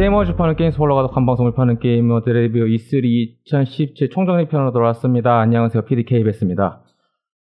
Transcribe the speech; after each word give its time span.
게이머즈 0.00 0.34
파는 0.34 0.56
게임 0.56 0.70
스포러가 0.70 1.02
독한 1.02 1.26
방송을 1.26 1.52
파는 1.52 1.78
게이머드 1.78 2.30
리뷰 2.30 2.64
E3 2.64 3.04
2017 3.04 4.08
총정리 4.08 4.48
편으로 4.48 4.72
돌아왔습니다. 4.72 5.38
안녕하세요. 5.40 5.84
PDKBS입니다. 5.84 6.80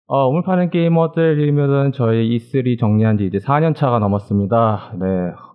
어, 0.08 0.26
오늘 0.26 0.42
파는 0.42 0.70
게이머드 0.70 1.20
리뷰는 1.20 1.92
저희 1.92 2.36
E3 2.36 2.76
정리한 2.76 3.16
지 3.18 3.26
이제 3.26 3.38
4년 3.38 3.76
차가 3.76 4.00
넘었습니다. 4.00 4.94
네. 4.98 5.06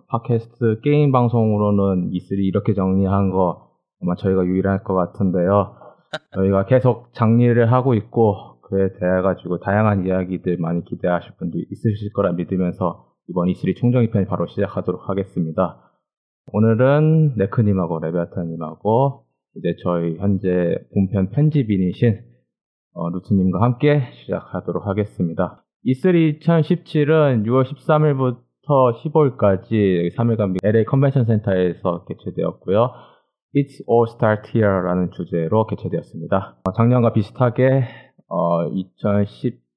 팟캐스트 0.08 0.80
게임 0.82 1.12
방송으로는 1.12 2.08
E3 2.08 2.38
이렇게 2.38 2.72
정리한 2.72 3.28
거 3.28 3.68
아마 4.00 4.14
저희가 4.14 4.46
유일할 4.46 4.82
것 4.82 4.94
같은데요. 4.94 5.76
저희가 6.34 6.64
계속 6.64 7.12
정리를 7.12 7.70
하고 7.70 7.92
있고 7.92 8.62
그에 8.62 8.88
대해 8.98 9.20
가지고 9.20 9.60
다양한 9.60 10.06
이야기들 10.06 10.56
많이 10.58 10.82
기대하실 10.86 11.32
분도 11.38 11.58
있으실 11.70 12.14
거라 12.14 12.32
믿으면서 12.32 13.04
이번 13.28 13.48
E3 13.48 13.76
총정리 13.76 14.08
편 14.10 14.24
바로 14.24 14.46
시작하도록 14.46 15.06
하겠습니다. 15.06 15.83
오늘은 16.52 17.36
네크님하고 17.36 18.00
레베아타님하고 18.00 19.24
이제 19.56 19.76
저희 19.82 20.16
현재 20.18 20.76
본편 20.92 21.30
편집인이신 21.30 22.20
어, 22.94 23.08
루트님과 23.10 23.60
함께 23.62 24.02
시작하도록 24.12 24.86
하겠습니다. 24.86 25.64
E3 25.86 26.38
2017은 26.40 27.44
6월 27.44 27.64
13일부터 27.64 28.94
15일까지 29.02 30.14
3일간 30.14 30.56
LA 30.62 30.84
컨벤션 30.84 31.24
센터에서 31.24 32.04
개최되었고요. 32.04 32.90
It's 33.56 33.88
All 33.88 34.06
Start 34.08 34.50
Here라는 34.54 35.10
주제로 35.12 35.66
개최되었습니다. 35.66 36.58
어, 36.64 36.72
작년과 36.72 37.12
비슷하게 37.12 37.84
어, 38.28 38.68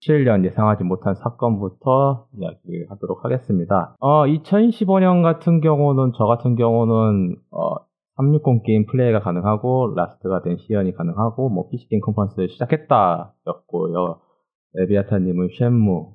2017년 0.01 0.45
예상하지 0.45 0.83
못한 0.83 1.15
사건부터 1.15 2.27
이야기하도록 2.37 3.23
하겠습니다. 3.23 3.95
어, 3.99 4.25
2015년 4.25 5.23
같은 5.23 5.61
경우는 5.61 6.13
저 6.17 6.25
같은 6.25 6.55
경우는 6.55 7.35
어, 7.51 7.75
360 8.17 8.63
게임 8.63 8.85
플레이가 8.85 9.19
가능하고 9.19 9.93
Last 9.95 10.41
Guardian 10.41 10.57
시연이 10.57 10.93
가능하고 10.93 11.49
뭐 11.49 11.69
PC 11.69 11.87
게임 11.89 12.01
컨퍼런스를 12.01 12.49
시작했다였고요. 12.49 14.19
레비아타님은 14.73 15.49
쉔무, 15.57 16.13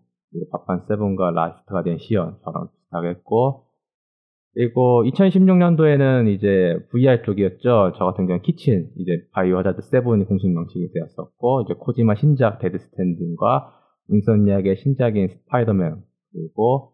파판 0.51 0.83
seven과 0.89 1.31
Last 1.31 1.83
Guardian 1.83 1.98
시연 1.98 2.36
저랑 2.44 2.69
비슷하겠고 2.72 3.64
그리고 4.55 5.03
2016년도에는 5.05 6.28
이제 6.28 6.78
VR 6.91 7.22
쪽이었죠. 7.22 7.92
저 7.97 8.05
같은 8.05 8.27
경우는 8.27 8.42
키친, 8.42 8.91
이제 8.97 9.25
바이오 9.33 9.59
하자드 9.59 9.81
7이 9.81 10.27
공식 10.28 10.48
명칭이 10.50 10.89
되었었고, 10.92 11.62
이제 11.62 11.75
코지마 11.78 12.17
신작 12.17 12.59
Death 12.59 12.78
Stranding과 12.78 13.73
윙선 14.09 14.47
이야기의 14.47 14.77
신작인 14.77 15.28
스파이더맨, 15.28 16.03
그리고, 16.33 16.92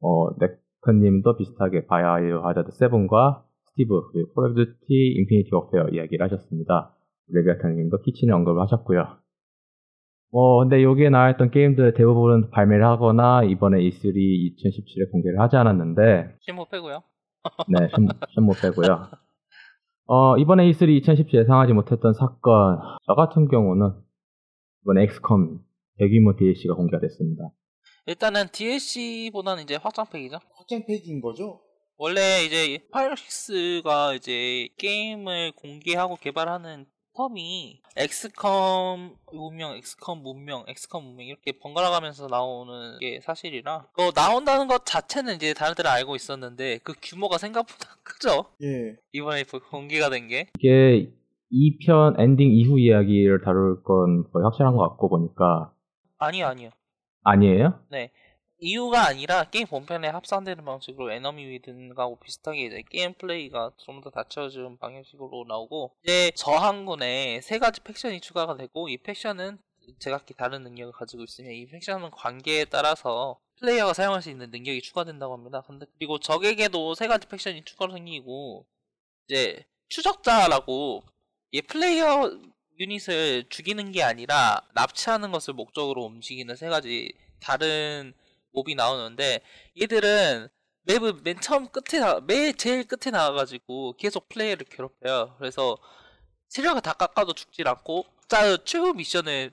어, 0.00 0.30
네크님도 0.38 1.36
비슷하게 1.36 1.86
바이오 1.86 2.40
하자드 2.40 2.70
7과 2.70 3.42
Steep, 3.68 4.00
그리고 4.12 4.32
Call 4.32 4.50
of 4.50 4.54
Duty 4.54 5.14
Infinite 5.18 5.50
Warfare 5.52 5.88
이야기를 5.92 6.24
하셨습니다. 6.24 6.94
레비아타님도 7.28 7.98
키친을 8.00 8.32
언급을 8.32 8.62
하셨고요. 8.62 9.23
어, 10.36 10.58
근데 10.58 10.82
여기에 10.82 11.10
나와 11.10 11.30
있던 11.30 11.52
게임들 11.52 11.94
대부분은 11.94 12.50
발매를 12.50 12.84
하거나 12.84 13.44
이번에 13.44 13.78
E3 13.78 14.16
2017에 14.16 15.12
공개를 15.12 15.38
하지 15.38 15.54
않았는데. 15.56 16.34
쉔무 16.40 16.64
빼고요. 16.70 17.04
네, 17.68 17.88
쉔무 18.34 18.54
빼고요. 18.60 19.10
어, 20.06 20.36
이번에 20.36 20.68
E3 20.68 20.88
2017 20.88 21.38
예상하지 21.38 21.72
못했던 21.72 22.12
사건. 22.14 22.80
저 23.06 23.14
같은 23.14 23.46
경우는 23.46 23.92
이번에 24.82 25.04
엑스컴 25.04 25.60
대규모 25.98 26.34
DLC가 26.36 26.74
공개가 26.74 27.00
됐습니다. 27.00 27.50
일단은 28.06 28.46
DLC보다는 28.50 29.62
이제 29.62 29.76
확장팩이죠. 29.76 30.38
확장팩인 30.56 31.20
거죠? 31.20 31.60
원래 31.96 32.44
이제 32.44 32.80
파이락시스가 32.90 34.14
이제 34.14 34.68
게임을 34.78 35.52
공개하고 35.52 36.16
개발하는 36.16 36.86
term이 37.14 37.78
엑스컴 37.96 39.16
문명, 39.32 39.76
엑스컴 39.76 40.22
문명, 40.22 40.64
엑스컴 40.66 41.04
문명 41.04 41.26
이렇게 41.26 41.52
번갈아 41.52 41.90
가면서 41.90 42.26
나오는 42.26 42.98
게 42.98 43.20
사실이라 43.22 43.86
그 43.92 44.12
나온다는 44.14 44.66
것 44.66 44.84
자체는 44.84 45.36
이제 45.36 45.54
다들 45.54 45.86
알고 45.86 46.16
있었는데 46.16 46.78
그 46.78 46.94
규모가 47.00 47.38
생각보다 47.38 47.96
크죠. 48.02 48.46
예. 48.62 48.96
이번에 49.12 49.44
공개가 49.70 50.10
된 50.10 50.28
게. 50.28 50.48
이게 50.58 51.12
2편 51.52 52.18
엔딩 52.18 52.50
이후 52.50 52.80
이야기를 52.80 53.42
다룰 53.42 53.82
건 53.84 54.24
거의 54.32 54.42
확실한 54.42 54.76
것 54.76 54.88
같고 54.88 55.08
보니까 55.08 55.72
아니요, 56.18 56.46
아니요. 56.46 56.70
아니에요? 57.22 57.80
네. 57.90 58.10
이후가 58.64 59.06
아니라 59.06 59.44
게임 59.44 59.66
본편에 59.66 60.08
합산되는 60.08 60.64
방식으로 60.64 61.12
Enemy 61.12 61.44
Within하고 61.46 62.18
비슷하게 62.18 62.62
이제 62.62 62.82
게임 62.90 63.12
플레이가 63.12 63.72
좀 63.76 64.00
더 64.00 64.08
닫혀진 64.10 64.78
방식으로 64.78 65.44
나오고 65.46 65.92
이제 66.02 66.30
저항군에 66.34 67.42
세 67.42 67.58
가지 67.58 67.80
faction이 67.82 68.20
추가가 68.20 68.56
되고 68.56 68.88
이 68.88 68.96
faction은 68.96 69.58
제각기 69.98 70.32
다른 70.34 70.62
능력을 70.62 70.92
가지고 70.94 71.24
있으며 71.24 71.50
이 71.50 71.66
faction은 71.66 72.10
관계에 72.10 72.64
따라서 72.64 73.38
플레이어가 73.60 73.92
사용할 73.92 74.22
수 74.22 74.30
있는 74.30 74.50
능력이 74.50 74.80
추가된다고 74.80 75.34
합니다. 75.34 75.62
근데 75.66 75.84
그리고 75.98 76.18
적에게도 76.18 76.94
세 76.94 77.06
가지 77.06 77.28
faction이 77.28 77.64
추가로 77.66 77.92
생기고 77.92 78.64
이제 79.28 79.66
추적자라고 79.90 81.02
이 81.50 81.60
플레이어 81.60 82.40
유닛을 82.78 83.44
죽이는 83.50 83.92
게 83.92 84.02
아니라 84.02 84.62
납치하는 84.74 85.32
것을 85.32 85.52
목적으로 85.52 86.04
움직이는 86.04 86.56
세 86.56 86.68
가지 86.68 87.12
다른 87.40 88.14
몹이 88.54 88.74
나오는데 88.74 89.40
얘들은 89.80 90.48
맵을 90.86 91.14
맨 91.24 91.36
처음 91.40 91.68
끝에 91.68 92.00
나, 92.00 92.20
맨 92.20 92.54
제일 92.56 92.86
끝에 92.86 93.10
나와가지고 93.10 93.94
계속 93.96 94.28
플레이를 94.28 94.66
괴롭혀요. 94.68 95.34
그래서 95.38 95.76
체력을 96.48 96.80
다 96.82 96.92
깎아도 96.92 97.32
죽질 97.32 97.68
않고 97.68 98.04
짜 98.28 98.56
최후 98.64 98.94
미션을 98.94 99.50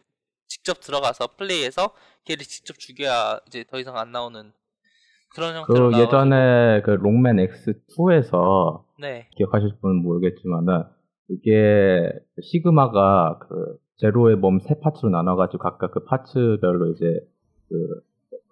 직접 0.48 0.80
들어가서 0.82 1.28
플레이해서 1.38 1.94
걔를 2.26 2.46
직접 2.46 2.78
죽여야 2.78 3.40
이제 3.48 3.64
더 3.70 3.80
이상 3.80 3.98
안 3.98 4.12
나오는 4.12 4.52
그런 5.34 5.56
형태로 5.56 5.92
그 5.92 6.00
예전에 6.00 6.82
그 6.82 6.92
롱맨 6.92 7.38
X2에서 7.38 8.84
네. 9.00 9.30
기억하실 9.38 9.78
분은 9.82 10.04
모르겠지만은 10.04 10.84
그게 11.28 12.12
시그마가 12.42 13.40
그 13.48 13.78
제로의 13.98 14.36
몸 14.36 14.60
세 14.60 14.76
파츠로 14.80 15.10
나눠가지고 15.10 15.60
각각 15.64 15.92
그 15.92 16.04
파츠별로 16.04 16.92
이제 16.92 17.06
그, 17.70 18.02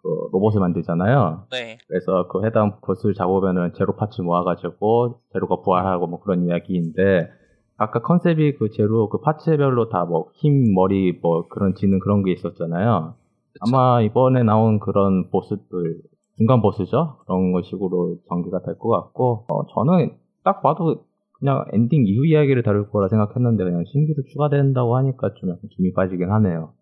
그 0.09 0.29
로봇을 0.31 0.59
만들잖아요. 0.59 1.43
네. 1.51 1.77
그래서 1.87 2.27
그 2.27 2.45
해당 2.45 2.79
것을 2.81 3.13
잡으면은 3.13 3.73
제로 3.75 3.95
파츠 3.95 4.21
모아가지고 4.21 5.19
제로가 5.33 5.61
부활하고 5.61 6.07
뭐 6.07 6.19
그런 6.19 6.45
이야기인데 6.47 7.29
각각 7.77 8.03
컨셉이 8.03 8.57
그 8.57 8.69
제로 8.71 9.07
그 9.09 9.19
파츠별로 9.21 9.89
다 9.89 10.05
뭐 10.05 10.27
힘, 10.33 10.73
머리 10.73 11.17
뭐 11.21 11.47
그런 11.47 11.75
지능 11.75 11.99
그런 11.99 12.23
게 12.23 12.31
있었잖아요. 12.31 13.13
그쵸? 13.53 13.75
아마 13.75 14.01
이번에 14.01 14.43
나온 14.43 14.79
그런 14.79 15.29
보스들 15.29 16.01
중간 16.37 16.61
보스죠 16.61 17.17
그런 17.25 17.51
거 17.51 17.61
식으로 17.61 18.17
전개가 18.29 18.61
될 18.63 18.77
것 18.79 18.89
같고 18.89 19.45
어, 19.49 19.65
저는 19.73 20.15
딱 20.43 20.61
봐도 20.61 21.03
그냥 21.39 21.65
엔딩 21.73 22.05
이후 22.07 22.25
이야기를 22.25 22.63
다룰 22.63 22.89
거라 22.89 23.07
생각했는데 23.09 23.63
그냥 23.63 23.83
신규로 23.85 24.23
추가된다고 24.31 24.95
하니까 24.97 25.33
좀 25.35 25.49
약간 25.51 25.61
김이 25.69 25.93
빠지긴 25.93 26.31
하네요. 26.31 26.73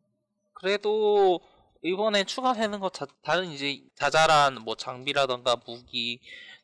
그래도 0.53 1.39
이번에 1.83 2.23
추가되는 2.23 2.79
것 2.79 2.93
자, 2.93 3.05
다른 3.21 3.45
이제 3.47 3.81
자잘한 3.95 4.63
뭐 4.63 4.75
장비라던가 4.75 5.57
무기, 5.65 6.19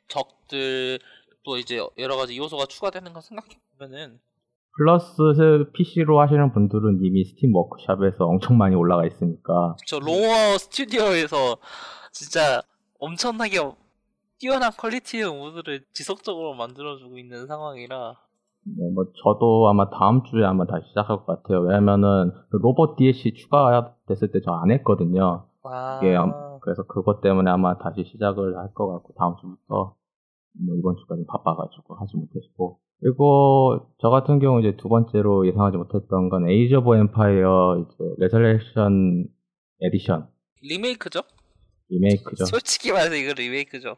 적들 0.08 1.00
또 1.44 1.58
이제 1.58 1.86
여러 1.98 2.16
가지 2.16 2.38
요소가 2.38 2.66
추가되는 2.66 3.14
거 3.14 3.22
생각해 3.22 3.60
보면은 3.78 4.20
플러스 4.76 5.16
PC로 5.76 6.20
하시는 6.20 6.52
분들은 6.52 7.00
이미 7.04 7.24
Steam 7.26 7.56
Workshop에서 7.56 8.26
엄청 8.26 8.58
많이 8.58 8.76
올라가 8.76 9.06
있으니까. 9.06 9.76
저 9.86 10.00
Long 10.00 10.33
War 10.33 10.58
스튜디오에서 10.58 11.58
진짜 12.12 12.62
엄청나게 13.00 13.60
뛰어난 14.40 14.72
퀄리티의 14.72 15.26
mod를 15.26 15.86
지속적으로 15.94 16.56
만들어주고 16.56 17.18
있는 17.18 17.46
상황이라 17.46 18.18
네, 18.66 18.90
뭐 18.94 19.06
저도 19.24 19.68
아마 19.70 19.90
다음 19.90 20.24
주에 20.24 20.44
아마 20.46 20.66
다시 20.66 20.88
시작할 20.90 21.18
것 21.18 21.26
같아요. 21.26 21.62
왜냐면은 21.62 22.32
그 22.50 22.58
로봇 22.58 22.96
DLC 22.96 23.34
추가 23.36 23.94
됐을 24.08 24.32
때 24.32 24.40
저 24.42 24.54
안 24.54 24.72
했거든요. 24.72 25.46
아, 25.64 26.00
이게 26.02 26.16
암- 26.16 26.60
그래서 26.62 26.84
그것 26.84 27.20
때문에 27.22 27.52
아마 27.52 27.78
다시 27.78 28.04
시작을 28.06 28.58
할 28.58 28.74
것 28.74 28.88
같고 28.92 29.14
다음 29.18 29.36
주부터 29.42 29.96
뭐 30.66 30.76
이번 30.78 30.96
주까지 30.98 31.26
바빠가지고 31.28 31.96
하지 31.96 32.16
못했고 32.16 32.80
그리고 33.02 33.80
저 34.00 34.10
같은 34.10 34.40
경우 34.40 34.60
이제 34.62 34.78
두 34.78 34.88
번째로 34.88 35.46
예상하지 35.48 35.76
못했던 35.78 36.30
건 36.30 36.48
Age 36.50 36.76
of 36.76 36.96
Empires 36.96 37.80
이제 37.86 37.98
레설레이션 38.18 39.26
에디션 39.82 40.28
리메이크죠? 40.62 41.22
리메이크죠. 41.90 42.46
솔직히 42.48 42.94
말해서 42.94 43.16
이거 43.16 43.34
리메이크죠. 43.34 43.98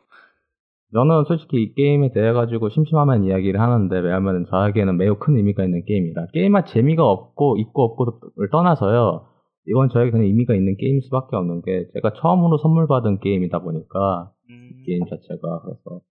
저는 0.96 1.26
솔직히 1.26 1.62
이 1.62 1.74
게임에 1.76 2.14
대해 2.14 2.32
가지고 2.32 2.70
심심하면 2.70 3.26
이야기를 3.26 3.60
하는데 3.60 4.00
왜냐하면 4.00 4.46
저에게는 4.50 4.96
매우 4.98 5.16
큰 5.20 5.36
의미가 5.36 5.66
있는 5.66 5.84
게임이라. 5.86 6.28
게임할 6.34 6.66
재미가 6.68 7.06
없고 7.06 7.58
있고 7.58 7.84
없고를 7.84 8.50
떠나서요. 8.50 9.26
이건 9.68 9.90
저에게 9.90 10.12
그냥 10.12 10.26
의미가 10.28 10.56
있는 10.56 10.78
게임일 10.78 11.02
수밖에 11.04 11.36
없는 11.36 11.64
게 11.64 11.88
제가 11.94 12.14
처음으로 12.22 12.58
선물 12.60 12.88
받은 12.88 13.20
게임이다 13.20 13.60
보니까 13.60 14.32
음, 14.50 14.70
게임 14.86 15.04
자체가 15.06 15.62
그래서 15.64 16.02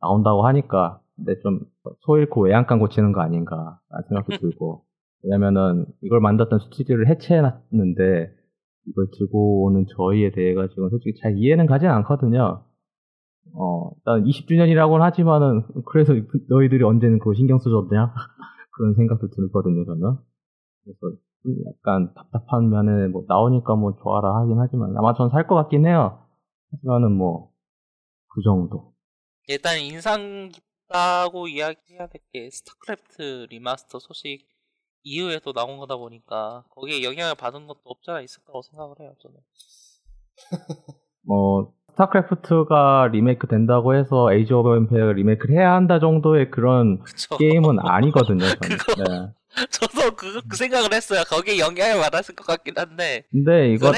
나온다고 0.00 0.46
하니까 0.46 1.00
근데 1.16 1.38
좀 1.42 1.60
소 2.06 2.16
잃고 2.18 2.44
외양간 2.44 2.78
고치는 2.78 3.12
거 3.12 3.20
아닌가 3.20 3.78
생각도 4.08 4.36
들고 4.40 4.84
왜냐면은 5.22 5.84
이걸 6.02 6.20
만들었던 6.20 6.60
스튜디오를 6.60 7.08
해체해놨는데 7.08 8.30
이걸 8.86 9.06
들고 9.18 9.64
오는 9.64 9.84
저의에 9.96 10.30
대해 10.32 10.54
가지고 10.54 10.88
솔직히 10.88 11.18
잘 11.20 11.36
이해는 11.36 11.66
가진 11.66 11.88
않거든요. 11.90 12.62
어, 13.54 13.90
일단 13.96 14.24
20주년이라고는 14.26 15.04
하지만은 15.04 15.62
그래서 15.86 16.12
그- 16.14 16.44
너희들이 16.48 16.84
언제는 16.84 17.18
그거 17.18 17.34
신경 17.34 17.58
써줬냐 17.58 18.14
그런 18.72 18.94
생각도 18.94 19.28
들거든요 19.30 19.84
저는. 19.84 20.16
그래서 20.84 21.16
좀 21.42 21.54
약간 21.66 22.12
답답한 22.14 22.68
면에 22.70 23.08
뭐 23.08 23.24
나오니까 23.28 23.74
뭐 23.76 23.96
좋아라 24.02 24.36
하긴 24.40 24.58
하지만 24.60 24.96
아마 24.96 25.14
전 25.14 25.30
살 25.30 25.46
것 25.46 25.54
같긴 25.56 25.86
해요. 25.86 26.26
하지만은 26.72 27.12
뭐 27.16 27.50
그 28.32 28.42
정도. 28.42 28.94
일단 29.48 29.78
인상 29.80 30.50
깊다고 30.50 31.48
이야기해야 31.48 32.06
될 32.06 32.20
게 32.32 32.48
스타크래프트 32.50 33.46
remaster 33.50 33.98
소식 33.98 34.46
이후에도 35.02 35.52
나온 35.52 35.78
거다 35.78 35.96
보니까 35.96 36.64
거기에 36.70 37.02
영향을 37.02 37.34
받은 37.34 37.66
것도 37.66 37.80
없지 37.84 38.10
않아 38.12 38.20
있을 38.20 38.44
거라고 38.44 38.62
생각을 38.62 38.94
해요 39.00 39.14
저는. 39.20 39.36
뭐 41.22 41.72
스타크래프트가 42.00 43.08
리메이크 43.12 43.46
된다고 43.46 43.94
해서 43.94 44.32
에이지 44.32 44.54
오브 44.54 44.76
엠페어가 44.76 45.12
리메이크를 45.12 45.56
해야 45.56 45.74
한다 45.74 45.98
정도의 45.98 46.50
그런 46.50 47.00
그쵸. 47.00 47.36
게임은 47.36 47.78
아니거든요. 47.80 48.44
저는. 48.44 48.78
네. 48.96 49.32
저도 49.70 50.16
그, 50.16 50.40
그 50.48 50.56
생각을 50.56 50.92
했어요. 50.92 51.22
거기에 51.28 51.58
영향을 51.58 52.00
받았을 52.00 52.34
것 52.34 52.46
같긴 52.46 52.74
한데 52.76 53.24
근데 53.30 53.72
이거? 53.72 53.92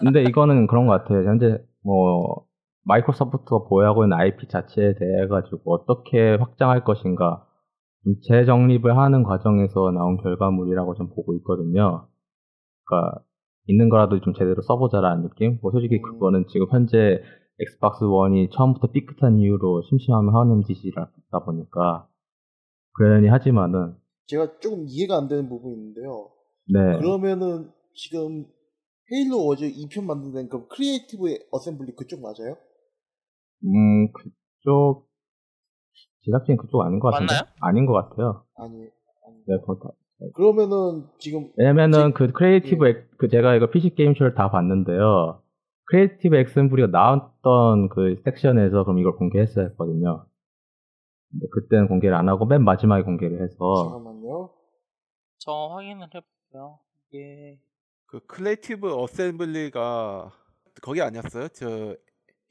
근데 0.00 0.22
이거는 0.22 0.66
그런 0.66 0.86
것 0.86 0.92
같아요. 0.94 1.28
현재 1.28 1.58
뭐 1.84 2.46
마이크로소프트가 2.84 3.64
보유하고 3.68 4.04
있는 4.04 4.16
IP 4.16 4.48
자체에 4.48 4.94
대해 4.94 5.26
가지고 5.28 5.74
어떻게 5.74 6.36
확장할 6.36 6.84
것인가 6.84 7.46
좀 8.02 8.14
재정립을 8.28 8.96
하는 8.96 9.22
과정에서 9.22 9.90
나온 9.92 10.16
결과물이라고 10.22 10.94
좀 10.94 11.08
보고 11.14 11.34
있거든요. 11.36 12.08
그러니까 12.86 13.20
있는 13.66 13.88
거라도 13.88 14.20
좀 14.20 14.34
제대로 14.34 14.60
써보자라는 14.62 15.22
느낌. 15.22 15.58
뭐 15.62 15.70
솔직히 15.70 16.00
그거는 16.00 16.44
지금 16.48 16.66
현재 16.70 17.22
Xbox 17.60 18.04
One이 18.04 18.50
처음부터 18.50 18.88
삐끗한 18.92 19.38
이유로 19.38 19.82
심심하면 19.82 20.34
하는 20.34 20.62
짓이다 20.64 21.10
보니까 21.44 22.08
그러니 22.94 23.28
하지만은 23.28 23.94
제가 24.26 24.58
조금 24.60 24.84
이해가 24.88 25.16
안 25.16 25.28
되는 25.28 25.48
부분이 25.48 25.74
있는데요. 25.74 26.30
네 26.72 26.98
그러면은 26.98 27.70
지금 27.94 28.46
Halo 29.12 29.44
Wars 29.46 29.66
2편 29.70 30.04
만드는 30.04 30.48
그 30.48 30.66
Creative 30.68 31.22
Assembly 31.52 31.94
그쪽 31.94 32.22
맞아요? 32.22 32.56
음, 33.64 34.10
그쪽, 34.12 35.06
제작진 36.24 36.56
그쪽 36.56 36.82
아닌 36.82 36.98
것 37.00 37.10
같은데? 37.12 37.32
맞나요? 37.34 37.52
아닌 37.60 37.86
것 37.86 37.92
같아요. 37.94 38.44
아니, 38.56 38.74
아니. 39.26 39.36
네, 39.46 39.58
그거 39.60 39.76
다- 39.82 39.90
그러면은 40.34 41.06
지금 41.18 41.50
왜냐면은 41.56 42.12
그 42.14 42.32
Creative, 42.32 42.86
엑- 42.88 43.10
그 43.18 43.28
제가 43.28 43.54
이거 43.56 43.70
PC 43.70 43.94
게임쇼를 43.94 44.34
다 44.34 44.50
봤는데요. 44.50 45.42
Creative 45.86 46.36
Assembly가 46.36 46.88
나왔던 46.88 47.88
그 47.90 48.16
섹션에서 48.24 48.84
그럼 48.84 48.98
이걸 48.98 49.16
공개했어야 49.16 49.66
했거든요. 49.66 50.26
근데 51.30 51.46
그때는 51.52 51.88
공개를 51.88 52.16
안 52.16 52.28
하고 52.28 52.46
맨 52.46 52.62
마지막에 52.62 53.02
공개를 53.02 53.42
해서. 53.42 53.56
잠깐만요. 53.90 54.50
저 55.38 55.52
확인을 55.52 56.06
해볼게요. 56.06 56.78
이게 57.10 57.58
그 58.06 58.20
Creative 58.26 58.94
Assembly가 58.94 60.30
거기 60.82 61.02
아니었어요? 61.02 61.48
저 61.48 61.96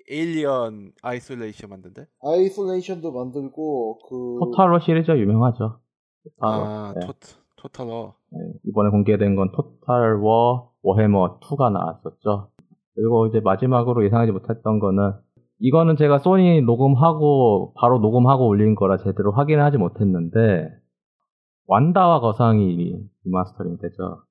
Alien 0.10 0.92
Isolation 1.02 1.70
만든 1.70 1.95
데? 1.95 2.06
Isolation도 2.22 3.12
만들고 3.14 4.00
그 4.10 4.46
Total 4.46 4.67
War 4.67 4.80
시리즈가 4.80 5.18
유명하죠. 5.18 5.80
Total 6.24 6.47
War. 6.47 6.66
아, 6.66 6.94
네. 6.94 7.06
토, 7.06 7.14
Total 7.56 7.88
War. 7.88 8.14
네, 8.32 8.40
이번에 8.66 8.90
공개된 8.90 9.36
건 9.36 9.52
Total 9.54 10.16
War 10.18 10.74
Warhammer 10.81 11.40
2가 11.40 11.72
나왔었죠. 11.72 12.50
그리고 12.95 13.28
이제 13.28 13.40
마지막으로 13.40 14.06
예상하지 14.06 14.31
못했던 14.31 14.80
거는 14.80 15.13
이거는 15.60 15.95
제가 15.95 16.19
소니 16.19 16.62
녹음하고 16.62 17.74
바로 17.80 18.00
녹음하고 18.00 18.48
올린 18.48 18.75
거라 18.75 18.98
제대로 18.98 19.31
확인을 19.31 19.63
하지 19.63 19.78
못했는데 19.78 20.69
완다와 21.68 22.19
거상이 22.19 22.95
리마스터링 23.25 23.78
되죠. 23.78 24.24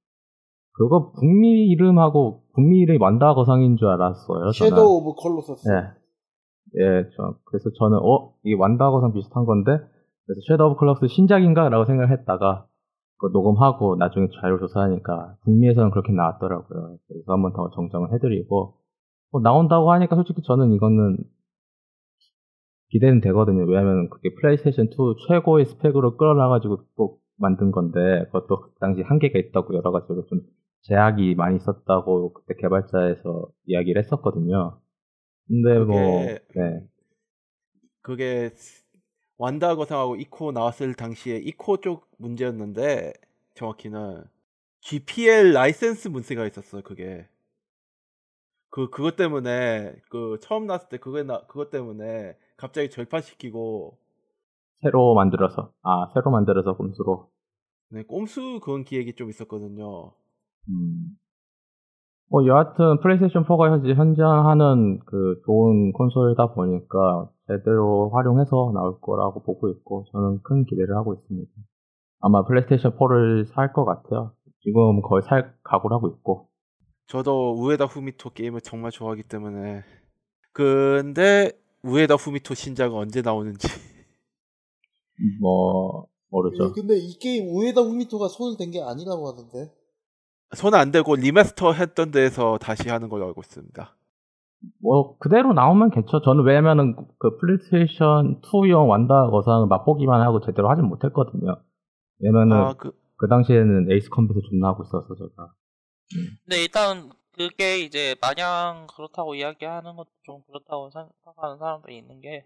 그거 0.74 1.12
북미 1.18 1.66
이름하고 1.68 2.42
북미 2.54 2.80
이름이 2.80 2.98
완다와 3.00 3.34
거상인 3.34 3.76
줄 3.76 3.88
알았어요. 3.88 4.52
Shadow 4.52 4.96
of 4.98 5.14
Colossus. 5.20 5.68
예. 5.70 6.02
예, 6.80 7.04
저, 7.16 7.34
그래서 7.44 7.70
저는, 7.78 7.98
어, 7.98 8.32
이 8.44 8.54
완다하고 8.54 8.87
거상 8.87 9.12
비슷한 9.12 9.44
건데, 9.44 9.72
그래서 10.26 10.40
Shadow 10.48 10.70
of 10.70 10.80
Colossus 10.80 11.08
신작인가? 11.08 11.68
라고 11.68 11.84
생각을 11.84 12.10
했다가, 12.18 12.64
그 12.64 12.71
녹음하고 13.28 13.96
나중에 13.96 14.28
자료 14.40 14.58
조사하니까, 14.58 15.36
북미에서는 15.44 15.90
그렇게 15.90 16.12
나왔더라고요. 16.12 16.98
그래서 17.08 17.32
한번 17.32 17.52
더 17.52 17.70
정정을 17.74 18.12
해드리고, 18.14 18.74
뭐 19.30 19.40
나온다고 19.40 19.92
하니까 19.92 20.16
솔직히 20.16 20.42
저는 20.42 20.72
이거는, 20.72 21.16
기대는 22.90 23.20
되거든요. 23.22 23.64
왜냐면 23.64 24.10
그게 24.10 24.34
플레이스테이션 24.34 24.88
2 24.90 25.16
최고의 25.28 25.64
스펙으로 25.64 26.16
끌어놔가지고 26.18 26.84
또 26.96 27.18
만든 27.38 27.70
건데, 27.70 28.24
그것도 28.26 28.60
그 28.60 28.70
당시 28.80 29.00
한계가 29.02 29.38
있다고 29.38 29.74
여러 29.74 29.90
가지로 29.92 30.26
좀 30.26 30.40
제약이 30.82 31.34
많이 31.36 31.56
있었다고 31.56 32.32
그때 32.34 32.54
개발자에서 32.60 33.48
이야기를 33.66 34.02
했었거든요. 34.02 34.78
근데 35.48 35.78
뭐, 35.78 36.26
그게- 36.26 36.38
네. 36.56 36.80
그게 38.02 38.50
완다 39.36 39.74
거상하고 39.74 40.16
이코 40.16 40.52
나왔을 40.52 40.94
당시에 40.94 41.36
이코 41.38 41.78
쪽 41.78 42.06
문제였는데 42.18 43.12
정확히는 43.54 44.24
GPL 44.80 45.52
라이센스 45.52 46.08
문제가 46.08 46.46
있었어 46.46 46.80
그게 46.82 47.28
그 48.70 48.88
그것 48.90 49.16
때문에 49.16 49.94
그 50.08 50.38
처음 50.40 50.66
나왔을 50.66 50.88
때 50.88 50.98
그거 50.98 51.22
나 51.22 51.46
그것 51.46 51.70
때문에 51.70 52.36
갑자기 52.56 52.90
절판시키고 52.90 53.98
새로 54.82 55.14
만들어서, 55.14 55.72
아, 55.82 56.10
새로 56.12 56.30
만들어서 56.32 56.76
꼼수로. 56.76 57.30
네, 57.90 58.02
꼼수 58.02 58.60
그런 58.62 58.82
기획이 58.82 59.14
좀 59.14 59.30
있었거든요. 59.30 60.12
음. 60.68 61.16
뭐, 62.32 62.46
여하튼, 62.46 62.98
플레이스테이션 63.02 63.44
4가 63.44 63.70
현재 63.70 63.92
현장하는 63.92 65.00
그 65.04 65.40
좋은 65.44 65.92
콘솔이다 65.92 66.54
보니까 66.54 67.28
제대로 67.46 68.08
활용해서 68.10 68.72
나올 68.74 68.98
거라고 69.02 69.42
보고 69.42 69.68
있고, 69.68 70.06
저는 70.12 70.40
큰 70.42 70.64
기대를 70.64 70.96
하고 70.96 71.12
있습니다. 71.12 71.50
아마 72.20 72.42
플레이스테이션 72.46 72.92
4를 72.96 73.44
살 73.52 73.74
것 73.74 73.84
같아요. 73.84 74.32
지금 74.64 75.02
거의 75.02 75.20
살 75.22 75.54
각오를 75.62 75.94
하고 75.94 76.08
있고. 76.08 76.48
저도 77.08 77.52
우에다 77.58 77.84
후미토 77.84 78.30
게임을 78.30 78.62
정말 78.62 78.90
좋아하기 78.90 79.24
때문에 79.24 79.82
근데 80.52 81.50
우에다 81.84 82.14
후미토 82.14 82.54
신작은 82.54 82.96
언제 82.96 83.20
나오는지 83.20 83.68
뭐, 85.42 86.06
모르죠. 86.30 86.72
근데 86.72 86.96
이 86.96 87.18
게임 87.18 87.54
우에다 87.54 87.82
후미토가 87.82 88.28
손을 88.28 88.56
댄 88.56 88.70
게 88.70 88.80
아니라고 88.80 89.28
하던데. 89.28 89.70
손 90.54 90.74
안 90.74 90.90
대고 90.90 91.16
리마스터 91.16 91.72
했던 91.72 92.10
데에서 92.10 92.58
다시 92.58 92.88
하는 92.88 93.08
걸로 93.08 93.26
알고 93.26 93.40
있습니다. 93.40 93.96
뭐, 94.80 95.16
그대로 95.18 95.52
나오면 95.52 95.90
괜찮죠. 95.90 96.22
저는 96.22 96.44
왜냐면은 96.44 96.94
그 97.18 97.36
플레이스테이션 97.38 98.40
2용 98.42 98.88
완다 98.88 99.28
거상을 99.30 99.66
맛보기만 99.66 100.20
하고 100.22 100.40
제대로 100.40 100.70
하진 100.70 100.84
못했거든요. 100.86 101.56
왜냐면은 102.20 102.56
아, 102.56 102.72
그 102.74 102.92
그 103.22 103.28
당시에는 103.28 103.88
에이스 103.92 104.10
컴퓨터 104.10 104.40
존나 104.50 104.70
하고 104.70 104.82
있어서 104.82 105.06
제가 105.14 105.52
근데 106.44 106.60
일단 106.60 107.12
그게 107.30 107.78
이제 107.78 108.16
마냥 108.20 108.88
그렇다고 108.88 109.36
이야기하는 109.36 109.94
것도 109.94 110.10
좀 110.24 110.42
그렇다고 110.48 110.90
생각하는 110.90 111.56
사람들이 111.56 111.98
있는 111.98 112.20
게 112.20 112.44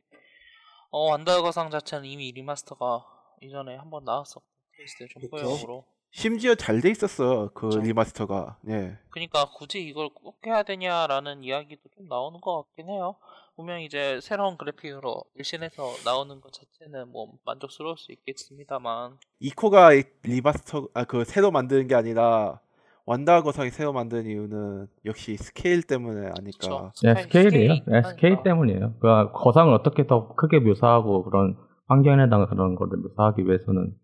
어, 0.90 1.10
완다 1.12 1.36
거상 1.36 1.70
자체는 1.70 2.04
이미 2.04 2.30
리마스터가 2.30 3.06
이전에 3.40 3.76
한번 3.76 4.04
나왔었고 4.04 4.44
플레이스테이션 4.76 5.22
그쵸. 5.22 5.36
4용으로 5.66 5.84
심지어 6.10 6.54
잘 6.54 6.80
돼 6.80 6.90
있었어 6.90 7.50
그 7.52 7.68
그쵸. 7.68 7.80
리마스터가. 7.80 8.56
예. 8.68 8.96
그러니까 9.10 9.46
굳이 9.54 9.82
이걸 9.86 10.08
꼭 10.14 10.38
해야 10.46 10.62
되냐라는 10.62 11.42
이야기도 11.44 11.82
좀 11.96 12.06
나오는 12.08 12.40
것 12.40 12.62
같긴 12.64 12.88
해요. 12.88 13.16
분명 13.56 13.80
이제 13.80 14.18
새로운 14.22 14.56
그래픽으로 14.56 15.22
일신에서 15.36 15.82
나오는 16.04 16.40
것 16.40 16.52
자체는 16.52 17.10
뭐 17.10 17.32
만족스러울 17.44 17.96
수 17.96 18.12
있겠습니다만 18.12 19.16
이코가 19.40 19.94
이- 19.94 20.04
리마스터 20.22 20.88
아 20.94 21.04
그 21.04 21.24
새로 21.24 21.50
만드는 21.50 21.86
게 21.86 21.94
아니라 21.94 22.60
완다 23.06 23.42
거상이 23.42 23.70
새로 23.70 23.92
만든 23.92 24.26
이유는 24.26 24.88
역시 25.06 25.36
스케일 25.36 25.82
때문에 25.82 26.30
아닐까. 26.38 26.92
네, 27.02 27.14
스케일- 27.14 27.16
스케일이에요. 27.50 27.74
스케일이 27.76 27.82
네, 27.86 28.02
스케일. 28.08 28.42
때문이에요. 28.42 28.94
그 29.00 29.32
거상을 29.32 29.72
어떻게 29.74 30.06
더 30.06 30.34
크게 30.34 30.58
묘사하고 30.60 31.24
그런 31.24 31.56
환경에다가 31.88 32.46
그런 32.48 32.74
거를 32.74 32.98
묘사하기 32.98 33.46
위해서는 33.46 33.94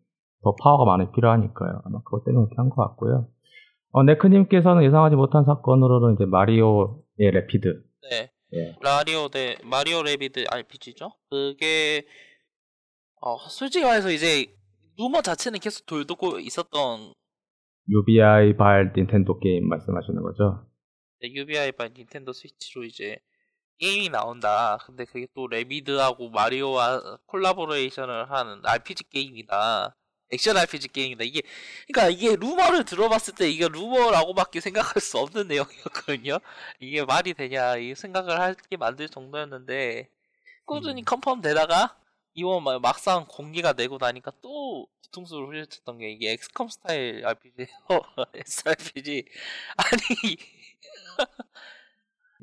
더 0.42 0.54
파워가 0.56 0.84
많이 0.84 1.10
필요하니까요. 1.12 1.82
아마 1.84 2.00
그것 2.02 2.24
때문에 2.24 2.44
그렇게 2.46 2.56
한 2.56 2.68
것 2.70 2.76
같고요. 2.88 3.28
어, 3.92 4.02
네크님께서는 4.04 4.84
예상하지 4.84 5.16
못한 5.16 5.44
사건으로는 5.44 6.14
이제 6.14 6.24
마리오의 6.24 6.96
Rabbids. 7.18 7.82
네. 8.10 8.30
예. 8.54 8.76
마리오 8.80 9.28
대 9.28 9.56
마리오 9.64 10.02
Rabbids 10.02 10.44
RPG죠. 10.50 11.12
그게 11.30 12.06
어, 13.20 13.36
솔직히 13.48 13.84
말해서 13.84 14.10
이제 14.10 14.46
루머 14.98 15.22
자체는 15.22 15.58
계속 15.60 15.86
돌고 15.86 16.38
있었던 16.40 17.12
UBI 17.88 18.56
발 18.56 18.92
닌텐도 18.96 19.38
게임 19.40 19.68
말씀하시는 19.68 20.22
거죠? 20.22 20.66
UBI 21.22 21.72
발 21.72 21.92
닌텐도 21.96 22.32
스위치로 22.32 22.84
이제 22.84 23.18
게임이 23.78 24.08
나온다. 24.10 24.78
근데 24.86 25.04
그게 25.04 25.26
또 25.34 25.46
Rabbids하고 25.46 26.30
마리오와 26.30 27.18
콜라보레이션을 27.26 28.30
하는 28.30 28.60
RPG 28.64 29.08
게임이다. 29.10 29.96
액션 30.32 30.56
RPG 30.56 30.88
게임이다. 30.88 31.24
이게 31.24 31.42
그러니까 31.92 32.08
이게 32.16 32.36
루머를 32.36 32.84
들어봤을 32.84 33.34
때 33.34 33.48
이게 33.50 33.68
루머라고밖에 33.68 34.60
생각할 34.60 35.00
수 35.02 35.18
없는 35.18 35.48
내용이었거든요. 35.48 36.38
이게 36.80 37.04
말이 37.04 37.34
되냐 37.34 37.76
이 37.76 37.94
생각을 37.94 38.40
하게 38.40 38.76
만들 38.78 39.08
정도였는데 39.08 40.08
꾸준히 40.64 41.02
confirm 41.04 41.40
되다가 41.42 41.96
이번 42.34 42.64
막- 42.64 42.80
막상 42.80 43.26
공개가 43.28 43.74
되고 43.74 43.98
나니까 44.00 44.32
또 44.40 44.86
뒤통수를 45.02 45.46
후려쳤던 45.48 45.98
게 45.98 46.10
이게 46.10 46.32
XCOM 46.32 46.68
스타일 46.68 47.26
RPG예요. 47.26 47.68
SRPG 48.34 49.24
아니 49.76 50.36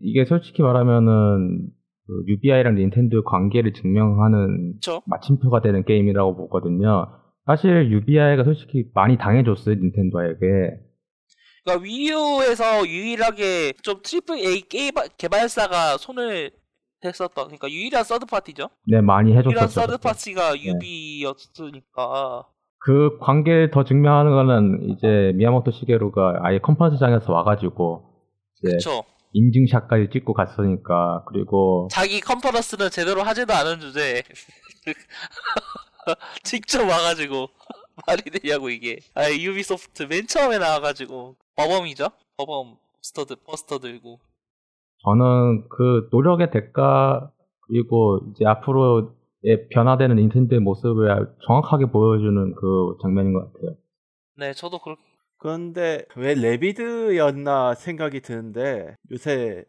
이게 0.01 0.25
솔직히 0.25 0.61
말하면은 0.61 1.69
그 2.05 2.23
UBI랑 2.27 2.75
닌텐도의 2.75 3.23
관계를 3.25 3.73
증명하는 3.73 4.73
그쵸? 4.75 5.01
마침표가 5.05 5.61
되는 5.61 5.83
게임이라고 5.85 6.35
보거든요. 6.37 7.07
사실 7.49 7.89
UBI가 7.89 8.43
솔직히 8.43 8.85
많이 8.93 9.17
당해줬어요 9.17 9.73
닌텐도에게. 9.73 10.79
그러니까 11.63 11.83
Wii 11.83 12.22
U에서 12.22 12.87
유일하게 12.87 13.73
좀 13.81 14.01
triple 14.03 14.37
A 14.37 14.61
게임 14.61 14.91
개발사가 15.17 15.97
손을 15.97 16.51
댔었던 17.01 17.45
그러니까 17.45 17.67
유일한 17.71 18.03
서드 18.03 18.27
파티죠. 18.27 18.69
네 18.85 19.01
많이 19.01 19.31
유일한 19.31 19.47
해줬었죠. 19.47 19.67
서드 19.67 19.91
그때. 19.93 20.09
party가 20.09 20.53
네. 20.53 20.63
UBI였으니까 20.65 22.45
그 22.81 23.17
관계를 23.19 23.71
더 23.71 23.83
증명하는 23.83 24.31
거는 24.31 24.89
이제 24.91 25.31
미야모토 25.35 25.71
시게루가 25.71 26.41
아예 26.43 26.59
컨퍼런스장에서 26.59 27.33
와가지고 27.33 28.03
이제 28.61 28.73
그쵸. 28.73 29.03
인증샷까지 29.33 30.09
찍고 30.13 30.33
갔으니까 30.33 31.23
그리고 31.27 31.87
자기 31.91 32.19
컨퍼런스는 32.21 32.91
제대로 32.91 33.23
하지도 33.23 33.53
않은 33.53 33.79
주제에 33.79 34.21
직접 36.43 36.81
와가지고 36.81 37.47
말이 38.07 38.21
되냐고 38.23 38.69
이게. 38.69 38.99
아 39.13 39.29
유비소프트 39.31 40.03
맨 40.03 40.27
처음에 40.27 40.57
나와가지고 40.57 41.35
버범이죠. 41.55 42.09
버범 42.37 42.77
버스터 42.95 43.25
버스터 43.45 43.79
들고. 43.79 44.19
저는 45.03 45.67
그 45.69 46.07
노력의 46.11 46.51
대가 46.51 47.31
그리고 47.67 48.19
이제 48.31 48.45
앞으로의 48.45 49.69
변화되는 49.71 50.15
닌텐도의 50.15 50.59
모습을 50.61 51.35
정확하게 51.45 51.85
보여주는 51.87 52.55
그 52.55 52.97
장면인 53.01 53.33
것 53.33 53.53
같아요. 53.53 53.75
네 54.37 54.53
저도 54.53 54.79
그렇게 54.79 55.01
그런데 55.37 56.05
왜 56.17 56.33
레비드였나 56.33 57.75
생각이 57.75 58.19
드는데 58.21 58.95
요새 59.11 59.63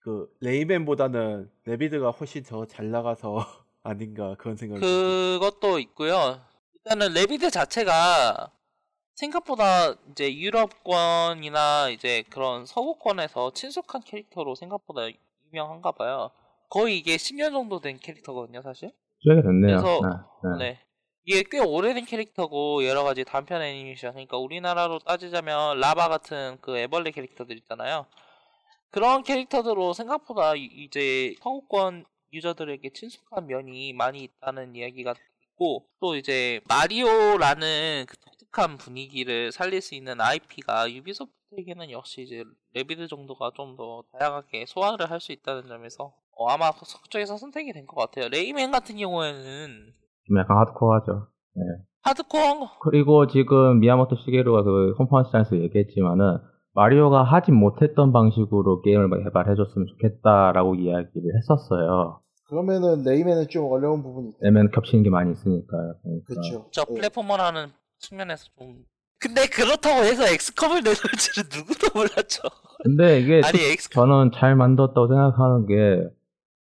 그 0.00 0.26
레이맨보다는 0.40 1.50
레비드가 1.66 2.10
훨씬 2.10 2.42
더 2.42 2.64
잘 2.66 2.90
나가서 2.90 3.36
아닌가 3.94 4.34
그런 4.38 4.56
생각이. 4.56 4.80
그것도 4.80 5.78
있고요. 5.78 6.40
일단은 6.74 7.12
레비드 7.12 7.50
자체가 7.50 8.50
생각보다 9.14 9.94
이제 10.10 10.34
유럽권이나 10.34 11.90
이제 11.90 12.24
그런 12.30 12.66
서구권에서 12.66 13.52
친숙한 13.52 14.02
캐릭터로 14.02 14.54
생각보다 14.54 15.02
유명한가 15.52 15.92
봐요. 15.92 16.30
거의 16.70 16.98
이게 16.98 17.16
10년 17.16 17.52
정도 17.52 17.78
된 17.80 17.98
캐릭터거든요, 17.98 18.62
사실. 18.62 18.90
쥐게 19.22 19.36
됐네요. 19.42 19.76
그래서 19.80 20.00
네, 20.42 20.58
네. 20.58 20.58
네. 20.72 20.80
이게 21.26 21.44
꽤 21.50 21.58
오래된 21.58 22.06
캐릭터고 22.06 22.84
여러 22.86 23.04
가지 23.04 23.24
단편 23.24 23.62
애니메이션. 23.62 24.12
그러니까 24.12 24.36
우리나라로 24.38 24.98
따지자면 25.00 25.78
라바 25.78 26.08
같은 26.08 26.58
그 26.60 26.76
애벌레 26.76 27.12
캐릭터들 27.12 27.56
있잖아요. 27.58 28.06
그런 28.90 29.22
캐릭터들로 29.22 29.92
생각보다 29.92 30.54
이- 30.54 30.64
이제 30.64 31.34
서구권 31.42 32.04
유저들에게 32.34 32.90
친숙한 32.92 33.46
면이 33.46 33.92
많이 33.94 34.22
있다는 34.24 34.74
이야기가 34.74 35.14
있고 35.52 35.86
또 36.00 36.16
이제 36.16 36.60
마리오라는 36.68 38.06
그 38.08 38.16
독특한 38.18 38.76
분위기를 38.76 39.52
살릴 39.52 39.80
수 39.80 39.94
있는 39.94 40.20
IP가 40.20 40.90
유비소프트에게는 40.92 41.90
역시 41.90 42.22
이제 42.22 42.44
레비드 42.74 43.06
정도가 43.08 43.52
좀 43.54 43.76
더 43.76 44.02
다양하게 44.18 44.66
소화를 44.66 45.10
할 45.10 45.20
수 45.20 45.32
있다는 45.32 45.66
점에서 45.68 46.12
어, 46.36 46.48
아마 46.48 46.70
그쪽에서 46.72 47.36
선택이 47.36 47.72
된 47.72 47.86
것 47.86 47.96
같아요. 47.96 48.28
레이맨 48.28 48.72
같은 48.72 48.96
경우에는 48.96 49.92
좀 50.26 50.38
약간 50.38 50.58
하드코어하죠. 50.58 51.28
하드코어한 52.02 52.60
거 52.60 52.70
그리고 52.80 53.26
지금 53.28 53.78
미야모토 53.80 54.16
시게루가 54.16 54.62
그 54.64 54.94
컨퍼런스장에서 54.96 55.56
얘기했지만은 55.60 56.38
마리오가 56.74 57.22
하진 57.22 57.54
못했던 57.54 58.12
방식으로 58.12 58.82
게임을 58.82 59.24
개발해줬으면 59.24 59.86
좋겠다라고 59.86 60.74
이야기를 60.74 61.36
했었어요. 61.36 62.20
그러면은 62.48 63.02
레이맨은 63.04 63.48
좀 63.48 63.64
어려운 63.70 64.02
부분이 64.02 64.28
있다. 64.30 64.38
내면 64.42 64.70
겹치는 64.70 65.02
게 65.02 65.10
많이 65.10 65.32
있으니까요. 65.32 65.94
그러니까. 66.02 66.24
그렇죠. 66.26 66.68
저 66.70 66.84
예. 66.90 66.94
platformer라는 66.94 67.68
측면에서 67.98 68.44
좀 68.58 68.84
근데 69.20 69.46
그렇다고 69.46 70.04
해서 70.04 70.24
엑스컴을 70.26 70.82
내놓을 70.82 70.96
줄은 71.18 71.48
누구도 71.54 71.88
몰랐죠. 71.94 72.42
근데 72.82 73.20
이게 73.20 73.40
아니 73.44 73.58
엑스컴 73.72 74.08
저는 74.08 74.30
잘 74.34 74.54
만들었다고 74.56 75.08
생각하는 75.08 75.66
게 75.66 76.06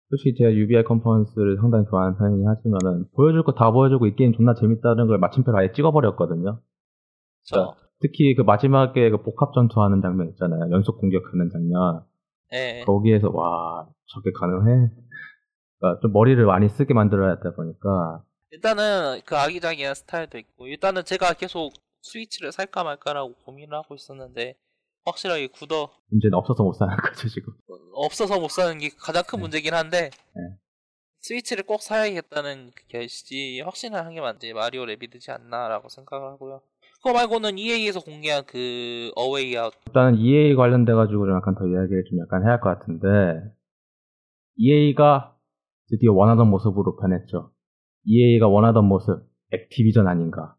솔직히 0.09 0.35
제가 0.37 0.53
UBI 0.53 0.83
컨퍼런스를 0.83 1.57
상당히 1.59 1.85
좋아하는 1.89 2.15
편이긴 2.17 2.47
하지만은 2.47 3.05
보여줄 3.15 3.43
거 3.43 3.53
다 3.53 3.71
보여주고 3.71 4.05
이 4.05 4.15
게임 4.15 4.33
존나 4.33 4.53
재밌다는 4.53 5.07
걸 5.07 5.17
마침표로 5.17 5.57
아예 5.57 5.71
찍어버렸거든요. 5.71 6.59
저 7.45 7.75
특히 8.01 8.35
그 8.35 8.43
마지막에 8.43 9.09
그 9.09 9.23
복합 9.23 9.53
전투하는 9.55 10.01
장면 10.03 10.29
있잖아요. 10.29 10.69
연속 10.71 10.99
공격하는 10.99 11.49
장면. 11.51 12.03
예. 12.53 12.83
거기에서 12.85 13.31
와 13.33 13.87
저게 14.05 14.29
가능해? 14.39 14.89
그러니까 15.85 15.99
좀 16.01 16.11
머리를 16.13 16.43
많이 16.45 16.67
쓰게 16.69 16.93
만들어야 16.93 17.35
되다 17.37 17.55
보니까 17.55 18.23
일단은 18.51 19.21
그 19.25 19.35
아기자기한 19.37 19.93
스타일도 19.95 20.37
있고 20.39 20.67
일단은 20.67 21.03
제가 21.03 21.33
계속 21.33 21.73
스위치를 22.01 22.51
살까 22.51 22.83
말까라고 22.83 23.33
고민을 23.45 23.73
하고 23.77 23.95
있었는데 23.95 24.55
확실하게 25.05 25.47
굳어 25.47 25.89
문제는 26.09 26.33
없어서 26.35 26.63
못 26.63 26.73
사는 26.73 26.95
거죠 26.97 27.27
지금. 27.27 27.53
없어서 27.93 28.39
못 28.39 28.49
사는 28.49 28.77
게 28.77 28.89
가장 28.97 29.23
큰 29.27 29.37
네. 29.37 29.41
문제긴 29.43 29.73
한데 29.73 30.09
네. 30.35 30.41
스위치를 31.21 31.63
꼭 31.63 31.81
사야겠다는 31.81 32.71
그 32.75 32.87
결심이 32.87 33.61
확신을 33.61 33.99
한게 34.05 34.21
맞지 34.21 34.53
마리오 34.53 34.85
레비드지 34.85 35.31
않나라고 35.31 35.89
생각을 35.89 36.27
하고요. 36.33 36.61
그거 36.97 37.13
말고는 37.13 37.57
EA에서 37.57 37.99
공개한 37.99 38.43
그 38.45 39.11
어웨이 39.15 39.55
아웃 39.57 39.73
일단은 39.87 40.15
EA 40.17 40.55
관련돼 40.55 40.93
가지고 40.93 41.25
좀 41.27 41.35
약간 41.35 41.55
더 41.55 41.67
이야기를 41.67 42.03
좀 42.09 42.19
약간 42.19 42.43
해야 42.43 42.53
할 42.53 42.59
것 42.61 42.69
같은데 42.79 43.51
EA가 44.57 45.34
드디어 45.89 46.13
원하던 46.13 46.49
모습으로 46.49 46.97
변했죠. 46.97 47.51
EA가 48.05 48.47
원하던 48.47 48.85
모습 48.85 49.23
액티비전 49.51 50.07
아닌가. 50.07 50.55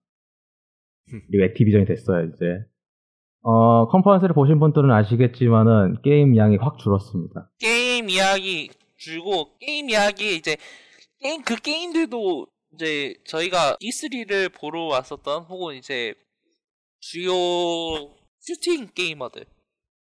그리고 1.31 1.45
액티비전이 1.45 1.87
됐어요 1.87 2.27
이제. 2.27 2.65
어 3.43 3.87
컨퍼런스를 3.89 4.35
보신 4.35 4.59
분들은 4.59 4.91
아시겠지만은 4.91 6.03
게임 6.03 6.37
양이 6.37 6.57
확 6.57 6.79
줄었습니다. 6.79 7.51
게임 7.59 8.09
이야기 8.11 8.71
줄고 8.97 9.57
게임 9.59 9.89
이야기 9.89 10.37
이제 10.37 10.57
게임 11.21 11.43
그 11.43 11.55
게임들도 11.55 12.47
이제 12.75 13.15
저희가 13.25 13.77
E3를 13.77 14.53
보러 14.53 14.85
왔었던 14.87 15.45
혹은 15.45 15.77
이제 15.77 16.15
주요 16.99 17.33
슈팅 18.41 18.89
게이머들 18.95 19.45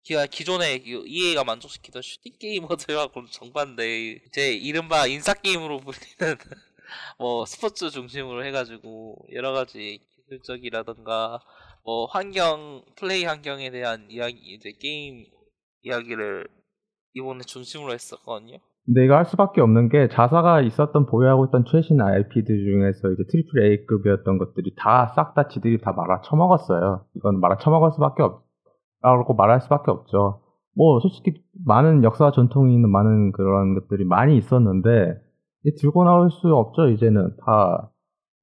그 0.06 1.04
EA가 1.06 1.44
만족시키던 1.44 2.02
슈팅 2.02 2.32
게이머들하고 2.38 3.24
정반대 3.32 4.20
이제 4.26 4.52
이른바 4.52 5.06
인싸 5.06 5.34
게임으로 5.34 5.78
불리는 5.78 6.36
뭐 7.18 7.46
스포츠 7.46 7.90
중심으로 7.90 8.44
해가지고 8.44 9.16
여러 9.32 9.52
가지 9.52 10.00
기술적이라던가 10.28 11.40
뭐 11.84 12.06
환경 12.06 12.82
플레이 12.96 13.24
환경에 13.24 13.70
대한 13.70 14.06
이야기 14.10 14.36
이제 14.36 14.72
게임 14.78 15.24
이야기를 15.82 16.48
이번에 17.14 17.40
중심으로 17.40 17.92
했었거든요. 17.92 18.58
근데 18.86 19.04
이거 19.06 19.16
할 19.16 19.24
수밖에 19.24 19.62
없는 19.62 19.88
게 19.88 20.08
자사가 20.08 20.60
있었던 20.60 21.06
보유하고 21.06 21.46
있던 21.46 21.64
최신 21.70 22.00
IP들 22.02 22.44
중에서 22.44 23.12
이제 23.12 23.22
triple 23.30 23.64
A급이었던 23.64 24.36
것들이 24.38 24.74
다 24.76 25.12
싹 25.16 25.34
다 25.34 25.48
지들이 25.48 25.80
다 25.80 25.92
말아 25.92 26.20
처먹었어요. 26.22 27.06
이건 27.16 27.40
말아 27.40 27.56
처먹을 27.58 27.92
수밖에 27.92 28.22
없 28.22 28.44
라고 29.12 29.34
말할 29.34 29.60
수밖에 29.60 29.90
없죠. 29.90 30.40
뭐 30.76 30.98
솔직히 31.00 31.42
많은 31.64 32.02
역사와 32.02 32.32
전통이 32.32 32.74
있는 32.74 32.90
많은 32.90 33.32
그런 33.32 33.74
것들이 33.74 34.04
많이 34.04 34.36
있었는데 34.36 35.14
이제 35.62 35.76
들고 35.80 36.04
나올 36.04 36.30
수 36.30 36.48
없죠. 36.54 36.88
이제는 36.88 37.36
다 37.44 37.92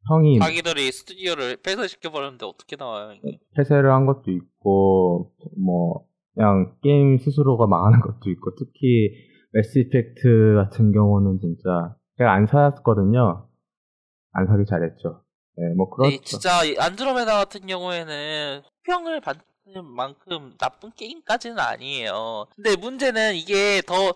형이 0.09 0.39
자기들이 0.39 0.91
스튜디오를 0.91 1.57
폐쇄시켜 1.63 2.09
버렸는데 2.09 2.45
어떻게 2.45 2.75
나와요 2.75 3.13
이게? 3.13 3.39
폐쇄를 3.55 3.91
한 3.91 4.05
것도 4.05 4.31
있고 4.31 5.31
뭐 5.63 6.05
그냥 6.33 6.75
게임 6.81 7.17
스스로가 7.17 7.67
망하는 7.67 7.99
것도 8.01 8.29
있고 8.29 8.55
특히 8.57 9.11
매스 9.53 9.79
이펙트 9.79 10.55
같은 10.55 10.91
경우는 10.91 11.39
진짜 11.39 11.95
제가 12.17 12.33
안 12.33 12.45
사왔거든요. 12.45 13.47
안 14.33 14.47
사기 14.47 14.65
잘했죠. 14.65 15.23
네, 15.57 15.73
뭐 15.75 15.89
그렇죠. 15.89 16.15
네, 16.15 16.21
진짜 16.23 16.63
이 16.63 16.77
안드로메다 16.79 17.37
같은 17.37 17.67
경우에는 17.67 18.61
호평을 18.87 19.19
받 19.19 19.37
는 19.73 19.85
만큼 19.85 20.55
나쁜 20.57 20.91
게임까지는 20.95 21.59
아니에요. 21.59 22.47
근데 22.55 22.75
문제는 22.75 23.35
이게 23.35 23.81
더 23.87 24.13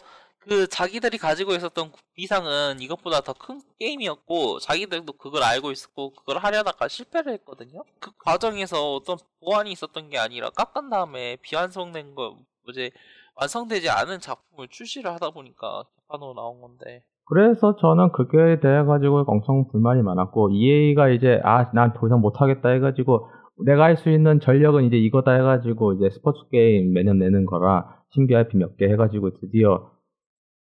그 0.48 0.68
자기들이 0.68 1.18
가지고 1.18 1.54
있었던 1.56 1.92
이상은 2.18 2.80
이것보다 2.80 3.22
더 3.22 3.34
큰 3.34 3.62
게임이었고 3.80 4.60
자기들도 4.60 5.14
그걸 5.14 5.42
알고 5.42 5.72
있었고 5.72 6.14
그걸 6.14 6.38
하려다가 6.38 6.88
실패를 6.88 7.34
했거든요. 7.34 7.84
그 8.00 8.12
과정에서 8.24 8.94
어떤 8.94 9.18
보완이 9.44 9.72
있었던 9.72 10.10
게 10.10 10.20
아니라 10.20 10.52
깎은 10.52 10.92
다음에 10.92 11.38
비완성된 11.42 12.14
거 12.14 12.38
이제 12.70 12.92
완성되지 13.36 13.90
않은 13.90 14.20
작품을 14.20 14.68
출시를 14.70 15.12
하다 15.14 15.32
보니까 15.32 15.84
개판으로 15.98 16.36
나온 16.36 16.62
건데 16.62 17.02
그래서 17.28 17.76
저는 17.78 18.12
그게 18.12 18.60
대해 18.62 18.84
가지고 18.84 19.24
엄청 19.26 19.68
불만이 19.70 20.04
많았고 20.04 20.52
EA가 20.52 21.10
이제 21.10 21.42
아 21.44 21.72
난 21.74 21.94
더 21.94 22.06
이상 22.06 22.22
못하겠다 22.22 22.70
해가지고 22.70 23.30
내가 23.66 23.84
할 23.86 23.98
수 23.98 24.10
있는 24.10 24.40
전력은 24.40 24.84
이제 24.86 24.98
이거다 24.98 25.32
해가지고 25.34 25.94
이제 25.94 26.10
스포츠 26.12 26.40
게임 26.52 26.94
매년 26.94 27.20
내는 27.20 27.46
거라 27.46 28.04
신규 28.14 28.36
IP 28.36 28.58
몇 28.58 28.76
개 28.78 28.88
해가지고 28.88 29.32
드디어 29.40 29.92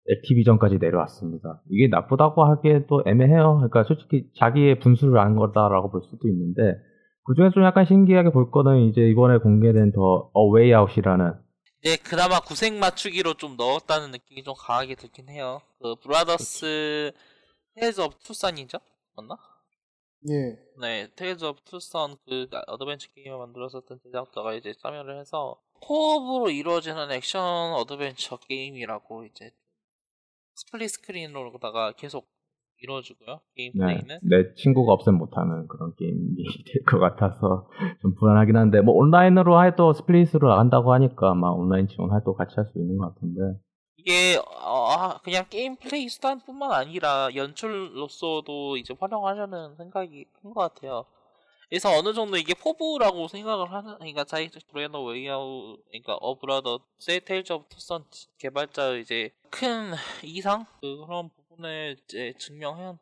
액티비전까지 0.10 0.80
내려왔습니다. 0.80 1.62
이게 1.70 1.88
나쁘다고 1.88 2.44
하기에도 2.44 3.04
애매해요. 3.06 3.56
그러니까 3.56 3.84
솔직히 3.86 4.30
자기의 4.38 4.80
분수를 4.80 5.18
안 5.18 5.36
거다라고 5.38 5.92
볼 5.92 6.02
수도 6.10 6.28
있는데 6.28 6.78
그 7.26 7.36
중에 7.36 7.52
좀 7.54 7.64
약간 7.64 7.86
신기하게 7.86 8.32
볼 8.32 8.52
거는 8.52 8.82
이제 8.90 9.02
이번에 9.10 9.38
공개된 9.38 9.94
더 9.94 10.30
A 10.34 10.74
Way 10.74 10.88
Out이라는 10.88 11.34
네, 11.86 11.98
그나마 11.98 12.40
구색 12.42 12.74
맞추기로 12.76 13.36
좀 13.36 13.56
넣었다는 13.58 14.12
느낌이 14.12 14.44
좀 14.44 14.54
강하게 14.58 14.96
들긴 14.96 15.30
해요. 15.30 15.60
그 15.82 15.96
Brothers 16.04 17.12
of 17.78 18.16
Two 18.26 18.40
Sons죠? 18.40 18.78
맞나? 19.16 19.38
예. 20.30 20.58
네, 20.80 21.08
Tales 21.16 21.44
of 21.46 21.62
Two 21.66 21.87
Sons 21.87 22.16
그 22.26 22.48
어드벤처 22.68 23.10
게임을 23.14 23.38
만들었었던 23.38 24.00
제작자가 24.04 24.54
이제 24.54 24.74
참여를 24.82 25.20
해서 25.20 25.58
co-op으로 25.82 26.50
이루어지는 26.50 27.12
액션 27.12 27.74
어드벤처 27.74 28.38
게임이라고 28.38 29.26
이제 29.26 29.52
스플릿 30.56 30.90
스크린으로다가 30.92 31.92
계속 31.94 32.28
이루어지고요. 32.82 33.40
게임 33.56 33.72
네, 33.76 33.80
플레이는. 33.86 34.20
내 34.24 34.54
친구가 34.56 34.94
없으면 34.94 35.18
못하는 35.20 35.68
그런 35.68 35.94
게임이 35.96 36.36
될 36.68 36.84
것 36.86 37.00
같아서 37.00 37.70
좀 38.02 38.14
불안하긴 38.16 38.56
한데 38.56 38.82
뭐 38.82 38.94
온라인으로 38.96 39.64
해도 39.66 39.94
스플릿으로 39.94 40.50
나간다고 40.50 40.94
하니까 40.94 41.32
아마 41.32 41.50
온라인 41.50 41.88
지원할 41.88 42.24
도 42.24 42.34
같이 42.34 42.56
할 42.58 42.66
수 42.66 42.80
있는 42.80 42.98
것 42.98 43.14
같은데 43.14 43.42
이게 44.06 44.38
어, 44.38 44.88
아, 44.90 45.18
그냥 45.24 45.46
게임 45.50 45.76
플레이 45.78 46.10
수단뿐만 46.10 46.72
아니라 46.72 47.30
연출로서도 47.34 48.76
이제 48.78 48.94
활용하려는 49.00 49.76
생각이 49.78 50.26
큰 50.42 50.54
것 50.54 50.74
같아요. 50.74 51.06
그래서 51.70 51.90
어느 51.98 52.14
정도 52.14 52.38
이게 52.38 52.54
포부라고 52.54 53.28
생각을 53.30 53.72
하는, 53.72 53.96
그러니까 53.96 54.26
자이트 54.26 54.60
브레너 54.68 55.02
웨이아우, 55.04 55.78
그러니까 55.88 56.16
어브라더 56.16 56.80
세테일즈 57.00 57.54
오브 57.54 57.66
투선 57.70 58.04
개발자 58.38 58.96
이제 58.98 59.32
큰 59.50 59.94
이상 60.24 60.66
그런 60.82 61.30
부분을 61.30 61.96
이제 62.04 62.34
증명한 62.38 63.00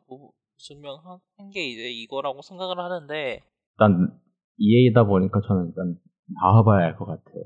증명한 0.58 1.18
게 1.52 1.66
이제 1.66 1.90
이거라고 1.90 2.40
생각을 2.42 2.78
하는데 2.78 3.42
일단 3.74 4.20
EA다 4.58 5.04
보니까 5.04 5.40
저는 5.46 5.66
일단 5.68 5.98
나와봐야 6.40 6.84
할 6.86 6.96
것 6.96 7.04
같아요. 7.06 7.42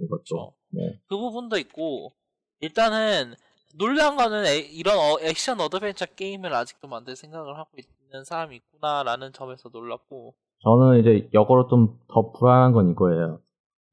이것도. 0.00 0.54
네. 0.70 1.00
그 1.08 1.16
부분도 1.16 1.56
있고 1.58 2.12
일단은 2.60 3.34
놀란 3.78 4.16
거는 4.16 4.44
에- 4.46 4.58
이런 4.58 4.96
어- 4.98 5.18
액션 5.20 5.60
어드벤처 5.60 6.06
게임을 6.06 6.52
아직도 6.54 6.88
만들 6.88 7.14
생각을 7.16 7.56
하고 7.58 7.70
있는 7.76 8.24
사람이 8.24 8.56
있구나라는 8.56 9.32
점에서 9.32 9.68
놀랐고 9.68 10.34
저는 10.64 11.00
이제 11.00 11.28
역으로 11.34 11.68
좀 11.68 11.98
더 12.08 12.32
불안한 12.32 12.72
건 12.72 12.90
이거예요. 12.90 13.40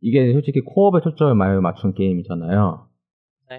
이게 0.02 0.32
솔직히 0.34 0.62
co-op에 0.62 1.02
초점을 1.04 1.34
많이 1.36 1.60
맞춘 1.62 1.94
게임이잖아요. 1.94 2.90
예. 3.52 3.58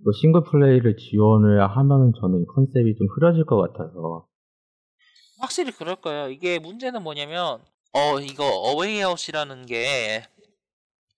이거 0.00 0.10
싱글 0.20 0.42
플레이를 0.44 0.96
지원을 0.96 1.62
하면은 1.76 2.12
저는 2.20 2.42
이 2.42 2.46
컨셉이 2.46 2.96
좀 2.96 3.06
흐려질 3.14 3.44
것 3.46 3.56
같아서. 3.56 4.26
확실히 5.38 5.72
그럴 5.72 5.96
거예요. 5.96 6.28
이게 6.28 6.58
문제는 6.58 7.02
뭐냐면 7.02 7.60
어 7.94 8.18
이거 8.20 8.44
A 8.44 8.53
Way 8.53 8.79
Out이라는 8.79 9.66
게 9.66 10.22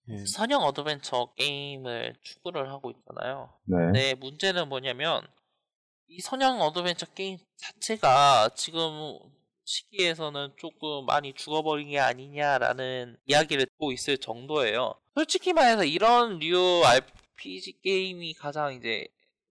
예. 0.08 0.26
선형 0.26 0.62
어드벤처 0.62 1.32
게임을 1.36 2.16
추구를 2.22 2.70
하고 2.70 2.90
있잖아요. 2.90 3.52
네. 3.64 3.92
네, 3.92 4.14
문제는 4.14 4.68
뭐냐면 4.68 5.26
이 6.08 6.20
선형 6.20 6.60
어드벤처 6.60 7.06
게임 7.06 7.38
자체가 7.56 8.50
지금 8.54 9.18
시기에서는 9.64 10.52
조금 10.56 11.06
많이 11.06 11.32
죽어버린 11.32 11.90
게 11.90 11.98
아니냐라는 11.98 13.16
이야기를 13.26 13.66
듣고 13.66 13.92
있을 13.92 14.18
정도예요. 14.18 14.94
솔직히 15.14 15.52
말해서 15.52 15.84
이런 15.84 16.38
류 16.38 16.82
RPG 16.84 17.80
게임이 17.82 18.34
가장 18.34 18.74
이제 18.74 19.06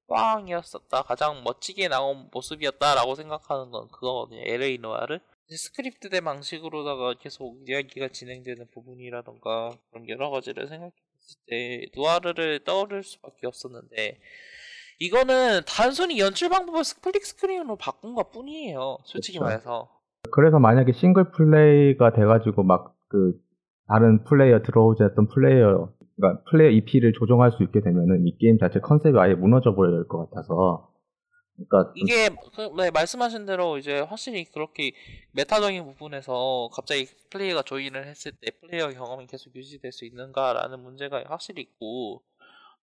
꽃이었었다, 0.07 1.03
가장 1.03 1.43
멋지게 1.43 1.87
나온 1.87 2.29
모습이었다라고 2.31 3.15
생각하는 3.15 3.71
건 3.71 3.87
그거거든요. 3.87 4.41
LA 4.45 4.77
노아를 4.77 5.19
스크립트된 5.49 6.23
방식으로다가 6.23 7.15
계속 7.19 7.57
이야기가 7.67 8.09
진행되는 8.09 8.67
부분이라던가 8.73 9.71
그런 9.91 10.07
여러 10.09 10.29
가지를 10.29 10.67
생각했을 10.67 11.39
때 11.47 11.85
누아르를 11.95 12.63
떠오를 12.63 13.03
수밖에 13.03 13.47
없었는데 13.47 14.19
이거는 14.99 15.61
단순히 15.67 16.19
연출 16.19 16.49
방법을 16.49 16.83
split 16.83 17.25
screen으로 17.25 17.75
바꾼 17.77 18.13
것 18.13 18.31
뿐이에요. 18.31 18.97
솔직히 19.03 19.37
그쵸. 19.37 19.45
말해서. 19.45 19.89
그래서 20.31 20.59
만약에 20.59 20.93
싱글 20.93 21.31
플레이가 21.31 22.13
돼가지고 22.13 22.63
막 22.63 22.93
그 23.13 23.33
다른 23.87 24.23
플레이어 24.23 24.63
들어오지 24.63 25.03
않던 25.03 25.27
플레이어, 25.27 25.89
그러니까 26.15 26.43
플레이어 26.49 26.71
2P를 26.71 27.13
조정할 27.13 27.51
수 27.51 27.61
있게 27.61 27.79
되면은 27.81 28.25
이 28.25 28.35
게임 28.39 28.57
자체 28.57 28.79
컨셉이 28.79 29.19
아예 29.19 29.35
무너져 29.35 29.75
버릴 29.75 30.07
것 30.07 30.29
같아서. 30.29 30.89
그러니까 31.55 31.93
좀 31.93 31.93
이게 31.95 32.29
그, 32.55 32.61
네, 32.77 32.91
말씀하신 32.91 33.45
대로 33.45 33.77
이제 33.77 33.99
확실히 33.99 34.45
그렇게 34.45 34.93
meta적인 35.33 35.85
부분에서 35.85 36.69
갑자기 36.73 37.07
플레이어가 37.29 37.61
join을 37.63 38.07
했을 38.07 38.31
때 38.33 38.51
플레이어 38.61 38.89
경험이 38.89 39.27
계속 39.27 39.55
유지될 39.55 39.91
수 39.91 40.05
있는가라는 40.05 40.79
문제가 40.81 41.23
확실히 41.27 41.61
있고 41.63 42.23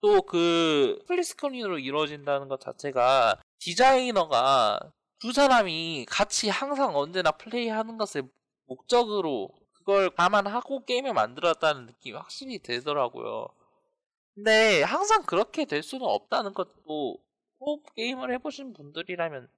또 0.01 0.23
그 0.23 0.99
split 1.07 1.23
screen으로 1.23 1.79
이루어진다는 1.79 2.49
것 2.49 2.61
자체가 2.61 3.41
디자이너가 3.59 4.81
두 5.19 5.33
사람이 5.33 6.07
같이 6.09 6.49
항상 6.49 6.97
언제나 6.97 7.31
플레이하는 7.33 7.99
것을 7.99 8.23
목적으로 8.67 9.51
그걸 9.75 10.11
감안하고 10.11 10.85
게임을 10.87 11.13
만들었다는 11.13 11.87
느낌이 11.87 12.17
확실히 12.17 12.61
들더라고요. 12.61 13.49
근데 14.35 14.83
항상 14.83 15.23
그렇게 15.25 15.65
될 15.67 15.83
수는 15.83 16.07
없다는 16.07 16.55
것도 16.55 17.19
호흡 17.61 17.95
게임을 17.95 18.33
해보신 18.35 18.73
분들이라면 18.73 19.49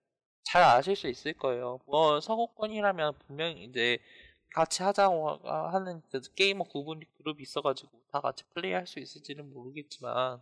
잘 0.45 0.63
아실 0.63 0.97
수 0.97 1.09
있을 1.09 1.35
거예요. 1.35 1.79
뭐 1.87 2.21
서구권이라면 2.21 3.15
분명히 3.27 3.65
이제 3.65 3.99
같이 4.55 4.83
하자고 4.83 5.29
하- 5.45 5.73
하는 5.73 6.03
그 6.11 6.21
게이머 6.35 6.65
구분 6.65 7.01
그룹이 7.19 7.43
있어가지고 7.43 7.91
다 8.13 8.21
같이 8.21 8.45
플레이할 8.55 8.87
수 8.87 8.99
있을지는 8.99 9.53
모르겠지만 9.53 10.41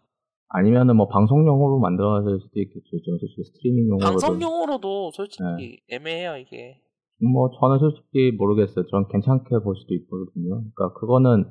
아니면은 0.49 0.96
뭐 0.96 1.07
방송용으로 1.07 1.79
만들어질 1.79 2.40
수도 2.40 2.61
있겠죠. 2.61 3.03
좀 3.05 3.18
솔직히 3.20 3.44
스트리밍용으로. 3.44 4.05
방송용으로도 4.05 5.12
솔직히 5.12 5.81
애매해요 5.88 6.38
이게. 6.38 6.81
뭐 7.23 7.51
저는 7.61 7.79
솔직히 7.79 8.33
모르겠어요. 8.33 8.87
전 8.88 9.07
괜찮게 9.09 9.59
볼 9.62 9.77
수도 9.77 9.94
있거든요. 9.94 10.49
그러니까 10.75 10.92
그거는 10.99 11.44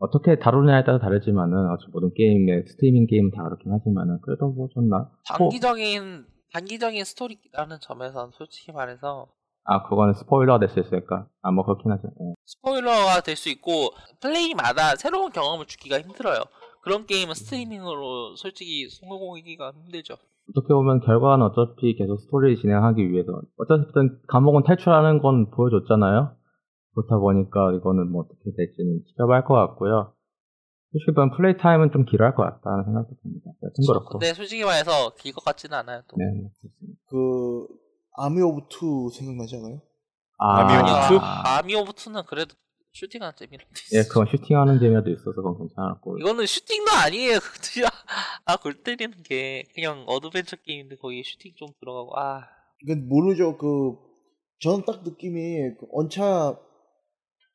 어떻게 0.00 0.38
다루느냐에 0.38 0.82
따라 0.84 0.98
다르지만은 0.98 1.70
어차피 1.70 1.92
모든 1.92 2.12
게임의 2.14 2.64
스트리밍 2.66 3.06
게임은 3.06 3.30
다 3.32 3.44
그렇긴 3.44 3.70
하지만은 3.72 4.18
그래도 4.22 4.48
뭐 4.48 4.68
좀나 4.72 5.10
단기적인 5.26 6.24
단기적인 6.52 7.04
스토리라는 7.04 7.76
점에서는 7.80 8.30
솔직히 8.32 8.72
말해서 8.72 9.26
아 9.64 9.82
그거는 9.82 10.14
스포일러가 10.14 10.58
될 10.58 10.70
수 10.70 10.80
있을까? 10.80 11.26
아뭐 11.42 11.64
그렇긴 11.64 11.92
하죠. 11.92 12.08
예. 12.08 12.34
스포일러가 12.46 13.20
될 13.20 13.36
수 13.36 13.50
있고 13.50 13.90
플레이마다 14.20 14.96
새로운 14.96 15.30
경험을 15.30 15.66
주기가 15.66 16.00
힘들어요. 16.00 16.40
그런 16.82 17.04
게임은 17.06 17.34
스트리밍으로 17.34 18.36
솔직히 18.36 18.88
성공하기가 18.88 19.72
힘들죠. 19.84 20.14
어떻게 20.48 20.72
보면 20.72 21.00
결과는 21.00 21.44
어차피 21.46 21.94
계속 21.94 22.18
스토리를 22.22 22.56
진행하기 22.56 23.12
위해서 23.12 23.28
어쨌든 23.58 24.18
감옥은 24.28 24.62
탈출하는 24.64 25.20
건 25.20 25.50
보여줬잖아요. 25.50 26.32
그렇다 27.02 27.18
보니까 27.18 27.72
이거는 27.72 28.10
뭐 28.10 28.22
어떻게 28.24 28.50
될지는 28.56 29.02
지켜봐야 29.08 29.38
할 29.40 29.44
것 29.44 29.54
같고요. 29.54 30.12
솔직히 30.92 31.14
보면 31.14 31.30
플레이 31.36 31.56
타임은 31.56 31.92
좀 31.92 32.04
길어할 32.04 32.34
것 32.34 32.42
같다는 32.42 32.84
생각도 32.84 33.14
듭니다. 33.22 33.50
여튼 33.62 33.76
그렇고. 33.86 34.18
근데 34.18 34.34
솔직히 34.34 34.64
말해서 34.64 35.14
길 35.16 35.32
것 35.32 35.44
같지는 35.44 35.78
않아요. 35.78 36.02
또. 36.08 36.16
네, 36.16 36.24
네, 36.26 36.48
그렇습니다. 36.60 37.00
그 37.06 37.66
Army 38.16 38.42
of 38.42 38.62
Two 38.68 39.08
생각나지 39.14 39.56
않아요? 39.56 39.80
아, 40.38 40.60
Army 40.60 40.74
of 40.74 41.08
Two? 41.08 41.18
Army 41.22 41.74
of 41.76 41.92
Two는 41.92 42.26
그래도 42.26 42.54
슈팅하는 42.92 43.34
재미라도 43.36 43.70
있어. 43.72 43.98
예, 43.98 44.02
그건 44.02 44.26
슈팅하는 44.26 44.80
재미도 44.80 45.10
있어서 45.10 45.30
그건 45.36 45.58
괜찮았고. 45.58 46.18
이거는 46.18 46.44
슈팅도 46.44 46.90
아니에요. 47.06 47.38
그냥 47.72 47.88
아골 48.46 48.82
때리는 48.82 49.22
게 49.22 49.62
그냥 49.76 50.02
어드벤처 50.08 50.56
게임인데 50.56 50.96
거기 50.96 51.22
슈팅 51.22 51.52
좀 51.56 51.68
들어가고 51.78 52.18
아 52.18 52.42
이건 52.82 53.06
모르죠. 53.08 53.56
그 53.58 53.94
저는 54.58 54.84
딱 54.86 55.04
느낌이 55.04 55.76
그 55.78 55.86
언차 55.92 56.58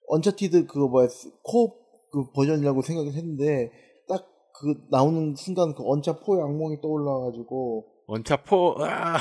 Uncharted 0.07 0.67
그거 0.67 0.87
뭐야 0.87 1.07
co-op 1.43 2.31
버전이라고 2.33 2.81
생각을 2.81 3.13
했는데 3.13 3.71
딱 4.07 4.35
그 4.59 4.75
나오는 4.89 5.35
순간 5.35 5.73
그 5.75 5.83
언차 5.85 6.17
four 6.19 6.41
악몽이 6.41 6.79
떠올라가지고 6.81 7.85
언차 8.07 8.45
four 8.45 8.75
아, 8.79 9.17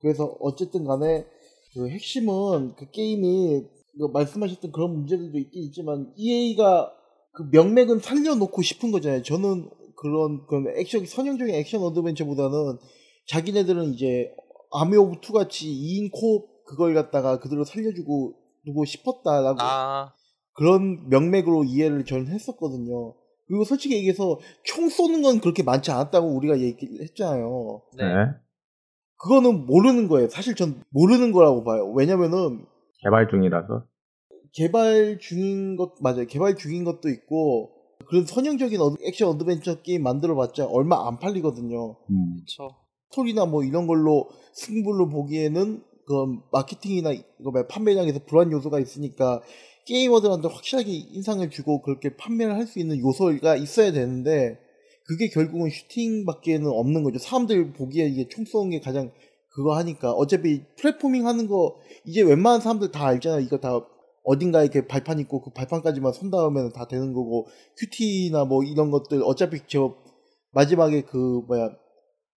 그래서 0.00 0.36
어쨌든 0.40 0.84
간에 0.84 1.26
그 1.74 1.88
핵심은 1.88 2.74
그 2.76 2.90
게임이 2.90 3.64
그 3.98 4.04
말씀하셨던 4.12 4.72
그런 4.72 4.92
문제들도 4.92 5.36
있긴 5.38 5.62
있지만 5.64 6.12
EA가 6.16 6.92
그 7.32 7.48
명맥은 7.50 7.98
살려놓고 8.00 8.62
싶은 8.62 8.92
거잖아요. 8.92 9.22
저는 9.22 9.68
그런 9.96 10.46
그런 10.46 10.68
액션 10.76 11.04
선형적인 11.04 11.54
액션 11.54 11.82
어드벤처보다는 11.82 12.78
자기네들은 13.28 13.94
이제 13.94 14.32
Army 14.70 14.96
of 14.96 15.20
Two 15.22 15.32
같이 15.32 15.66
2인 15.66 16.10
co-op 16.12 16.64
그걸 16.66 16.94
갖다가 16.94 17.38
그대로 17.40 17.64
살려주고 17.64 18.34
두고 18.66 18.84
싶었다라고 18.84 19.58
아, 19.60 20.12
그런 20.52 21.08
명맥으로 21.08 21.64
이해를 21.64 22.04
저는 22.04 22.28
했었거든요. 22.28 23.14
그리고 23.46 23.64
솔직히 23.64 23.94
얘기해서 23.96 24.38
총 24.64 24.88
쏘는 24.88 25.22
건 25.22 25.40
그렇게 25.40 25.62
많지 25.62 25.90
않았다고 25.92 26.26
우리가 26.36 26.58
얘기를 26.60 27.00
했잖아요. 27.02 27.82
네. 27.96 28.04
그거는 29.18 29.66
모르는 29.66 30.08
거예요. 30.08 30.28
사실 30.28 30.54
전 30.54 30.82
모르는 30.90 31.32
거라고 31.32 31.64
봐요. 31.64 31.90
왜냐면은 31.92 32.66
개발 33.02 33.28
중이라서. 33.30 33.84
개발 34.52 35.18
중인 35.20 35.76
것 35.76 35.94
맞아요. 36.00 36.26
개발 36.26 36.56
중인 36.56 36.84
것도 36.84 37.08
있고 37.08 37.70
그런 38.08 38.24
선형적인 38.26 38.78
어드- 38.78 38.98
액션 39.06 39.28
어드벤처 39.28 39.82
게임 39.82 40.02
만들어봤자 40.02 40.66
얼마 40.66 41.06
안 41.06 41.18
팔리거든요. 41.18 41.96
음. 42.10 42.36
그쵸. 42.40 42.68
스토리나 43.10 43.46
뭐 43.46 43.62
이런 43.64 43.86
걸로 43.86 44.28
승부를 44.54 45.08
보기에는 45.10 45.82
그 46.06 46.12
마케팅이나 46.52 47.12
이거 47.12 47.66
판매량에서 47.68 48.20
불안 48.26 48.52
요소가 48.52 48.78
있으니까 48.80 49.42
게이머들한테 49.86 50.48
확실하게 50.48 50.90
인상을 50.92 51.48
주고 51.50 51.82
그렇게 51.82 52.16
판매를 52.16 52.54
할 52.54 52.66
수 52.66 52.78
있는 52.78 52.98
요소가 53.00 53.56
있어야 53.56 53.92
되는데 53.92 54.58
그게 55.04 55.28
결국은 55.28 55.70
슈팅밖에는 55.70 56.66
없는 56.68 57.04
거죠. 57.04 57.18
사람들 57.18 57.72
보기에 57.74 58.06
이게 58.06 58.28
총 58.28 58.44
쏘는 58.44 58.70
게 58.70 58.80
가장 58.80 59.12
그거 59.50 59.76
하니까 59.76 60.12
어차피 60.12 60.62
platforming 60.78 61.26
하는 61.26 61.46
거 61.48 61.76
이제 62.04 62.22
웬만한 62.22 62.60
사람들 62.60 62.90
다 62.90 63.06
알잖아요. 63.06 63.40
이거 63.40 63.58
다 63.58 63.80
어딘가에 64.24 64.64
이렇게 64.64 64.86
발판 64.86 65.20
있고 65.20 65.40
그 65.42 65.50
발판까지만 65.50 66.12
손 66.12 66.30
닿으면 66.30 66.72
다 66.72 66.86
되는 66.88 67.12
거고 67.12 67.46
QTE나 67.78 68.44
뭐 68.44 68.64
이런 68.64 68.90
것들 68.90 69.22
어차피 69.24 69.60
저 69.68 69.94
마지막에 70.52 71.02
그 71.02 71.42
뭐야 71.46 71.70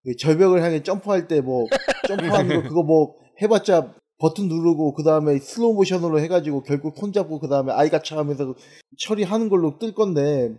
그 0.03 0.15
절벽을 0.15 0.61
향해 0.63 0.83
점프할 0.83 1.27
때 1.27 1.41
뭐 1.41 1.65
점프하는 2.07 2.61
거 2.63 2.69
그거 2.69 2.83
뭐 2.83 3.15
해봤자 3.41 3.93
버튼 4.19 4.47
누르고 4.49 4.93
그 4.95 5.03
다음에 5.03 5.37
슬로우 5.39 5.73
모션으로 5.75 6.19
해가지고 6.19 6.63
결국 6.63 6.97
손 6.97 7.13
잡고 7.13 7.39
그 7.39 7.47
다음에 7.47 7.71
아이가 7.71 8.01
차 8.01 8.17
하면서 8.17 8.53
처리하는 8.99 9.47
걸로 9.49 9.77
뜰 9.79 9.93
건데 9.93 10.53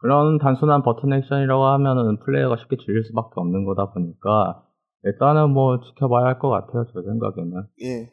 그런 0.00 0.38
단순한 0.38 0.82
버튼 0.82 1.12
액션이라고 1.12 1.64
하면은 1.64 2.18
플레이어가 2.24 2.56
쉽게 2.58 2.76
질릴 2.84 3.04
수밖에 3.04 3.34
없는 3.36 3.64
거다 3.64 3.92
보니까 3.92 4.64
일단은 5.04 5.50
뭐 5.50 5.80
지켜봐야 5.80 6.26
할 6.26 6.38
것 6.38 6.48
같아요. 6.50 6.84
제 6.86 6.92
생각에는. 7.08 7.66
예 7.82 8.10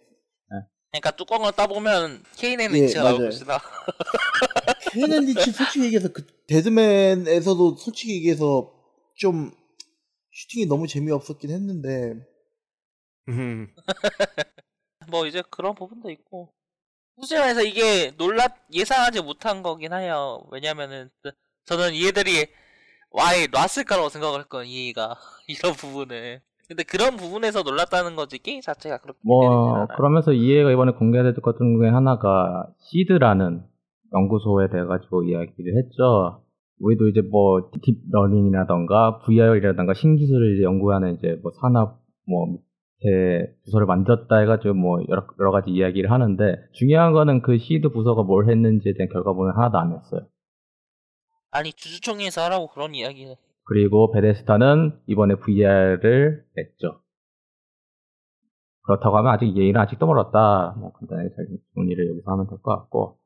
그러니까 0.92 1.12
뚜껑을 1.12 1.52
따보면 1.52 2.24
Kane & 2.38 2.70
예, 2.74 3.00
맞아요. 3.00 3.18
것이다. 3.20 3.60
Kane & 4.92 5.24
Lynch 5.26 5.52
솔직히 5.52 5.86
얘기해서 5.86 6.10
그 6.12 6.26
Dead 6.48 6.87
Men에서도 6.87 7.76
솔직히 7.76 8.16
얘기해서 8.16 8.72
좀 9.16 9.52
슈팅이 10.32 10.66
너무 10.66 10.88
재미없었긴 10.88 11.52
했는데 11.52 12.14
음, 12.14 12.22
뭐 15.12 15.26
이제 15.26 15.42
그런 15.50 15.76
부분도 15.76 16.10
있고. 16.12 16.50
솔직히 17.18 17.40
말해서 17.40 17.62
이게 17.64 18.12
놀랍 18.18 18.56
예상하지 18.74 19.22
못한 19.22 19.62
거긴 19.62 19.94
해요. 19.94 20.42
왜냐면은 20.52 21.10
그- 21.22 21.32
저는 21.66 21.96
얘들이 21.96 22.48
왜 23.12 23.48
내놨을까라고 23.52 24.10
생각을 24.10 24.40
했거든 24.42 24.68
EA가. 24.68 25.16
이런 25.48 25.74
부분을. 25.74 26.42
근데 26.68 26.84
그런 26.84 27.18
부분에서 27.18 27.64
놀랐다는 27.64 28.16
거지 28.16 28.38
게임 28.38 28.62
자체가 28.62 29.00
그렇게 29.00 29.18
뭐 29.24 29.88
그러면서 29.88 30.32
EA가 30.34 30.72
이번에 30.72 30.92
공개될 30.92 31.34
것 31.42 31.58
중에 31.58 31.90
하나가 31.90 32.68
SEED라는 32.78 33.64
연구소에 34.14 34.70
대해 34.70 34.84
가지고 34.86 35.24
이야기를 35.24 35.78
했죠. 35.78 36.44
우리도 36.80 37.10
이제 37.10 37.22
뭐 37.22 37.72
딥러닝이라던가 37.82 39.20
VR이라던가 39.26 39.96
신기술을 39.96 40.56
이제 40.56 40.64
연구하는 40.64 41.16
이제 41.16 41.40
뭐 41.42 41.52
산업 41.60 42.02
뭐 42.28 42.60
밑에 43.04 43.54
부서를 43.66 43.88
만들었다 43.88 44.38
해가지고 44.38 44.74
뭐 44.74 45.00
여러, 45.10 45.26
여러 45.40 45.52
가지 45.52 45.72
이야기를 45.72 46.12
하는데 46.12 46.56
중요한 46.74 47.14
거는 47.14 47.42
그 47.42 47.58
시드 47.58 47.90
부서가 47.90 48.24
뭘 48.24 48.50
했는지에 48.50 48.94
대한 48.94 49.10
결과물은 49.12 49.54
하나도 49.56 49.78
안 49.78 49.94
했어요. 49.94 50.22
아니 51.52 51.72
주주총회에서 51.74 52.42
하라고 52.42 52.68
그런 52.68 52.94
이야기는 52.94 53.34
그리고 53.66 54.12
Bethesda는 54.12 55.00
이번에 55.08 55.36
VR을 55.36 56.44
냈죠. 56.56 57.02
그렇다고 58.84 59.18
하면 59.18 59.32
아직 59.32 59.56
EA는 59.56 59.80
아직도 59.80 60.08
멀었다. 60.08 60.76
뭐 60.80 60.92
간단하게 60.94 61.30
잘 61.36 61.46
정리를 61.76 62.10
여기서 62.10 62.32
하면 62.32 62.48
될 62.48 62.58
것 62.62 62.76
같고. 62.76 63.18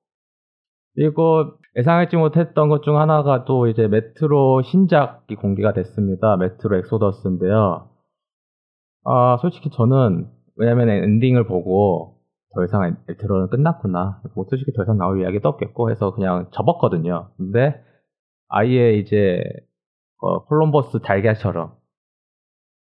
그리고 0.95 1.53
예상하지 1.77 2.17
못했던 2.17 2.69
것 2.69 2.81
중 2.81 2.99
하나가 2.99 3.45
또 3.45 3.67
이제 3.67 3.87
메트로 3.87 4.61
신작이 4.63 5.35
공개가 5.35 5.73
됐습니다. 5.73 6.37
Metro 6.37 6.77
Exodus인데요. 6.79 7.89
아, 9.05 9.37
솔직히 9.41 9.69
저는 9.69 10.29
왜냐면 10.55 10.89
엔딩을 10.89 11.47
보고 11.47 12.21
더 12.53 12.63
이상 12.63 12.95
Metro는 13.07 13.49
끝났구나. 13.49 14.21
뭐 14.35 14.45
솔직히 14.49 14.71
더 14.73 14.83
이상 14.83 14.97
나올 14.97 15.21
이야기도 15.21 15.49
없겠고 15.49 15.89
해서 15.91 16.13
그냥 16.13 16.49
접었거든요. 16.51 17.31
근데 17.37 17.83
아예 18.47 18.93
이제 18.93 19.41
어, 20.19 20.45
콜럼버스 20.45 20.99
달걀처럼 21.01 21.75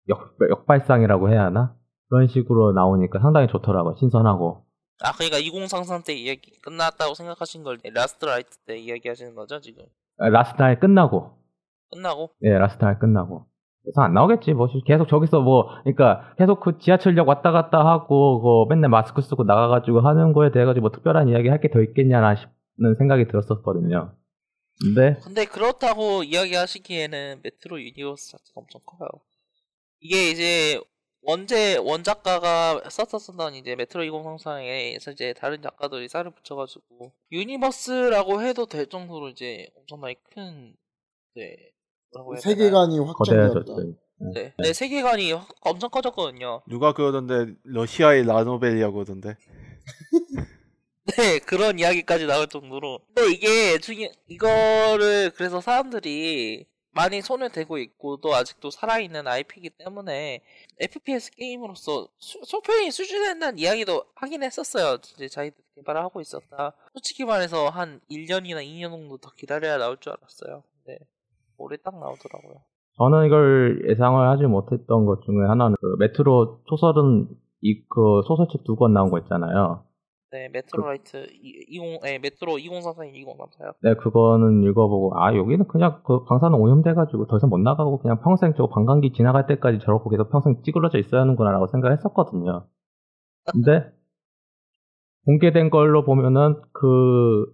역, 0.08 0.36
역발상이라고 0.50 1.30
해야 1.30 1.44
하나? 1.46 1.74
그런 2.08 2.28
식으로 2.28 2.72
나오니까 2.72 3.18
상당히 3.20 3.48
좋더라고요. 3.48 3.96
신선하고. 3.96 4.64
아 5.02 5.12
그러니까 5.12 5.38
2033 5.38 6.02
때 6.04 6.12
이야기 6.12 6.52
끝났다고 6.60 7.14
생각하신 7.14 7.64
걸 7.64 7.78
Last 7.92 8.24
Light 8.26 8.56
때 8.58 8.76
이야기 8.78 9.08
하시는 9.08 9.34
거죠 9.34 9.60
지금 9.60 9.84
아, 10.18 10.28
Last 10.28 10.62
Light 10.62 10.78
끝나고. 10.78 11.32
끝나고 11.90 12.30
예, 12.42 12.50
Last 12.50 12.84
Light 12.84 12.98
끝나고. 12.98 13.46
그래서 13.84 14.00
안 14.02 14.14
나오겠지. 14.14 14.54
뭐 14.54 14.68
계속 14.86 15.06
저기서 15.08 15.40
뭐 15.42 15.68
그러니까 15.84 16.34
계속 16.38 16.60
그 16.60 16.78
지하철역 16.78 17.28
왔다 17.28 17.52
갔다 17.52 17.84
하고 17.86 18.66
그 18.68 18.74
맨날 18.74 18.88
마스크 18.90 19.20
쓰고 19.22 19.44
나가가지고 19.44 20.00
하는 20.00 20.32
거에 20.32 20.50
대해 20.50 20.64
가지고 20.64 20.82
뭐 20.84 20.90
특별한 20.90 21.28
이야기 21.28 21.48
할 21.48 21.60
게 21.60 21.68
더 21.70 21.82
있겠냐나 21.82 22.34
싶는 22.36 22.94
생각이 22.98 23.26
들었었거든요. 23.28 24.16
근데 24.82 25.16
근데 25.22 25.44
그렇다고 25.44 26.24
이야기하시기에는 26.24 27.40
Metro 27.44 27.80
universe 27.80 28.32
자체가 28.32 28.60
엄청 28.60 28.80
커요. 28.86 29.08
이게 30.00 30.30
이제 30.30 30.80
원제 31.22 31.78
원작가가 31.78 32.82
썼었던 32.90 33.54
이제 33.54 33.76
메트로 33.76 34.02
2033에서 34.04 35.12
이제 35.12 35.32
다른 35.34 35.62
작가들이 35.62 36.08
살을 36.08 36.32
붙여가지고 36.32 37.12
universe라고 37.32 38.42
해도 38.42 38.66
될 38.66 38.86
정도로 38.88 39.28
이제 39.28 39.68
엄청나게 39.76 40.16
큰 40.34 40.74
네. 41.36 41.56
세계관이 42.40 42.98
확장되었다. 43.00 43.74
네. 44.34 44.54
네, 44.58 44.72
세계관이 44.72 45.32
확- 45.32 45.48
엄청 45.60 45.90
커졌거든요. 45.90 46.62
누가 46.68 46.92
그러던데 46.92 47.54
러시아의 47.64 48.24
라노벨이라고 48.26 48.94
그러던데 48.94 49.36
네, 51.16 51.38
그런 51.40 51.78
이야기까지 51.78 52.26
나올 52.26 52.46
정도로. 52.46 53.00
또 53.14 53.24
이게 53.28 53.78
중요, 53.78 54.08
이거를 54.28 55.32
그래서 55.34 55.60
사람들이 55.60 56.64
많이 56.92 57.20
손을 57.20 57.50
대고 57.50 57.78
있고 57.78 58.18
또 58.20 58.34
아직도 58.34 58.70
살아있는 58.70 59.26
IP이기 59.26 59.70
때문에 59.70 60.42
FPS 60.78 61.32
게임으로서 61.32 62.08
수, 62.18 62.40
소평이 62.44 62.90
수준된다는 62.92 63.58
이야기도 63.58 64.04
하긴 64.14 64.44
했었어요. 64.44 64.98
이제 65.16 65.28
자기들 65.28 65.58
개발을 65.74 66.00
하고 66.00 66.20
있었다. 66.20 66.72
솔직히 66.92 67.24
말해서 67.24 67.68
한 67.68 68.00
1년이나 68.10 68.64
2년 68.64 68.90
정도 68.90 69.18
더 69.18 69.30
기다려야 69.36 69.76
나올 69.76 69.98
줄 69.98 70.12
알았어요. 70.12 70.62
네. 71.58 71.64
올해 71.64 71.76
딱 71.78 71.94
나오더라고요. 71.98 72.54
저는 72.96 73.26
이걸 73.26 73.84
예상을 73.88 74.28
하지 74.28 74.44
못했던 74.44 75.04
것 75.06 75.22
중에 75.22 75.36
하나는 75.48 75.76
그 75.80 75.96
메트로 75.98 76.60
소설은 76.68 77.28
이 77.62 77.82
그 77.88 78.22
소설책 78.26 78.64
두 78.64 78.76
권 78.76 78.92
나온 78.92 79.10
거 79.10 79.18
있잖아요. 79.20 79.84
네, 80.32 80.48
Metro 80.48 80.88
Light 80.88 81.28
20, 81.30 82.00
네, 82.02 82.18
메트로 82.18 82.58
2033, 82.58 83.06
2034요. 83.12 83.74
네, 83.82 83.94
그거는 83.94 84.64
읽어보고, 84.64 85.12
아, 85.22 85.34
여기는 85.36 85.68
그냥 85.68 86.02
그 86.04 86.24
방사능 86.24 86.60
오염돼가지고 86.60 87.26
더 87.28 87.36
이상 87.36 87.50
못 87.50 87.58
나가고 87.58 87.98
그냥 88.00 88.20
평생 88.20 88.52
저 88.56 88.66
반감기 88.66 89.12
지나갈 89.12 89.46
때까지 89.46 89.78
저렇게 89.78 90.10
계속 90.10 90.30
평생 90.30 90.60
찌그러져 90.62 90.98
있어야 90.98 91.20
하는구나라고 91.22 91.68
생각을 91.68 91.96
했었거든요. 91.96 92.66
근데, 93.46 93.90
공개된 95.26 95.70
걸로 95.70 96.04
보면은 96.04 96.60
그, 96.72 97.46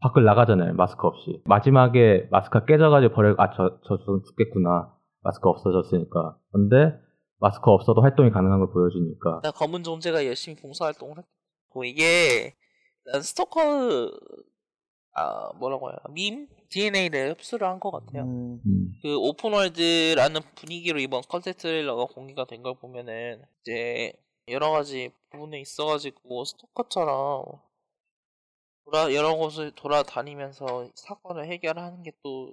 밖을 0.00 0.24
나가잖아요. 0.24 0.74
마스크 0.74 1.06
없이. 1.06 1.42
마지막에 1.44 2.28
마스크가 2.30 2.64
깨져가지고 2.66 3.14
버려, 3.14 3.34
아, 3.38 3.50
저, 3.56 3.78
저, 3.86 3.98
저 3.98 4.22
죽겠구나. 4.26 4.94
마스크 5.22 5.48
없어졌으니까. 5.48 6.38
근데, 6.52 6.92
마스크 7.40 7.70
없어도 7.70 8.02
활동이 8.02 8.30
가능한 8.30 8.58
걸 8.60 8.70
보여주니까. 8.72 9.40
나 9.42 9.50
검은 9.50 9.82
존재가 9.82 10.24
열심히 10.26 10.56
봉사활동을 10.60 11.16
했고 11.18 11.84
이게 11.84 12.54
난 13.12 13.22
스토커 13.22 14.10
아 15.14 15.50
뭐라고 15.58 15.88
해야 15.90 15.98
밈 16.10 16.48
DNA를 16.70 17.30
흡수를 17.32 17.66
한 17.66 17.80
것 17.80 17.90
같아요. 17.90 18.22
음, 18.24 18.60
음. 18.66 18.92
그 19.02 19.16
open 19.16 19.49
world라는 19.49 20.40
분위기로 20.56 20.98
이번 21.00 21.22
concept 21.28 21.56
trailer가 21.58 22.06
공개가 22.06 22.44
된 22.44 22.62
걸 22.62 22.74
보면은 22.74 23.42
이제 23.62 24.12
여러 24.48 24.70
가지 24.70 25.10
부분에 25.30 25.60
있어가지고 25.60 26.44
Stalker처럼 26.44 27.44
돌아 28.90 29.12
여러 29.14 29.34
곳을 29.36 29.72
돌아다니면서 29.72 30.90
사건을 30.94 31.46
해결하는 31.46 32.02
게 32.02 32.12
또 32.22 32.52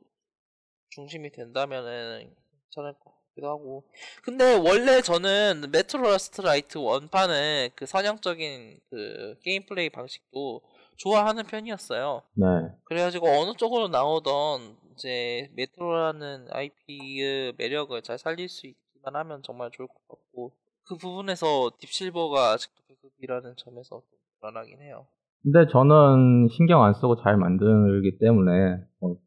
중심이 0.89 1.31
된다면은 1.31 2.33
괜찮을 2.71 2.93
것 2.99 3.13
같기도 3.29 3.49
하고 3.49 3.83
근데 4.23 4.53
원래 4.55 5.01
저는 5.01 5.69
Metro 5.71 6.03
Last 6.03 6.41
Light 6.41 6.77
원판은 6.77 7.69
그 7.75 7.85
선형적인 7.85 8.79
그 8.89 9.37
게임 9.43 9.65
플레이 9.65 9.89
방식도 9.89 10.61
좋아하는 10.97 11.43
편이었어요. 11.45 12.21
네. 12.35 12.45
그래가지고 12.85 13.27
어느 13.27 13.53
쪽으로 13.57 13.89
나오던 13.89 14.77
이제 14.93 15.49
Metro라는 15.55 16.47
IP의 16.51 17.53
매력을 17.57 18.01
잘 18.01 18.17
살릴 18.17 18.47
수 18.47 18.67
있기만 18.67 19.15
하면 19.15 19.43
정말 19.43 19.71
좋을 19.71 19.87
것 19.87 20.07
같고 20.07 20.53
그 20.85 20.95
부분에서 20.95 21.71
Deep 21.79 22.03
Silver가 22.03 22.51
아직도 22.51 22.83
배급이라는 22.87 23.55
점에서 23.57 24.01
좀 24.09 24.19
불안하긴 24.39 24.81
해요. 24.81 25.07
근데 25.45 25.67
저는 25.71 26.47
신경 26.49 26.83
안 26.83 26.95
쓰고 26.95 27.17
잘 27.21 27.37
만들기 27.37 28.17
때문에 28.17 28.79
뭐, 28.99 29.17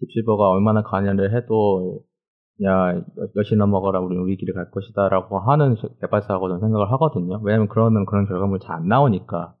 딥실버가 0.00 0.50
얼마나 0.50 0.82
관여를 0.82 1.36
해도 1.36 2.02
야 2.64 2.92
여시 3.36 3.54
넘어가라 3.56 4.00
우리 4.00 4.16
우리 4.16 4.36
길을 4.36 4.52
갈 4.54 4.70
것이다라고 4.72 5.38
하는 5.38 5.76
개발사라고 6.00 6.48
저는 6.48 6.60
생각을 6.60 6.90
하거든요. 6.92 7.40
왜냐면 7.44 7.68
그러면 7.68 8.04
그런 8.04 8.26
결과물 8.26 8.58
잘 8.58 8.76
안 8.76 8.88
나오니까. 8.88 9.54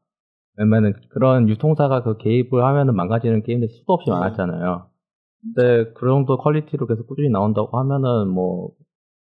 왜냐면은 0.56 0.94
그런 1.10 1.48
유통사가 1.48 2.02
그 2.02 2.18
개입을 2.18 2.64
하면은 2.64 2.96
망가지는 2.96 3.44
게임들이 3.44 3.70
수도 3.72 3.92
없이 3.92 4.10
네. 4.10 4.16
많았잖아요. 4.16 4.86
근데 5.42 5.92
그 5.94 6.06
정도 6.06 6.36
퀄리티로 6.38 6.86
계속 6.88 7.06
꾸준히 7.06 7.30
나온다고 7.30 7.78
하면은 7.78 8.28
뭐 8.28 8.70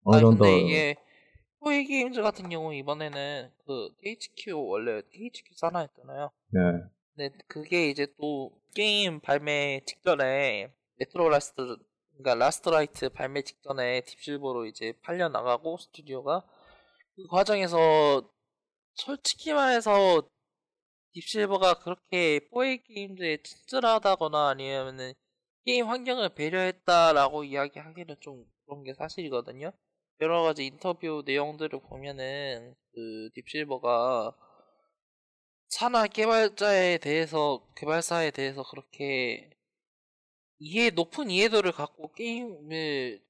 어느 0.03 0.21
정도 0.21 0.45
근데 0.45 0.59
이게 0.61 0.95
토이 1.65 1.85
게임즈 1.85 2.21
같은 2.21 2.47
경우 2.47 2.75
이번에는 2.75 3.51
그 3.65 3.89
THQ 3.97 4.67
원래 4.67 5.01
THQ 5.09 5.55
산하였잖아요. 5.55 6.29
네. 6.49 6.61
근데 7.15 7.37
그게 7.47 7.89
이제 7.89 8.05
또 8.19 8.51
게임 8.75 9.19
발매 9.19 9.81
직전에 9.87 10.71
Metro 10.99 11.27
Last 11.27 11.75
그러니까 12.11 12.35
Last 12.35 12.69
Light 12.69 13.09
발매 13.09 13.41
직전에 13.41 14.01
Deep 14.01 14.23
Silver로 14.23 14.67
이제 14.67 14.93
팔려 15.01 15.27
나가고 15.27 15.77
스튜디오가 15.77 16.45
그 17.15 17.25
과정에서 17.31 18.29
솔직히 18.93 19.51
말해서 19.51 20.21
Deep 21.13 21.35
Silver가 21.35 21.79
그렇게 21.79 22.41
4A 22.51 22.83
Games에 22.83 23.37
친절하다거나 23.41 24.49
아니면은 24.49 25.13
게임 25.65 25.87
환경을 25.87 26.29
배려했다라고 26.35 27.43
이야기하기는 27.43 28.17
좀 28.19 28.45
그런 28.65 28.83
게 28.83 28.93
사실이거든요. 28.93 29.71
여러 30.21 30.43
가지 30.43 30.65
인터뷰 30.65 31.23
내용들을 31.25 31.81
보면은 31.81 32.75
그 32.93 33.29
Deep 33.33 33.66
Silver가 33.66 34.33
산하 35.67 36.07
개발자에 36.07 36.99
대해서 36.99 37.67
개발사에 37.75 38.31
대해서 38.31 38.63
그렇게 38.63 39.49
이해 40.59 40.89
높은 40.89 41.29
이해도를 41.29 41.73
갖고 41.73 42.13
게임을 42.13 43.21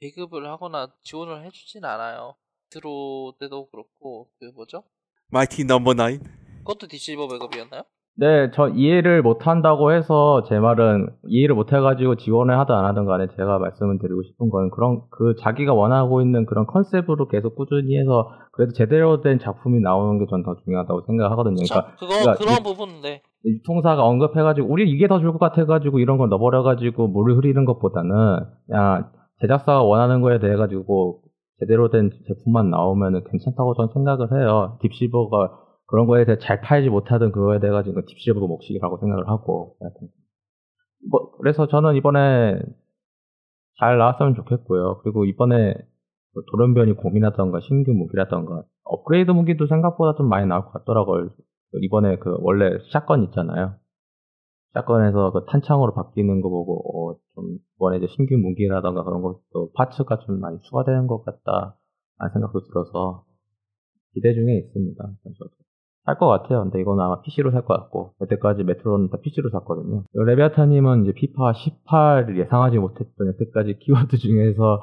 배급을 0.00 0.48
하거나 0.48 0.94
지원을 1.02 1.44
해주진 1.46 1.84
않아요. 1.84 2.36
드로 2.70 3.34
때도 3.40 3.68
그렇고 3.70 4.30
그 4.38 4.44
뭐죠? 4.54 4.84
Mighty 5.26 5.64
Number 5.64 5.94
Nine. 5.94 6.22
그것도 6.58 6.86
Deep 6.86 7.02
Silver 7.02 7.26
배급이었나요? 7.26 7.82
네, 8.16 8.50
저 8.52 8.68
이해를 8.68 9.22
못 9.22 9.46
한다고 9.46 9.92
해서 9.92 10.42
제 10.46 10.58
말은 10.58 11.08
이해를 11.26 11.54
못 11.54 11.72
해가지고 11.72 12.16
지원을 12.16 12.58
하든 12.58 12.74
안 12.74 12.84
하든 12.86 13.06
간에 13.06 13.28
제가 13.36 13.58
말씀을 13.58 13.98
드리고 13.98 14.22
싶은 14.24 14.50
건 14.50 14.70
그런 14.70 15.00
그 15.10 15.34
자기가 15.40 15.72
원하고 15.72 16.20
있는 16.20 16.44
그런 16.44 16.66
컨셉으로 16.66 17.28
계속 17.28 17.54
꾸준히 17.54 17.96
해서 17.98 18.28
그래도 18.52 18.72
제대로 18.74 19.22
된 19.22 19.38
작품이 19.38 19.80
나오는 19.80 20.18
게 20.18 20.26
전 20.28 20.42
더 20.42 20.54
중요하다고 20.64 21.02
생각하거든요. 21.06 21.56
그러니까 21.66 21.92
그거 21.98 22.08
그러니까 22.08 22.34
그런 22.34 22.54
이- 22.58 22.62
부분인데 22.62 23.22
유통사가 23.46 24.04
언급해가지고 24.04 24.68
우리 24.70 24.90
이게 24.90 25.08
더 25.08 25.18
좋을 25.18 25.32
것 25.32 25.38
같아가지고 25.38 25.98
이런 25.98 26.18
걸 26.18 26.28
넣어버려가지고 26.28 27.08
물을 27.08 27.38
흐리는 27.38 27.64
것보다는 27.64 28.38
그냥 28.66 29.06
제작사가 29.40 29.82
원하는 29.82 30.20
거에 30.20 30.38
대해 30.40 30.56
가지고 30.56 31.22
제대로 31.60 31.88
된 31.88 32.10
제품만 32.28 32.68
나오면은 32.68 33.22
괜찮다고 33.30 33.74
저는 33.76 33.88
생각을 33.94 34.28
해요. 34.38 34.76
딥실버가 34.82 35.52
그런 35.90 36.06
거에 36.06 36.24
대해 36.24 36.38
잘 36.38 36.60
팔지 36.60 36.88
못하던 36.88 37.32
그거에 37.32 37.58
대해 37.58 37.72
가지고 37.72 38.02
딥실버가 38.06 38.46
몫이라고 38.46 38.98
생각을 38.98 39.28
하고. 39.28 39.76
뭐 41.10 41.32
그래서 41.38 41.66
저는 41.66 41.96
이번에 41.96 42.60
잘 43.78 43.98
나왔으면 43.98 44.34
좋겠고요. 44.34 45.00
그리고 45.02 45.24
이번에 45.24 45.74
뭐 46.32 46.42
돌연변이 46.52 46.92
고민하던가 46.94 47.58
신규 47.60 47.92
무기라던가 47.92 48.62
업그레이드 48.84 49.32
무기도 49.32 49.66
생각보다 49.66 50.16
좀 50.16 50.28
많이 50.28 50.46
나올 50.46 50.64
것 50.64 50.72
같더라고요. 50.72 51.30
이번에 51.82 52.18
그 52.18 52.36
원래 52.40 52.78
shotgun 52.92 53.24
있잖아요. 53.24 53.74
shotgun에서 54.74 55.32
그 55.32 55.44
탄창으로 55.46 55.94
바뀌는 55.94 56.40
거 56.40 56.48
보고 56.48 57.10
어, 57.10 57.16
좀 57.34 57.58
이번에 57.76 57.98
이제 57.98 58.06
신규 58.14 58.36
무기라던가 58.36 59.02
그런 59.02 59.22
것도 59.22 59.72
parts가 59.74 60.20
좀 60.20 60.38
많이 60.38 60.60
추가되는 60.60 61.08
것 61.08 61.24
같다 61.24 61.76
라는 62.18 62.32
생각도 62.32 62.60
들어서 62.60 63.24
기대 64.14 64.34
중에 64.34 64.58
있습니다. 64.58 65.04
저도. 65.36 65.59
살 66.04 66.18
것 66.18 66.26
같아요. 66.28 66.62
근데 66.62 66.80
이건 66.80 66.98
아마 67.00 67.20
PC로 67.20 67.50
살 67.52 67.64
것 67.64 67.74
같고 67.74 68.14
여태까지 68.22 68.64
Metro는 68.64 69.10
다 69.10 69.18
PC로 69.20 69.50
샀거든요. 69.50 70.04
레비아타님은 70.12 71.04
이제 71.04 71.12
피파 71.12 71.52
18을 71.52 72.38
예상하지 72.38 72.78
못했던 72.78 73.26
여태까지 73.28 73.78
키워드 73.80 74.16
중에서 74.18 74.80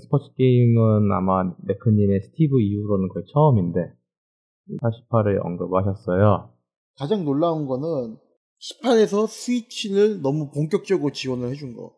스포츠 0.00 0.32
게임은 0.36 1.12
아마 1.12 1.52
네크님의 1.66 2.20
Steep 2.20 2.60
이후로는 2.60 3.08
거의 3.08 3.24
처음인데 3.32 3.92
48을 4.80 5.44
언급하셨어요. 5.44 6.50
가장 6.98 7.24
놀라운 7.24 7.66
거는 7.66 8.16
18에서 8.60 9.26
스위치를 9.26 10.22
너무 10.22 10.50
본격적으로 10.52 11.10
지원을 11.12 11.50
해준 11.50 11.74
거. 11.74 11.92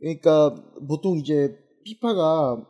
그러니까 0.00 0.54
보통 0.88 1.16
이제 1.18 1.56
FIFA가 1.84 2.66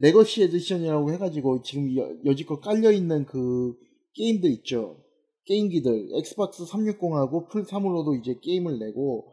legacy 0.00 0.42
edition이라고 0.44 1.12
해가지고 1.12 1.62
지금 1.62 1.94
여, 1.96 2.08
여지껏 2.24 2.60
깔려있는 2.60 3.26
그 3.26 3.74
게임들 4.14 4.50
있죠. 4.50 5.02
게임기들 5.44 6.10
Xbox 6.14 6.64
360하고 6.64 7.48
플 7.48 7.64
3으로도 7.64 8.20
이제 8.20 8.38
게임을 8.40 8.78
내고 8.78 9.32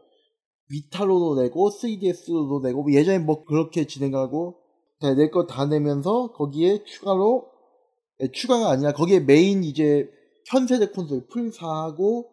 Vita로도 0.69 1.41
내고 1.41 1.69
3DS로도 1.69 2.63
내고 2.63 2.83
뭐 2.83 2.93
예전에 2.93 3.19
뭐 3.19 3.43
그렇게 3.43 3.85
진행하고 3.85 4.55
낼거 5.01 5.45
다 5.45 5.65
내면서 5.65 6.31
거기에 6.31 6.83
추가로 6.85 7.47
예, 8.21 8.31
추가가 8.31 8.69
아니라 8.71 8.93
거기에 8.93 9.19
메인 9.19 9.63
이제 9.63 10.09
현세대 10.47 10.87
콘솔 10.87 11.27
플 11.27 11.51
4하고 11.51 12.27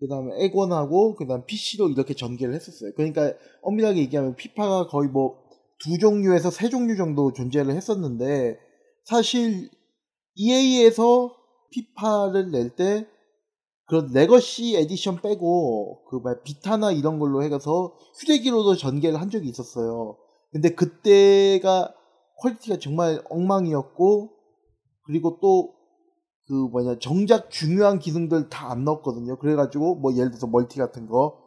그다음에 0.00 0.32
액원하고 0.44 1.14
그다음 1.14 1.44
PC로 1.44 1.90
이렇게 1.90 2.14
전개를 2.14 2.54
했었어요. 2.54 2.92
그러니까 2.96 3.34
엄밀하게 3.62 4.00
얘기하면 4.00 4.34
FIFA가 4.34 4.88
거의 4.88 5.08
뭐 5.10 5.45
두 5.78 5.98
종류에서 5.98 6.50
세 6.50 6.68
종류 6.68 6.96
정도 6.96 7.32
존재를 7.32 7.74
했었는데 7.74 8.58
사실 9.04 9.70
EA에서 10.34 11.34
FIFA를 11.70 12.50
낼 12.50 12.74
때 12.76 13.06
그런 13.86 14.10
legacy 14.12 14.76
edition 14.76 15.20
빼고 15.22 16.04
그 16.10 16.18
말 16.20 16.42
Vita나 16.42 16.90
이런 16.92 17.18
걸로 17.18 17.42
해서 17.42 17.96
휴대기로도 18.18 18.76
전개를 18.76 19.20
한 19.20 19.30
적이 19.30 19.48
있었어요. 19.48 20.16
근데 20.50 20.70
그때가 20.74 21.94
quality가 22.40 22.78
정말 22.78 23.22
엉망이었고 23.30 24.30
그리고 25.06 25.38
또 25.40 25.76
그 26.48 26.52
뭐냐 26.54 26.98
정작 27.00 27.50
중요한 27.50 27.98
기능들 27.98 28.48
다 28.48 28.70
안 28.70 28.84
넣었거든요. 28.84 29.36
그래가지고 29.38 29.96
뭐 29.96 30.12
예를 30.14 30.30
들어서 30.30 30.46
multi 30.46 30.78
같은 30.78 31.06
거 31.08 31.38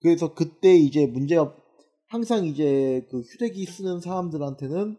그래서 0.00 0.34
그때 0.34 0.74
이제 0.76 1.06
문제가 1.06 1.52
항상 2.08 2.44
이제 2.44 3.06
그 3.10 3.20
휴대기 3.20 3.64
쓰는 3.64 4.00
사람들한테는 4.00 4.96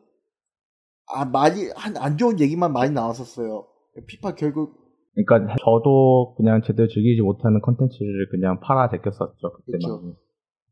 아 1.14 1.26
많이 1.26 1.70
한 1.76 1.96
안 1.98 2.18
좋은 2.18 2.40
얘기만 2.40 2.74
많이 2.74 2.92
나왔었어요. 2.94 3.66
피파 4.08 4.36
결국 4.36 4.76
그러니까 5.16 5.56
저도 5.64 6.36
그냥 6.38 6.62
제대로 6.64 6.88
즐기지 6.88 7.22
못하는 7.22 7.60
컨텐츠를 7.62 8.28
그냥 8.30 8.60
팔아 8.60 8.90
제꼈었죠 8.90 9.52
그때만. 9.54 9.80
그쵸. 9.80 10.16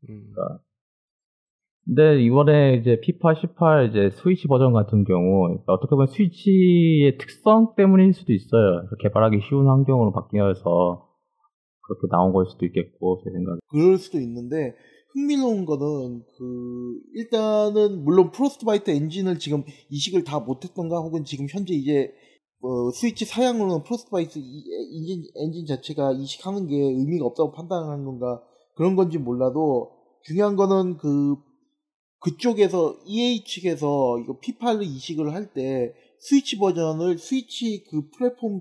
음. 0.08 0.32
근데 1.84 2.20
이번에 2.22 2.74
이제 2.76 3.00
피파 3.00 3.34
18 3.34 3.90
이제 3.90 4.10
스위치 4.16 4.48
버전 4.48 4.72
같은 4.72 5.04
경우 5.04 5.58
어떻게 5.66 5.90
보면 5.90 6.08
스위치의 6.08 7.16
특성 7.18 7.74
때문일 7.76 8.12
수도 8.12 8.32
있어요. 8.32 8.88
개발하기 9.00 9.40
쉬운 9.48 9.66
환경으로 9.68 10.12
바뀌어서 10.12 11.08
그렇게 11.82 12.08
나온 12.10 12.32
걸 12.32 12.46
수도 12.46 12.66
있겠고 12.66 13.20
제 13.24 13.30
생각에. 13.30 13.58
그럴 13.70 13.98
수도 13.98 14.18
있는데 14.18 14.74
흥미로운 15.16 15.64
거는 15.64 16.22
그 16.36 17.00
일단은 17.14 18.04
물론 18.04 18.30
Frostbite 18.32 18.90
엔진을 18.90 19.38
지금 19.38 19.64
이식을 19.88 20.24
다 20.24 20.40
못했던가 20.40 20.98
혹은 20.98 21.24
지금 21.24 21.46
현재 21.50 21.72
이제 21.72 22.12
어, 22.60 22.90
스위치 22.90 23.24
사양으로는 23.24 23.82
Frostbite 23.84 24.38
이- 24.38 24.64
엔진, 24.98 25.24
엔진 25.36 25.64
자체가 25.66 26.12
이식하는 26.12 26.66
게 26.66 26.76
의미가 26.76 27.24
없다고 27.24 27.52
판단하는 27.52 28.04
건가 28.04 28.42
그런 28.74 28.94
건지 28.94 29.16
몰라도 29.16 29.90
중요한 30.24 30.54
거는 30.54 30.98
그 30.98 31.36
그쪽에서 32.20 32.96
EA 33.06 33.42
측에서 33.44 34.18
이거 34.18 34.38
FIFA를 34.38 34.82
이식을 34.82 35.32
할 35.32 35.52
때 35.54 35.94
스위치 36.18 36.58
버전을 36.58 37.18
스위치 37.18 37.84
그 37.88 38.10
플랫폼 38.10 38.60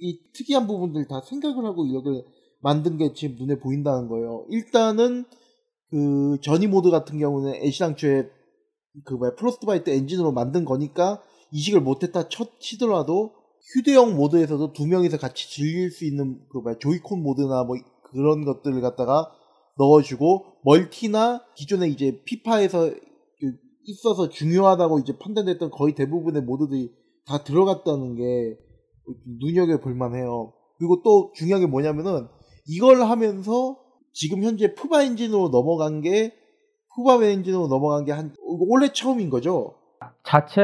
이 0.00 0.18
특이한 0.34 0.66
부분들 0.66 1.06
다 1.06 1.22
생각을 1.22 1.64
하고 1.64 1.86
이걸 1.86 2.24
만든 2.60 2.98
게 2.98 3.14
지금 3.14 3.36
눈에 3.36 3.58
보인다는 3.58 4.08
거예요. 4.08 4.44
일단은 4.50 5.24
그 5.94 6.38
Journey 6.42 6.66
모드 6.66 6.90
같은 6.90 7.20
경우는 7.20 7.54
애시당초에 7.54 8.28
그 9.04 9.14
뭐야 9.14 9.36
Frostbite 9.36 9.90
엔진으로 9.90 10.32
만든 10.32 10.64
거니까 10.64 11.22
이식을 11.52 11.82
못했다 11.82 12.28
쳐, 12.28 12.46
치더라도 12.58 13.32
휴대용 13.72 14.16
모드에서도 14.16 14.72
두 14.72 14.88
명이서 14.88 15.18
같이 15.18 15.48
즐길 15.48 15.92
수 15.92 16.04
있는 16.04 16.40
그 16.50 16.58
뭐야 16.58 16.78
Joy-Con 16.80 17.22
모드나 17.22 17.62
뭐 17.62 17.76
그런 18.10 18.44
것들을 18.44 18.80
갖다가 18.80 19.30
넣어주고 19.78 20.62
multi나 20.64 21.44
기존에 21.54 21.86
이제 21.86 22.20
FIFA에서 22.24 22.90
그 22.90 23.52
있어서 23.84 24.28
중요하다고 24.28 24.98
이제 24.98 25.16
판단됐던 25.16 25.70
거의 25.70 25.94
대부분의 25.94 26.42
모드들이 26.42 26.90
다 27.24 27.44
들어갔다는 27.44 28.16
게 28.16 28.58
눈여겨 29.40 29.80
볼만해요. 29.80 30.52
그리고 30.76 31.02
또 31.04 31.30
중요한 31.36 31.60
게 31.60 31.68
뭐냐면은 31.68 32.26
이걸 32.66 33.02
하면서 33.02 33.83
지금 34.14 34.42
현재 34.42 34.74
프바 34.74 35.02
엔진으로 35.02 35.48
넘어간 35.50 36.00
게 36.00 36.32
프바 36.94 37.22
엔진으로 37.24 37.66
넘어간 37.66 38.04
게한 38.04 38.34
원래 38.70 38.92
처음인 38.92 39.28
거죠. 39.28 39.74
자체 40.24 40.62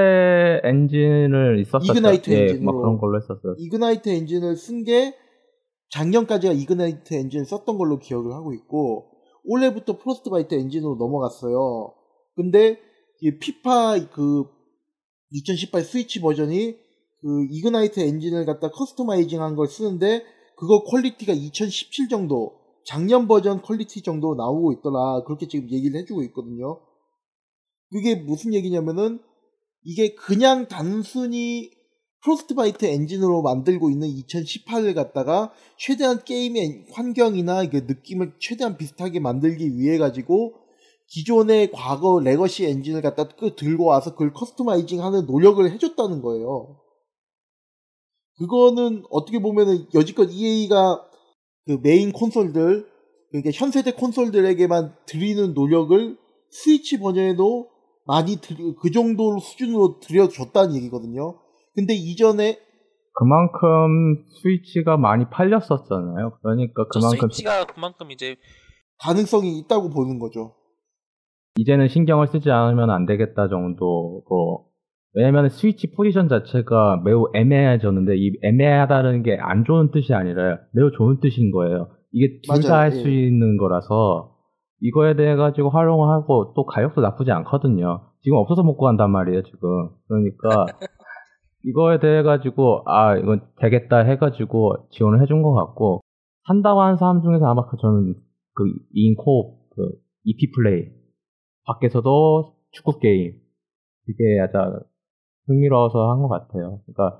엔진을 0.64 1.60
있었었죠. 1.60 1.92
Ignite 1.92 2.30
예, 2.30 2.42
엔진으로. 2.42 2.64
막 2.64 2.78
그런 2.80 2.98
걸로 2.98 3.18
했었어요. 3.18 3.56
Ignite 3.58 4.08
엔진을 4.08 4.56
쓴 4.56 4.84
게 4.84 5.14
작년까지가 5.90 6.52
Ignite 6.52 7.14
엔진을 7.14 7.44
썼던 7.46 7.76
걸로 7.76 7.98
기억을 7.98 8.32
하고 8.32 8.52
있고 8.54 9.10
올해부터 9.44 9.98
Frostbite 9.98 10.54
엔진으로 10.54 10.96
넘어갔어요. 10.96 11.92
근데 12.36 12.78
이 13.20 13.38
피파 13.38 13.98
그 14.12 14.44
2018 15.32 15.82
스위치 15.82 16.20
버전이 16.20 16.76
그 17.22 17.46
Ignite 17.50 18.00
엔진을 18.00 18.46
갖다 18.46 18.70
customizing한 18.70 19.56
걸 19.56 19.66
쓰는데 19.66 20.22
그거 20.56 20.84
quality가 20.84 21.32
2017 21.32 22.08
정도 22.08 22.59
작년 22.84 23.28
버전 23.28 23.62
quality 23.62 24.02
정도 24.02 24.34
나오고 24.34 24.72
있더라 24.74 25.22
그렇게 25.24 25.48
지금 25.48 25.70
얘기를 25.70 26.00
해주고 26.00 26.22
있거든요. 26.24 26.80
그게 27.90 28.14
무슨 28.14 28.54
얘기냐면은 28.54 29.20
이게 29.82 30.14
그냥 30.14 30.68
단순히 30.68 31.70
Frostbite 32.22 32.84
엔진으로 32.84 33.42
만들고 33.42 33.90
있는 33.90 34.08
2018을 34.08 34.94
갖다가 34.94 35.52
최대한 35.78 36.22
게임의 36.22 36.86
환경이나 36.92 37.62
이게 37.62 37.80
느낌을 37.80 38.34
최대한 38.38 38.76
비슷하게 38.76 39.20
만들기 39.20 39.78
위해 39.78 39.96
가지고 39.96 40.54
기존의 41.08 41.72
과거 41.72 42.20
legacy 42.20 42.66
엔진을 42.66 43.02
갖다 43.02 43.26
그 43.26 43.56
들고 43.56 43.84
와서 43.84 44.12
그걸 44.12 44.32
customizing 44.32 45.02
하는 45.02 45.26
노력을 45.26 45.68
해줬다는 45.70 46.22
거예요. 46.22 46.78
그거는 48.38 49.04
어떻게 49.10 49.40
보면은 49.40 49.86
여지껏 49.94 50.30
EA가 50.30 51.09
그 51.66 51.78
메인 51.82 52.12
콘솔들, 52.12 52.86
그러니까 53.30 53.50
현세대 53.52 53.92
콘솔들에게만 53.92 54.94
드리는 55.06 55.54
노력을 55.54 56.16
스위치 56.50 56.98
버전에도 56.98 57.68
많이 58.06 58.36
들- 58.36 58.74
그 58.80 58.90
정도 58.90 59.38
수준으로 59.38 60.00
들여줬다는 60.00 60.74
얘기거든요. 60.76 61.38
근데 61.74 61.94
이전에 61.94 62.58
그만큼 63.12 64.16
스위치가 64.42 64.96
많이 64.96 65.24
팔렸었잖아요. 65.30 66.38
그러니까 66.42 66.86
저 66.92 66.98
그만큼 67.00 67.18
스위치가 67.30 67.64
그만큼 67.66 68.10
이제 68.10 68.36
가능성이 68.98 69.58
있다고 69.58 69.90
보는 69.90 70.18
거죠. 70.18 70.54
이제는 71.56 71.88
신경을 71.88 72.28
쓰지 72.28 72.50
않으면 72.50 72.90
안 72.90 73.06
되겠다 73.06 73.48
정도고 73.48 74.69
왜냐면 75.14 75.48
스위치 75.48 75.90
포지션 75.92 76.28
자체가 76.28 77.02
매우 77.04 77.26
애매해졌는데 77.34 78.16
이 78.16 78.32
애매하다는 78.42 79.22
게 79.24 79.36
안 79.40 79.64
좋은 79.64 79.90
뜻이 79.90 80.14
아니라 80.14 80.58
매우 80.72 80.90
좋은 80.92 81.20
뜻인 81.20 81.50
거예요. 81.50 81.88
이게 82.12 82.40
둘다 82.42 82.68
맞아요. 82.68 82.82
할수 82.82 83.08
예. 83.08 83.26
있는 83.26 83.56
거라서 83.56 84.36
이거에 84.80 85.14
대해 85.16 85.36
가지고 85.36 85.70
활용을 85.70 86.08
하고 86.08 86.52
또 86.54 86.64
가격도 86.64 87.00
나쁘지 87.00 87.30
않거든요. 87.32 88.06
지금 88.22 88.38
없어서 88.38 88.62
못 88.62 88.76
구한단 88.76 89.10
말이에요, 89.10 89.42
지금. 89.42 89.90
그러니까 90.08 90.66
이거에 91.64 91.98
대해 92.00 92.22
가지고 92.22 92.82
아 92.86 93.16
이건 93.16 93.42
되겠다 93.60 93.98
해 93.98 94.16
가지고 94.16 94.88
지원을 94.90 95.20
해준 95.22 95.42
것 95.42 95.52
같고 95.54 96.00
한다고 96.44 96.80
하는 96.80 96.96
사람 96.96 97.22
중에서 97.22 97.46
아마 97.46 97.66
그 97.66 97.76
저는 97.76 98.14
그 98.54 98.64
인코 98.94 99.58
그 99.74 99.90
EP 100.24 100.50
플레이 100.52 100.86
밖에서도 101.66 102.54
축구 102.72 102.98
게임 102.98 103.34
이게 104.08 104.40
아주 104.42 104.56
흥미로워서 105.50 106.10
한 106.10 106.22
것 106.22 106.28
같아요. 106.28 106.82
그러니까 106.86 107.18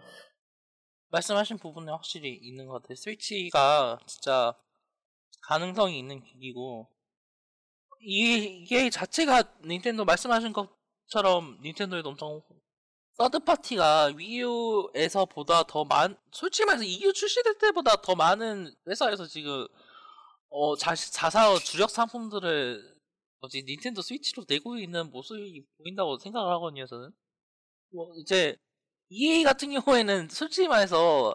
말씀하신 1.11 1.59
부분에 1.59 1.91
확실히 1.93 2.35
있는 2.35 2.67
것 2.67 2.75
같아요. 2.83 2.95
스위치가 2.97 3.99
진짜 4.07 4.55
가능성이 5.43 5.99
있는 5.99 6.23
기기고 6.23 6.89
이게, 8.01 8.37
이게 8.47 8.91
자체가 8.91 9.43
닌텐도 9.65 10.05
말씀하신 10.05 10.53
것처럼 10.53 11.59
닌텐도에도 11.63 12.11
엄청 12.11 12.43
서드 13.15 13.41
파티가 13.41 14.13
위유에서 14.17 15.27
보다 15.27 15.63
더 15.65 15.85
많, 15.85 16.17
솔직히 16.33 16.65
말해서 16.67 16.85
이유 16.85 17.13
출시될 17.13 17.59
때보다 17.59 17.97
더 18.03 18.15
많은 18.15 18.75
회사에서 18.89 19.27
지금 19.27 19.67
어 20.51 20.77
자, 20.77 20.95
자사 20.95 21.55
주력 21.59 21.91
상품들을 21.91 22.97
뭐지 23.41 23.65
닌텐도 23.65 24.03
스위치로 24.03 24.45
내고 24.49 24.77
있는 24.79 25.11
모습이 25.11 25.65
보인다고 25.79 26.19
생각을 26.19 26.53
하거든요 26.55 26.87
저는. 26.87 27.13
뭐 27.93 28.13
이제 28.17 28.57
EA 29.09 29.43
같은 29.45 29.71
경우에는 29.73 30.29
솔직히 30.29 30.69
말해서 30.69 31.35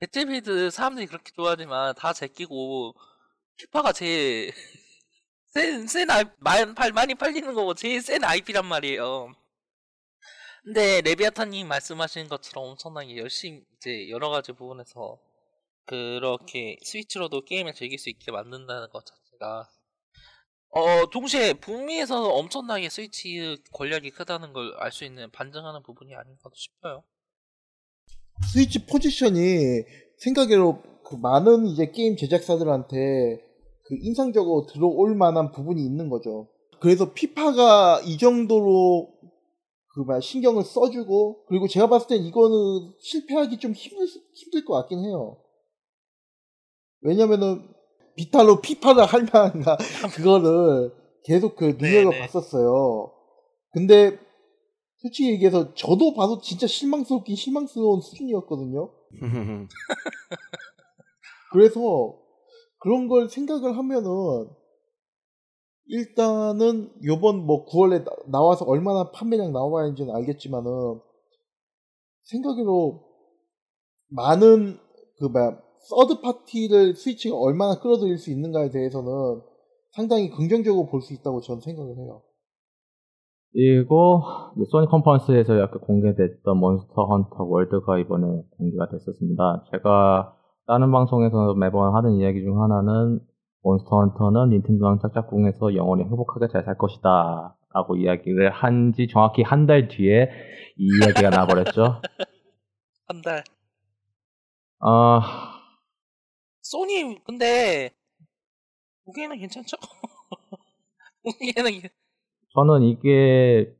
배틀필드 0.00 0.70
사람들이 0.70 1.06
그렇게 1.06 1.32
좋아하지만 1.32 1.94
다 1.96 2.12
제끼고 2.12 2.94
피파가 3.56 3.92
제일 3.92 4.52
센, 5.48 5.86
센 5.86 6.10
아이, 6.10 6.24
많이, 6.38 6.74
팔- 6.74 6.92
많이 6.92 7.14
팔리는 7.14 7.54
거고 7.54 7.74
제일 7.74 8.02
센 8.02 8.22
IP란 8.24 8.66
말이에요. 8.66 9.34
근데 10.64 11.00
레비아타님 11.00 11.68
말씀하신 11.68 12.28
것처럼 12.28 12.70
엄청나게 12.70 13.16
열심히 13.16 13.62
이제 13.76 14.10
여러 14.10 14.28
가지 14.30 14.52
부분에서 14.52 15.18
그렇게 15.86 16.76
스위치로도 16.84 17.44
게임을 17.44 17.72
즐길 17.74 17.98
수 17.98 18.10
있게 18.10 18.32
만든다는 18.32 18.90
것 18.90 19.04
자체가 19.06 19.68
어 20.76 21.06
동시에 21.10 21.54
북미에서 21.54 22.28
엄청나게 22.34 22.90
스위치 22.90 23.56
권력이 23.72 24.10
크다는 24.10 24.52
걸 24.52 24.76
알 24.78 24.92
수 24.92 25.04
있는 25.06 25.30
반증하는 25.30 25.82
부분이 25.82 26.14
아닌가 26.14 26.50
싶어요. 26.52 27.02
스위치 28.52 28.84
포지션이 28.84 29.84
생각외로 30.18 30.82
그 31.02 31.14
많은 31.14 31.66
이제 31.66 31.90
게임 31.90 32.16
제작사들한테 32.16 33.42
그 33.84 33.96
인상적으로 34.02 34.66
들어올 34.66 35.14
만한 35.14 35.50
부분이 35.52 35.82
있는 35.82 36.10
거죠. 36.10 36.48
그래서 36.80 37.14
피파가 37.14 38.02
이 38.04 38.18
정도로 38.18 39.08
그막 39.94 40.22
신경을 40.22 40.62
써주고 40.62 41.46
그리고 41.46 41.68
제가 41.68 41.88
봤을 41.88 42.08
땐 42.08 42.22
이거는 42.22 42.92
실패하기 43.00 43.58
좀 43.60 43.72
힘들 43.72 44.06
힘들 44.34 44.64
것 44.66 44.74
같긴 44.74 44.98
해요. 45.06 45.38
왜냐면은 47.00 47.66
비타로 48.16 48.60
피파를 48.60 49.04
할 49.04 49.26
만한가 49.32 49.76
그거를 50.16 50.92
계속 51.24 51.56
그 51.56 51.76
눈여겨 51.78 52.10
네네. 52.10 52.18
봤었어요. 52.20 53.12
근데 53.72 54.18
솔직히 54.98 55.30
얘기해서 55.30 55.74
저도 55.74 56.14
봐도 56.14 56.40
진짜 56.40 56.66
실망스럽긴 56.66 57.36
실망스러운 57.36 58.00
수준이었거든요. 58.00 58.90
그래서 61.52 62.18
그런 62.78 63.08
걸 63.08 63.28
생각을 63.28 63.76
하면은 63.76 64.48
일단은 65.86 66.92
요번 67.04 67.46
뭐 67.46 67.64
9월에 67.66 68.04
나, 68.28 68.40
와서 68.40 68.64
얼마나 68.64 69.10
판매량 69.12 69.52
나와야지는 69.52 70.14
알겠지만은 70.14 71.00
생각으로 72.24 73.04
많은 74.08 74.78
그 75.18 75.26
뭐야 75.26 75.65
서드 75.88 76.20
파티를 76.20 76.94
스위치가 76.94 77.36
얼마나 77.38 77.78
끌어들일 77.78 78.18
수 78.18 78.30
있는가에 78.30 78.70
대해서는 78.70 79.08
상당히 79.92 80.30
긍정적으로 80.30 80.86
볼 80.86 81.00
수 81.00 81.14
있다고 81.14 81.40
저는 81.40 81.60
생각을 81.60 81.96
해요. 81.96 82.22
그리고 83.52 84.22
소니 84.70 84.86
컨퍼런스에서 84.88 85.54
아까 85.62 85.78
공개됐던 85.78 86.58
몬스터 86.58 87.04
헌터 87.06 87.44
월드가 87.44 87.98
이번에 87.98 88.42
공개가 88.58 88.88
됐었습니다. 88.90 89.64
제가 89.72 90.34
다른 90.66 90.90
방송에서 90.92 91.54
매번 91.54 91.94
하는 91.94 92.16
이야기 92.16 92.42
중 92.42 92.60
하나는 92.62 93.20
몬스터 93.62 93.88
헌터는 93.96 94.50
닌텐도랑 94.50 94.98
짝짝꿍해서 95.00 95.74
영원히 95.76 96.04
행복하게 96.04 96.48
잘 96.52 96.64
살 96.64 96.76
것이다. 96.76 97.56
라고 97.74 97.96
이야기를 97.96 98.50
한 98.50 98.92
지 98.92 99.06
정확히 99.08 99.42
한 99.42 99.66
달 99.66 99.88
뒤에 99.88 100.28
이 100.76 100.88
이야기가 101.00 101.30
나버렸죠. 101.30 102.00
한 103.08 103.22
달. 103.22 103.42
아, 104.80 105.20
소니 106.70 107.22
근데 107.24 107.90
보기에는 109.04 109.38
괜찮죠? 109.38 109.76
괜- 111.40 111.90
저는 112.54 112.82
이게 112.82 113.72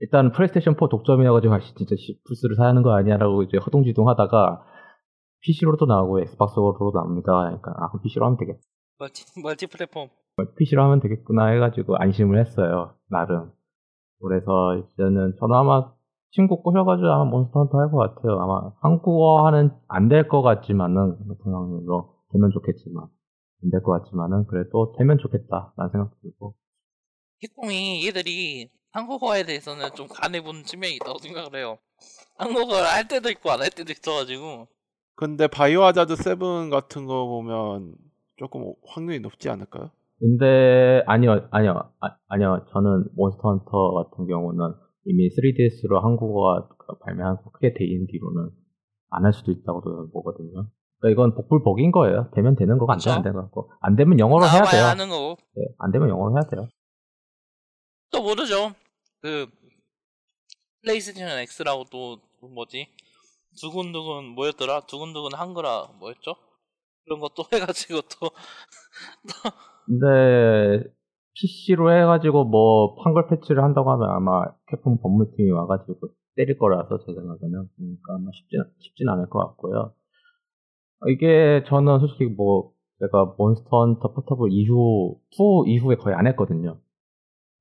일단 0.00 0.32
플레이스테이션 0.32 0.74
4 0.78 0.88
독점이라고 0.88 1.40
지금 1.40 1.58
진짜 1.76 1.94
씨, 1.96 2.18
플스를 2.26 2.56
사야 2.56 2.68
하는 2.68 2.82
거 2.82 2.94
아니야라고 2.96 3.42
이제 3.44 3.56
허둥지둥 3.58 4.08
하다가 4.08 4.64
PC로도 5.40 5.86
나오고 5.86 6.20
엑스박스로도 6.20 6.92
나옵니다. 6.92 7.32
그러니까 7.32 7.72
아 7.76 7.88
그럼 7.88 8.02
PC로 8.02 8.26
하면 8.26 8.36
되겠 8.38 8.58
멀티 8.98 9.24
멀티 9.40 9.66
플랫폼. 9.66 10.08
PC로 10.58 10.82
하면 10.84 11.00
되겠구나 11.00 11.46
해가지고 11.48 11.96
안심을 11.96 12.38
했어요. 12.40 12.96
나름. 13.08 13.52
그래서 14.20 14.76
이제는 14.76 15.34
저는 15.38 15.54
아마 15.54 15.92
친구 16.36 16.62
꼬셔가지고 16.62 17.08
아마 17.08 17.24
몬스터 17.24 17.60
헌터 17.60 17.78
할 17.78 17.90
것 17.90 17.98
같아요. 18.14 18.38
아마 18.40 18.70
한국어화는 18.82 19.70
안 19.88 20.08
될 20.08 20.28
것 20.28 20.42
같지만은 20.42 21.16
동양으로 21.42 22.14
되면 22.32 22.50
좋겠지만 22.52 23.04
안 23.64 23.70
될 23.70 23.82
것 23.82 23.92
같지만은 24.02 24.46
그래도 24.46 24.94
되면 24.98 25.18
좋겠다라는 25.18 25.90
생각 25.92 26.10
들고 26.22 26.54
캡콤이 27.40 28.06
얘들이 28.06 28.70
한국어에 28.92 29.42
대해서는 29.44 29.88
좀 29.94 30.06
간해본 30.08 30.64
측면이 30.64 30.94
있다고 30.96 31.18
생각을 31.18 31.56
해요. 31.56 31.78
한국어를 32.38 32.84
할 32.86 33.08
때도 33.08 33.30
있고 33.30 33.50
안 33.50 33.60
할 33.60 33.70
때도 33.70 33.92
있어가지고 33.92 34.68
근데 35.16 35.46
바이오 35.48 35.82
하자드 35.82 36.16
7 36.16 36.70
같은 36.70 37.06
거 37.06 37.26
보면 37.26 37.94
조금 38.36 38.72
확률이 38.86 39.20
높지 39.20 39.48
않을까요? 39.48 39.90
근데 40.18 41.02
아니요 41.06 41.48
아니요 41.50 41.90
아, 42.00 42.16
아니요 42.28 42.66
저는 42.72 43.04
몬스터 43.16 43.48
헌터 43.48 43.92
같은 44.10 44.26
경우는 44.26 44.74
이미 45.06 45.28
3DS로 45.30 46.00
한국어가 46.02 46.68
발매하고 47.04 47.50
크게 47.52 47.74
되인 47.74 48.06
뒤로는 48.06 48.50
안 49.10 49.24
할 49.24 49.32
수도 49.32 49.52
있다고 49.52 49.80
보거든요. 50.12 50.68
그러니까 50.98 51.10
이건 51.10 51.34
복불복인 51.34 51.92
거예요. 51.92 52.30
되면 52.34 52.56
되는 52.56 52.76
거고 52.78 52.92
안 52.92 52.98
되면 52.98 53.16
안 53.18 53.22
되는 53.22 53.40
거고 53.42 53.70
안 53.80 53.96
되면 53.96 54.18
영어로 54.18 54.44
해야 54.44 54.62
돼요. 54.64 54.82
하는 54.84 55.08
거고 55.08 55.36
네, 55.54 55.62
안 55.78 55.92
되면 55.92 56.08
영어로 56.08 56.34
해야 56.34 56.42
돼요. 56.50 56.68
또 58.10 58.22
모르죠. 58.22 58.72
그 59.20 59.46
플레이스테이션 60.82 61.38
X라고 61.38 61.84
또 61.90 62.18
뭐지 62.40 62.88
두근두근 63.60 64.34
뭐였더라? 64.34 64.80
두근두근 64.86 65.34
한글아 65.38 65.92
뭐였죠? 65.98 66.34
그런 67.04 67.20
거또 67.20 67.44
해가지고 67.52 68.00
또 68.02 68.30
근데 69.86 70.82
PC로 71.38 71.92
해가지고 71.92 72.44
뭐 72.44 72.96
한글 73.04 73.26
패치를 73.28 73.62
한다고 73.62 73.90
하면 73.92 74.08
아마 74.10 74.44
캡콤 74.68 74.98
법무팀이 75.02 75.50
와가지고 75.50 76.08
때릴 76.36 76.58
거라서 76.58 76.98
제 76.98 77.12
생각에는 77.14 77.68
그러니까 77.76 78.14
아마 78.14 78.30
쉽진 78.34 78.62
쉽진 78.78 79.08
않을 79.08 79.28
것 79.28 79.38
같고요. 79.40 79.92
이게 81.08 81.62
저는 81.68 82.00
솔직히 82.00 82.26
뭐 82.26 82.72
제가 83.00 83.34
몬스터 83.38 83.68
헌터 83.70 84.12
포터블 84.14 84.50
이후 84.52 85.18
2 85.66 85.70
이후에 85.72 85.96
거의 85.96 86.16
안 86.16 86.26
했거든요. 86.26 86.78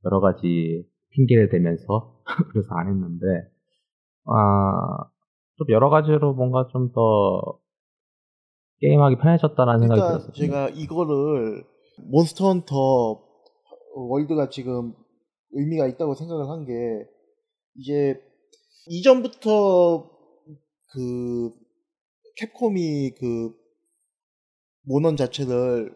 여러 0.05 0.19
가지 0.21 0.85
핑계를 1.11 1.49
대면서 1.49 2.15
그래서 2.51 2.69
안 2.75 2.87
했는데 2.87 3.25
아좀 4.25 5.67
여러 5.69 5.89
가지로 5.89 6.33
뭔가 6.33 6.67
좀 6.71 6.91
더 6.93 7.59
게임하기 8.81 9.17
편해졌다라는 9.17 9.79
생각이 9.79 9.99
일단 10.01 10.11
들었어요. 10.19 10.33
제가 10.33 10.69
이거를 10.69 11.63
몬스터 12.11 12.47
헌터 12.47 13.24
월드가 13.95 14.49
지금 14.49 14.93
의미가 15.51 15.87
있다고 15.87 16.15
생각을 16.15 16.49
한 16.49 16.65
게 16.65 16.73
이제 17.77 18.21
이전부터 18.87 20.09
그 20.93 21.51
캡콤이 22.37 23.15
그 23.19 23.53
모넌 24.83 25.17
자체를 25.17 25.93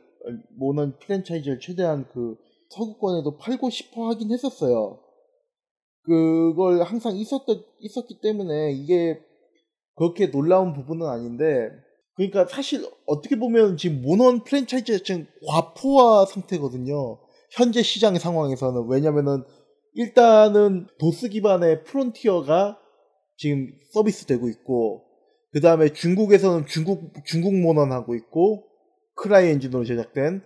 모넌 0.58 0.98
프랜차이즈를 1.00 1.60
최대한 1.60 2.08
그 2.10 2.38
서구권에도 2.70 3.38
팔고 3.38 3.70
싶어 3.70 4.10
하긴 4.10 4.32
했었어요. 4.32 5.00
그걸 6.04 6.82
항상 6.84 7.16
있었던 7.16 7.64
있었기 7.80 8.20
때문에 8.22 8.72
이게 8.74 9.22
그렇게 9.96 10.32
놀라운 10.32 10.74
부분은 10.74 11.08
아닌데 11.08 11.70
그러니까 12.16 12.46
사실 12.46 12.86
어떻게 13.06 13.38
보면 13.38 13.78
지금 13.78 14.02
모넌 14.02 14.44
프랜차이즈 14.44 14.98
자체는 15.00 15.28
과포화 15.48 16.26
상태거든요. 16.26 17.20
현재 17.52 17.82
시장 17.82 18.18
상황에서는 18.18 18.88
왜냐면은 18.88 19.44
일단은 19.94 20.88
도스 21.00 21.30
기반의 21.30 21.84
프론티어가 21.84 22.78
지금 23.38 23.72
서비스 23.92 24.26
되고 24.26 24.50
있고 24.50 25.06
그 25.52 25.62
다음에 25.62 25.90
중국에서는 25.94 26.68
중국 26.68 27.14
중국 27.26 27.56
모넌 27.56 27.92
하고 27.92 28.16
있고 28.16 28.66
크라이 29.16 29.48
엔진으로 29.50 29.84
제작된 29.84 30.42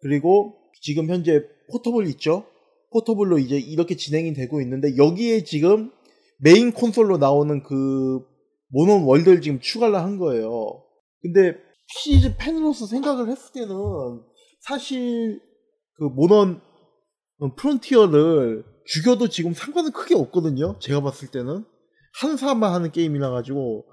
그리고 0.00 0.58
지금 0.80 1.08
현재 1.08 1.42
포터블 1.70 2.06
있죠. 2.08 2.46
포터블로 2.92 3.38
이제 3.38 3.58
이렇게 3.58 3.96
진행이 3.96 4.34
되고 4.34 4.60
있는데 4.60 4.96
여기에 4.96 5.44
지금 5.44 5.90
메인 6.38 6.72
콘솔로 6.72 7.18
나오는 7.18 7.62
그 7.62 8.20
모넌 8.68 9.04
월드를 9.04 9.40
지금 9.40 9.60
추가를 9.60 9.96
한 9.96 10.18
거예요. 10.18 10.82
근데 11.22 11.56
시즈 11.86 12.36
팬으로서 12.36 12.86
생각을 12.86 13.28
했을 13.28 13.52
때는 13.52 13.76
사실 14.60 15.40
그 15.94 16.04
모넌 16.04 16.60
프론티어를 17.56 18.64
죽여도 18.84 19.28
지금 19.28 19.52
상관은 19.52 19.92
크게 19.92 20.14
없거든요. 20.14 20.78
제가 20.78 21.00
봤을 21.00 21.28
때는 21.28 21.64
한 22.20 22.36
사람만 22.36 22.72
하는 22.72 22.90
게임이라 22.90 23.30
가지고 23.30 23.86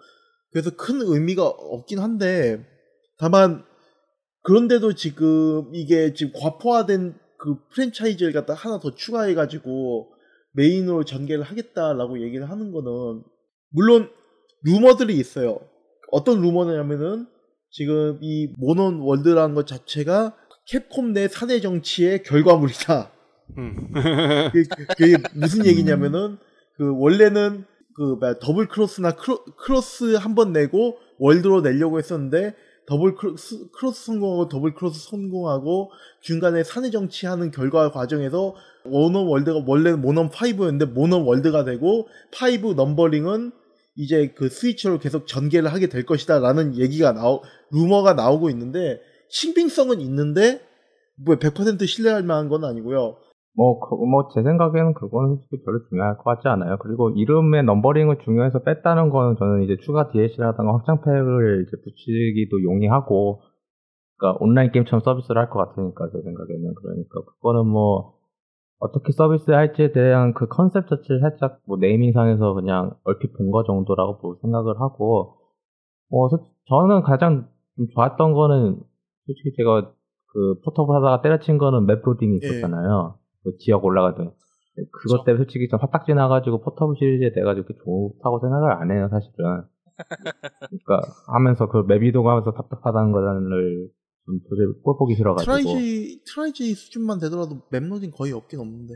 그래서 0.51 0.71
큰 0.75 1.01
의미가 1.01 1.45
없긴 1.45 1.99
한데 1.99 2.65
다만 3.17 3.63
그런데도 4.43 4.93
지금 4.93 5.69
이게 5.73 6.13
지금 6.13 6.33
과포화된 6.39 7.17
그 7.37 7.57
프랜차이즈를 7.69 8.33
갖다 8.33 8.53
하나 8.53 8.79
더 8.79 8.93
추가해 8.95 9.33
가지고 9.33 10.11
메인으로 10.53 11.05
전개를 11.05 11.43
하겠다라고 11.43 12.21
얘기를 12.21 12.49
하는 12.49 12.71
거는 12.71 13.23
물론 13.69 14.09
루머들이 14.63 15.15
있어요. 15.17 15.59
어떤 16.11 16.41
루머냐면은 16.41 17.27
지금 17.69 18.17
이 18.21 18.51
모넌 18.57 18.99
월드라는 18.99 19.55
것 19.55 19.67
자체가 19.67 20.35
캡콤 20.69 21.13
내 21.13 21.27
사내 21.27 21.59
정치의 21.61 22.23
결과물이다. 22.23 23.11
음. 23.57 23.91
그, 24.53 24.63
게 24.97 25.17
무슨 25.33 25.65
얘기냐면은 25.65 26.37
그 26.77 26.95
원래는 26.95 27.65
그 27.95 28.17
뭐야, 28.19 28.35
더블 28.39 28.67
크로스나 28.67 29.11
크로, 29.15 29.43
크로스 29.57 30.15
한 30.15 30.35
번 30.35 30.53
내고 30.53 30.97
월드로 31.17 31.61
내려고 31.61 31.97
했었는데 31.97 32.53
더블 32.85 33.15
크로스, 33.15 33.71
크로스 33.71 34.05
성공하고 34.05 34.47
더블 34.47 34.75
크로스 34.75 35.09
성공하고 35.09 35.91
중간에 36.21 36.63
사내 36.63 36.91
정치하는 36.91 37.49
결과 37.49 37.91
과정에서 37.91 38.55
모논 38.85 39.25
월드가 39.25 39.63
원래는 39.65 40.01
모논 40.01 40.29
5였는데 40.29 40.91
모논 40.91 41.23
월드가 41.23 41.65
되고 41.65 42.07
5 42.63 42.73
넘버링은 42.73 43.51
이제 43.95 44.33
그 44.35 44.49
스위치로 44.49 44.99
계속 44.99 45.27
전개를 45.27 45.73
하게 45.73 45.87
될 45.87 46.05
것이다라는 46.05 46.77
얘기가 46.77 47.11
나오 47.11 47.41
루머가 47.71 48.13
나오고 48.13 48.49
있는데 48.51 49.01
신빙성은 49.29 50.01
있는데 50.01 50.61
뭐 51.25 51.35
100% 51.37 51.85
신뢰할 51.85 52.23
만한 52.23 52.49
건 52.49 52.63
아니고요. 52.63 53.17
뭐, 53.55 53.79
그, 53.79 53.95
뭐, 53.95 54.29
제 54.33 54.41
생각에는 54.41 54.93
그거는 54.93 55.35
솔직히 55.35 55.63
별로 55.65 55.79
중요할 55.89 56.17
것 56.17 56.23
같지 56.23 56.47
않아요. 56.47 56.77
그리고 56.79 57.09
이름의 57.09 57.63
넘버링을 57.63 58.19
중요해서 58.23 58.59
뺐다는 58.63 59.09
거는 59.09 59.35
저는 59.37 59.63
이제 59.63 59.75
추가 59.83 60.09
DLC라든가 60.11 60.73
확장팩을 60.75 61.65
이제 61.67 61.75
붙이기도 61.83 62.63
용이하고, 62.63 63.41
그러니까 64.17 64.37
온라인 64.43 64.71
게임처럼 64.71 65.01
서비스를 65.03 65.41
할 65.41 65.49
것 65.49 65.59
같으니까, 65.59 66.07
제 66.11 66.21
생각에는. 66.21 66.73
그러니까 66.75 67.21
그거는 67.25 67.67
뭐, 67.67 68.13
어떻게 68.79 69.11
서비스 69.13 69.51
할지에 69.51 69.91
대한 69.93 70.33
그 70.33 70.47
컨셉 70.47 70.87
자체를 70.89 71.21
살짝 71.21 71.59
뭐 71.67 71.77
naming상에서 71.79 72.53
그냥 72.55 72.91
얼핏 73.05 73.33
본 73.37 73.51
거 73.51 73.63
정도라고 73.63 74.19
뭐 74.21 74.37
생각을 74.41 74.79
하고, 74.81 75.37
뭐, 76.09 76.29
소- 76.29 76.45
저는 76.69 77.03
가장 77.03 77.47
좀 77.77 77.87
좋았던 77.95 78.33
거는, 78.33 78.79
솔직히 79.29 79.53
제가 79.57 79.93
그 80.33 80.59
포터블 80.65 80.95
하다가 80.95 81.21
때려친 81.21 81.57
거는 81.59 81.85
map 81.85 82.01
로딩이 82.03 82.39
예. 82.41 82.47
있었잖아요. 82.47 83.17
그 83.43 83.57
지역 83.59 83.85
올라가던. 83.85 84.25
네, 84.25 84.83
그것 84.91 85.17
그쵸. 85.17 85.23
때문에 85.25 85.43
솔직히 85.43 85.67
좀 85.69 85.79
화딱지 85.79 86.13
나가지고 86.13 86.61
포터블 86.61 86.95
시리즈에 86.97 87.31
내가 87.33 87.53
이렇게 87.53 87.73
좋다고 87.73 88.39
생각을 88.41 88.73
안 88.73 88.91
해요, 88.91 89.07
사실은. 89.11 89.63
그러니까 90.69 91.13
하면서 91.27 91.67
그 91.67 91.83
map 91.87 92.03
이동하면서 92.03 92.51
답답하다는 92.53 93.11
거를 93.11 93.89
좀 94.25 94.39
도저히 94.49 94.67
꼴 94.83 94.97
보기 94.97 95.15
싫어가지고. 95.15 95.45
트라이지 95.51 96.21
트라이지 96.25 96.73
수준만 96.75 97.19
되더라도 97.19 97.61
map로딩 97.71 98.11
거의 98.11 98.31
없긴 98.33 98.59
없는데. 98.59 98.95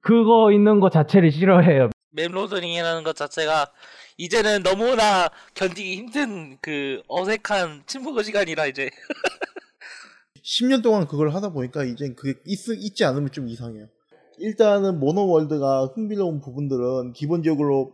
그거 0.00 0.52
있는 0.52 0.80
거 0.80 0.90
자체를 0.90 1.30
싫어해요. 1.30 1.90
map로딩이라는 2.12 3.02
것 3.02 3.16
자체가 3.16 3.66
이제는 4.18 4.62
너무나 4.62 5.28
견디기 5.54 5.96
힘든 5.96 6.56
그 6.60 7.02
어색한 7.08 7.82
침묵의 7.86 8.22
시간이라 8.24 8.66
이제 8.66 8.88
10년 10.44 10.82
동안 10.82 11.06
그걸 11.06 11.30
하다 11.30 11.52
보니까 11.52 11.84
이제 11.84 12.12
그게 12.14 12.38
있, 12.46 12.58
있지 12.68 13.04
않으면 13.04 13.32
좀 13.32 13.48
이상해요. 13.48 13.86
일단은 14.38 15.00
모넌 15.00 15.26
월드가 15.26 15.86
흥미로운 15.94 16.40
부분들은 16.40 17.12
기본적으로 17.12 17.92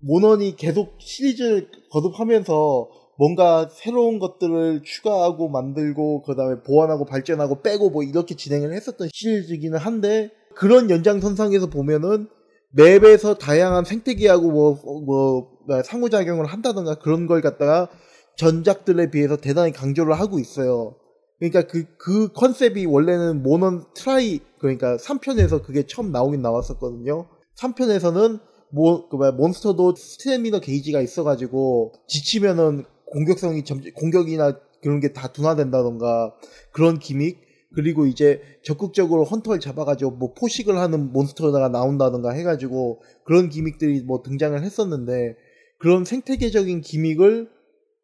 모넌이 0.00 0.56
계속 0.56 0.96
시리즈를 0.98 1.68
거듭하면서 1.90 2.88
뭔가 3.18 3.68
새로운 3.70 4.18
것들을 4.18 4.82
추가하고 4.82 5.48
만들고 5.48 6.22
그다음에 6.22 6.62
보완하고 6.62 7.04
발전하고 7.04 7.62
빼고 7.62 7.90
뭐 7.90 8.02
이렇게 8.02 8.34
진행을 8.34 8.72
했었던 8.72 9.08
시리즈기는 9.12 9.78
한데 9.78 10.30
그런 10.54 10.90
연장선상에서 10.90 11.68
보면은 11.68 12.28
map에서 12.70 13.34
다양한 13.34 13.84
생태계하고 13.84 14.50
뭐, 14.50 14.78
뭐 15.04 15.50
상호작용을 15.84 16.46
한다던가 16.46 16.96
그런 16.96 17.26
걸 17.26 17.42
갖다가 17.42 17.88
전작들에 18.36 19.10
비해서 19.10 19.36
대단히 19.36 19.72
강조를 19.72 20.18
하고 20.18 20.38
있어요. 20.38 20.96
그러니까 21.42 21.62
그, 21.62 21.86
그 21.98 22.28
컨셉이 22.32 22.86
원래는 22.86 23.42
모넌 23.42 23.84
트라이, 23.94 24.38
그러니까 24.60 24.96
3편에서 24.96 25.64
그게 25.64 25.84
처음 25.88 26.12
나오긴 26.12 26.40
나왔었거든요. 26.40 27.26
3편에서는 27.56 28.38
모, 28.70 29.08
그 29.08 29.16
뭐야, 29.16 29.32
몬스터도 29.32 29.96
스태미너 29.96 30.60
게이지가 30.60 31.00
있어가지고 31.00 31.94
지치면은 32.06 32.84
공격성이 33.06 33.64
점, 33.64 33.80
공격이나 33.92 34.56
그런 34.82 35.00
게 35.00 35.12
다 35.12 35.32
둔화된다던가 35.32 36.32
그런 36.70 37.00
gimmick 37.00 37.40
그리고 37.74 38.06
이제 38.06 38.40
적극적으로 38.62 39.24
헌터를 39.24 39.58
잡아가지고 39.58 40.12
뭐 40.12 40.34
포식을 40.34 40.78
하는 40.78 41.12
몬스터가 41.12 41.68
나온다던가 41.70 42.30
해가지고 42.30 43.02
그런 43.24 43.48
gimmick들이 43.48 44.02
뭐 44.02 44.22
등장을 44.22 44.62
했었는데 44.62 45.34
그런 45.78 46.04
생태계적인 46.04 46.82
gimmick을 46.82 47.50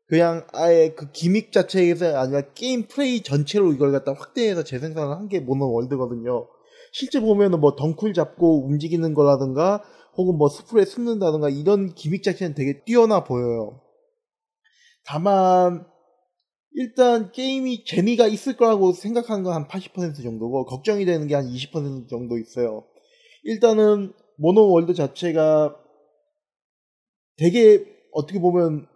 그냥 0.09 0.46
아예 0.52 0.94
그 0.96 1.11
gimmick 1.12 1.53
자체에서 1.52 2.16
아니라 2.16 2.42
게임 2.54 2.88
플레이 2.88 3.22
전체로 3.22 3.72
이걸 3.72 3.92
갖다 3.92 4.12
확대해서 4.14 4.64
재생산을 4.64 5.14
한 5.16 5.28
게 5.28 5.40
모넌 5.41 5.70
월드거든요. 5.72 6.48
실제 6.92 7.20
보면은 7.20 7.61
뭐 7.61 7.76
덩쿨 7.76 8.14
잡고 8.14 8.66
움직이는 8.66 9.12
거라든가 9.14 9.82
혹은 10.16 10.36
뭐 10.38 10.48
스프레 10.48 10.84
숨는다든가 10.86 11.50
이런 11.50 11.94
기믹 11.94 12.22
자체는 12.22 12.54
되게 12.54 12.82
뛰어나 12.84 13.24
보여요. 13.24 13.82
다만 15.04 15.86
일단 16.72 17.32
게임이 17.32 17.84
재미가 17.84 18.26
있을 18.28 18.56
거라고 18.56 18.92
생각하는 18.92 19.42
건 19.44 19.52
한 19.54 19.68
80% 19.68 20.22
정도고 20.22 20.64
걱정이 20.66 21.04
되는 21.04 21.26
게 21.26 21.34
한 21.34 21.46
20% 21.46 22.09
정도 22.09 22.38
있어요. 22.38 22.86
일단은 23.44 24.12
모노 24.38 24.70
월드 24.70 24.94
자체가 24.94 25.76
되게 27.36 27.84
어떻게 28.12 28.40
보면 28.40 28.86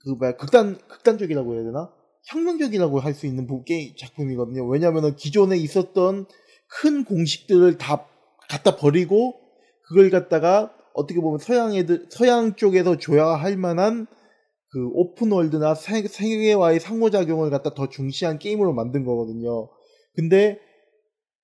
그 0.00 0.10
뭐야 0.10 0.36
극단 0.36 0.78
극단적이라고 0.88 1.54
해야 1.54 1.64
되나 1.64 1.92
혁명적이라고 2.26 3.00
할 3.00 3.14
수 3.14 3.26
있는 3.26 3.46
게임 3.64 3.94
작품이거든요. 3.96 4.66
왜냐하면 4.66 5.16
기존에 5.16 5.56
있었던 5.56 6.26
큰 6.68 7.04
공식들을 7.04 7.78
다 7.78 8.06
갖다 8.48 8.76
버리고 8.76 9.34
그걸 9.88 10.10
갖다가 10.10 10.72
어떻게 10.94 11.20
보면 11.20 11.38
서양 11.38 11.74
애들 11.74 12.06
서양 12.10 12.54
쪽에서 12.54 12.98
줘야 12.98 13.26
할 13.28 13.56
만한 13.56 14.06
그 14.70 14.88
오픈월드나 14.92 15.74
세계와의 15.74 16.80
상호작용을 16.80 17.50
갖다 17.50 17.72
더 17.74 17.88
중시한 17.88 18.38
게임으로 18.38 18.74
만든 18.74 19.04
거거든요. 19.04 19.70
근데 20.14 20.58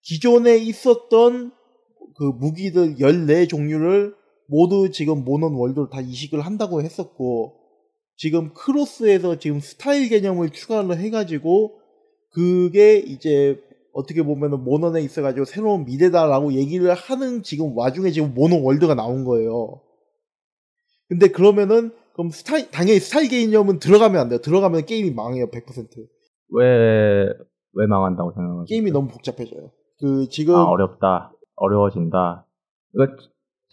기존에 0.03 0.57
있었던 0.59 1.53
그 2.17 2.25
무기들 2.25 2.97
14종류를 2.97 4.15
모두 4.49 4.91
지금 4.91 5.25
모넌 5.25 5.55
월드로 5.55 5.89
다 5.89 6.01
이식을 6.03 6.43
한다고 6.43 6.83
했었고 6.83 7.64
지금 8.17 8.53
크로스에서 8.55 9.39
지금 9.39 9.61
스타일 9.61 10.09
개념을 10.09 10.51
추가를 10.51 10.99
해가지고 10.99 11.81
그게 12.31 12.99
이제 12.99 13.61
어떻게 13.93 14.23
보면은 14.23 14.65
모넌에 14.65 15.01
있어가지고 15.03 15.45
새로운 15.45 15.85
미래다라고 15.85 16.53
얘기를 16.55 16.93
하는 16.93 17.43
지금 17.43 17.77
와중에 17.77 18.11
지금 18.11 18.35
모넌 18.35 18.63
월드가 18.63 18.95
나온 18.95 19.25
거예요. 19.25 19.81
근데 21.09 21.29
그러면은 21.29 21.93
그럼 22.15 22.31
스타일 22.31 22.71
당연히 22.71 22.99
스타일 22.99 23.29
개념은 23.29 23.79
들어가면 23.79 24.21
안 24.21 24.29
돼요. 24.29 24.41
들어가면 24.41 24.87
게임이 24.87 25.13
망해요 25.13 25.47
100%. 25.51 25.89
왜, 26.51 27.27
왜 27.73 27.87
망한다고 27.87 28.33
생각하세요? 28.33 28.65
게임이 28.65 28.91
너무 28.91 29.09
복잡해져요. 29.09 29.71
그 30.01 30.29
지금 30.29 30.57
아, 30.57 30.65
어렵다. 30.65 31.33
어려워진다. 31.57 32.47
그러니까 32.93 33.23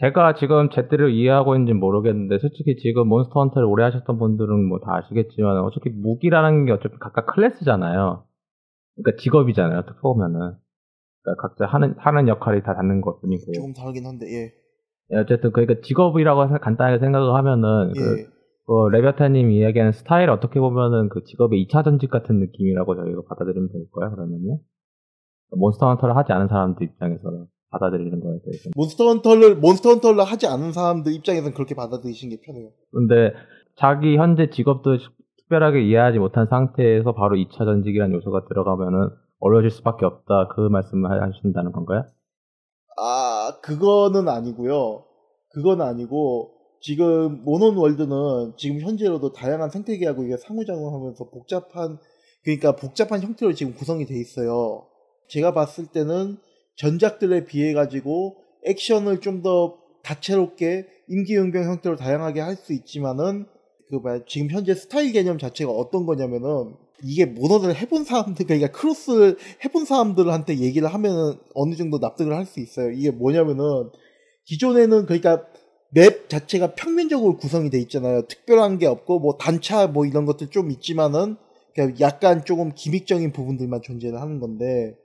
제가 0.01 0.33
지금 0.35 0.69
제대로 0.71 1.09
이해하고 1.09 1.55
있는지 1.55 1.73
모르겠는데 1.73 2.39
솔직히 2.39 2.75
지금 2.77 3.07
몬스터 3.07 3.39
헌터를 3.39 3.67
오래 3.67 3.83
하셨던 3.85 4.17
분들은 4.17 4.67
뭐 4.67 4.79
다 4.79 4.95
아시겠지만 4.97 5.59
어차피 5.59 5.89
무기라는 5.91 6.65
게 6.65 6.71
어차피 6.71 6.95
각각 6.99 7.27
클래스잖아요. 7.27 8.25
그러니까 8.95 9.21
직업이잖아요. 9.21 9.79
어떻게 9.79 9.99
보면은. 10.01 10.55
그러니까 11.23 11.41
각자 11.47 11.65
하는 11.67 11.93
하는 11.99 12.27
역할이 12.27 12.63
다 12.63 12.73
다른 12.73 12.99
것 13.01 13.21
뿐이고. 13.21 13.51
조금 13.53 13.73
다르긴 13.73 14.05
한데 14.07 14.25
예. 14.25 14.51
예, 15.13 15.17
어쨌든 15.19 15.51
그러니까 15.51 15.81
직업이라고 15.81 16.47
생- 16.47 16.57
간단하게 16.57 16.97
생각을 16.99 17.35
하면은 17.35 17.91
예. 17.95 17.99
그, 17.99 18.31
그 18.65 18.89
레비아타님 18.95 19.51
이야기하는 19.51 19.91
스타일 19.91 20.29
어떻게 20.31 20.59
보면은 20.59 21.09
그 21.09 21.23
직업의 21.25 21.63
2차 21.67 21.83
전직 21.83 22.09
같은 22.09 22.39
느낌이라고 22.39 22.95
저희가 22.95 23.21
받아들이면 23.29 23.69
될까요? 23.71 24.15
그러면요? 24.15 24.59
몬스터 25.57 25.89
헌터를 25.89 26.15
하지 26.15 26.31
않은 26.31 26.47
사람들 26.47 26.87
입장에서는 26.87 27.45
받아들이는 27.71 28.19
거에 28.19 28.39
대해서. 28.43 28.69
몬스터 28.75 29.07
헌터를 29.07 29.55
몬스터 29.55 29.89
헌터를 29.89 30.23
하지 30.23 30.47
않은 30.47 30.71
사람들 30.71 31.13
입장에서는 31.13 31.53
그렇게 31.53 31.73
받아들이시는 31.73 32.35
게 32.35 32.41
편해요. 32.41 32.69
근데 32.91 33.33
자기 33.75 34.17
현재 34.17 34.49
직업도 34.49 34.97
특별하게 35.37 35.81
이해하지 35.81 36.19
못한 36.19 36.47
상태에서 36.49 37.13
바로 37.13 37.35
2차 37.35 37.65
전직이라는 37.65 38.15
요소가 38.15 38.45
들어가면은 38.47 39.09
어려워질 39.39 39.71
수밖에 39.71 40.05
없다. 40.05 40.49
그 40.55 40.61
말씀을 40.61 41.09
하신다는 41.21 41.71
건가요? 41.71 42.03
아, 42.97 43.57
그거는 43.63 44.27
아니고요. 44.27 45.03
그건 45.53 45.81
아니고 45.81 46.51
지금 46.81 47.43
모논 47.43 47.77
월드는 47.77 48.53
지금 48.57 48.81
현재로도 48.81 49.33
다양한 49.33 49.69
생태계하고 49.69 50.23
이게 50.23 50.37
상호작용하면서 50.37 51.29
복잡한 51.29 51.97
그러니까 52.43 52.75
복잡한 52.75 53.21
형태로 53.21 53.53
지금 53.53 53.73
구성이 53.73 54.05
돼 54.05 54.19
있어요. 54.19 54.87
제가 55.29 55.53
봤을 55.53 55.87
때는 55.87 56.37
전작들에 56.81 57.45
비해 57.45 57.73
가지고 57.73 58.37
액션을 58.65 59.21
좀 59.21 59.41
더 59.41 59.77
다채롭게 60.03 60.87
임기응변 61.09 61.63
형태로 61.63 61.95
다양하게 61.95 62.41
할 62.41 62.55
수 62.55 62.73
있지만은 62.73 63.45
그 63.89 63.95
뭐야 63.97 64.21
지금 64.27 64.49
현재 64.49 64.73
스타일 64.73 65.11
개념 65.13 65.37
자체가 65.37 65.71
어떤 65.71 66.05
거냐면은 66.05 66.75
이게 67.03 67.25
모너를 67.25 67.75
해본 67.75 68.03
사람들 68.03 68.45
그러니까 68.47 68.71
크로스를 68.71 69.37
해본 69.63 69.85
사람들한테 69.85 70.57
얘기를 70.59 70.87
하면은 70.87 71.35
어느 71.53 71.75
정도 71.75 71.97
납득을 71.99 72.35
할 72.35 72.45
수 72.45 72.59
있어요. 72.59 72.91
이게 72.91 73.11
뭐냐면은 73.11 73.89
기존에는 74.45 75.05
그러니까 75.05 75.45
맵 75.91 76.29
자체가 76.29 76.73
평면적으로 76.75 77.37
구성이 77.37 77.69
돼 77.69 77.79
있잖아요. 77.79 78.25
특별한 78.27 78.77
게 78.79 78.87
없고 78.87 79.19
뭐 79.19 79.37
단차 79.37 79.87
뭐 79.87 80.05
이런 80.05 80.25
것들 80.25 80.47
좀 80.47 80.71
있지만은 80.71 81.35
그냥 81.75 81.95
약간 81.99 82.43
조금 82.45 82.73
기믹적인 82.73 83.33
부분들만 83.33 83.81
존재를 83.81 84.19
하는 84.19 84.39
건데 84.39 84.95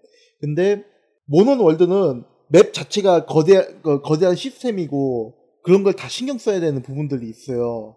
근데 0.40 0.84
모논 1.26 1.60
월드는 1.60 2.24
맵 2.48 2.72
자체가 2.72 3.26
거대 3.26 3.66
그 3.82 4.00
거대한 4.00 4.36
시스템이고 4.36 5.34
그런 5.62 5.82
걸 5.82 5.92
다 5.94 6.08
신경 6.08 6.38
써야 6.38 6.60
되는 6.60 6.82
부분들이 6.82 7.28
있어요. 7.28 7.96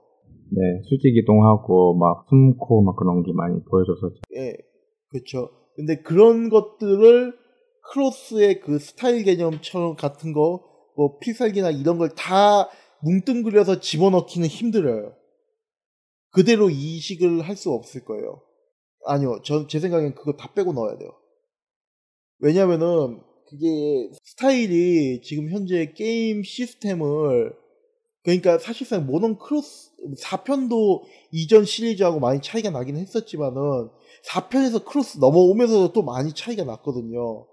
네, 0.52 0.82
수직 0.90 1.16
이동하고 1.16 1.96
막 1.96 2.26
숨고 2.30 2.82
막 2.84 2.96
그런 2.96 3.22
게 3.24 3.32
많이 3.34 3.54
보여줘서 3.70 4.10
예, 4.36 4.54
그렇죠. 5.12 5.50
근데 5.76 6.02
그런 6.02 6.50
것들을 6.50 7.34
크로스의 7.94 8.60
그 8.62 8.80
스타일 8.80 9.24
개념처럼 9.24 9.96
같은 9.96 10.34
거, 10.34 10.62
뭐 10.98 11.18
필살기나 11.20 11.70
이런 11.72 11.98
걸 12.00 12.10
다 12.16 12.68
뭉뚱그려서 13.04 13.80
집어넣기는 13.80 14.48
힘들어요. 14.48 15.14
그대로 16.32 16.70
이식을 16.70 17.42
할 17.42 17.56
수 17.56 17.72
없을 17.72 18.04
거예요. 18.04 18.42
아니요, 19.06 19.40
저, 19.44 19.68
제 19.68 19.80
생각엔 19.80 20.16
그거 20.16 20.34
다 20.34 20.52
빼고 20.54 20.74
넣어야 20.74 20.98
돼요. 20.98 21.12
왜냐면은, 22.40 23.22
그게 23.48 24.10
스타일이 24.24 25.22
지금 25.22 25.50
현재 25.50 25.94
게임 25.94 26.44
시스템을, 26.44 27.54
그러니까 28.24 28.58
사실상 28.60 29.06
모넌 29.06 29.38
크로스, 29.38 29.92
4편도 30.22 31.04
이전 31.32 31.66
시리즈하고 31.66 32.20
많이 32.20 32.42
차이가 32.42 32.70
나긴 32.70 32.98
했었지만은, 32.98 33.90
4편에서 34.26 34.86
크로스 34.86 35.20
넘어오면서도 35.20 35.94
또 35.94 36.04
많이 36.04 36.34
차이가 36.34 36.64
났거든요. 36.64 37.48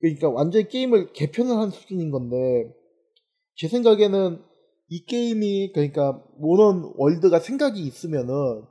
그러니까 0.00 0.28
완전히 0.28 0.68
게임을 0.68 1.12
개편을 1.12 1.56
한 1.56 1.70
수준인 1.70 2.10
건데, 2.10 2.36
제 3.56 3.68
생각에는 3.68 4.42
이 4.88 5.04
게임이, 5.06 5.72
그러니까 5.72 6.22
모넌 6.38 6.92
월드가 6.96 7.38
생각이 7.38 7.80
있으면은, 7.80 8.64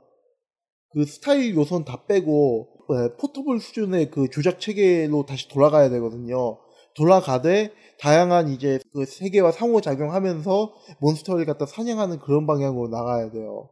그 0.90 1.04
스타일 1.06 1.54
요소는 1.56 1.84
다 1.84 2.04
빼고, 2.06 2.68
네, 2.68 2.73
포터블 3.20 3.60
수준의 3.60 4.10
그 4.10 4.28
조작 4.30 4.60
체계로 4.60 5.24
다시 5.26 5.48
돌아가야 5.48 5.88
되거든요. 5.90 6.58
돌아가되, 6.96 7.72
다양한 8.00 8.48
이제 8.48 8.78
그 8.92 9.04
세계와 9.04 9.50
상호작용하면서 9.50 10.72
몬스터를 11.00 11.44
갖다 11.44 11.66
사냥하는 11.66 12.18
그런 12.18 12.46
방향으로 12.46 12.88
나가야 12.88 13.30
돼요. 13.30 13.68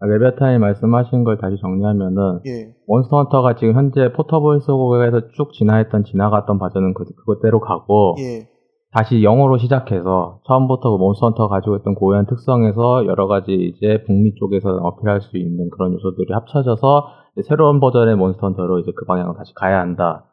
레베타님 0.00 0.60
말씀하신 0.60 1.24
걸 1.24 1.38
다시 1.38 1.56
정리하면은 1.60 2.40
예. 2.46 2.74
몬스터 2.86 3.16
헌터가 3.16 3.54
지금 3.56 3.74
현재 3.74 4.12
포터블 4.12 4.60
쪽에서 4.60 5.28
쭉 5.36 5.52
진화했던 5.52 6.04
지나갔던 6.04 6.58
버전은 6.58 6.94
그, 6.94 7.04
그것대로 7.04 7.60
가고 7.60 8.16
예. 8.18 8.48
다시 8.92 9.22
영으로 9.22 9.58
시작해서 9.58 10.40
처음부터 10.46 10.90
그 10.90 10.96
몬스터 10.98 11.26
헌터가 11.26 11.56
가지고 11.56 11.76
있던 11.76 11.94
고유한 11.94 12.26
특성에서 12.26 13.06
여러 13.06 13.26
가지 13.26 13.52
이제 13.52 14.04
북미 14.06 14.34
쪽에서 14.34 14.68
어필할 14.68 15.20
수 15.20 15.38
있는 15.38 15.70
그런 15.70 15.94
요소들이 15.94 16.32
합쳐져서 16.32 17.06
새로운 17.42 17.80
버전의 17.80 18.16
몬스터 18.16 18.46
헌터로 18.46 18.80
이제 18.80 18.92
그 18.96 19.04
방향으로 19.06 19.36
다시 19.36 19.52
가야 19.54 19.80
한다. 19.80 20.30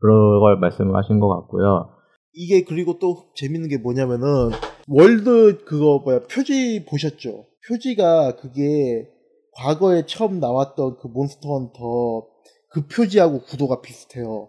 그런 0.00 0.40
걸 0.40 0.58
말씀하신 0.58 1.18
것 1.18 1.28
같고요. 1.28 1.90
이게 2.34 2.64
그리고 2.64 2.98
또 2.98 3.32
재밌는 3.34 3.68
게 3.68 3.78
뭐냐면은 3.78 4.50
월드 4.88 5.64
그거 5.64 6.00
뭐야 6.04 6.20
표지 6.30 6.84
보셨죠? 6.88 7.46
표지가 7.68 8.36
그게 8.36 9.08
과거에 9.54 10.04
처음 10.06 10.40
나왔던 10.40 10.96
그 10.98 11.08
몬스터 11.08 11.48
헌터 11.48 12.26
그 12.70 12.86
표지하고 12.86 13.42
구도가 13.42 13.80
비슷해요. 13.82 14.48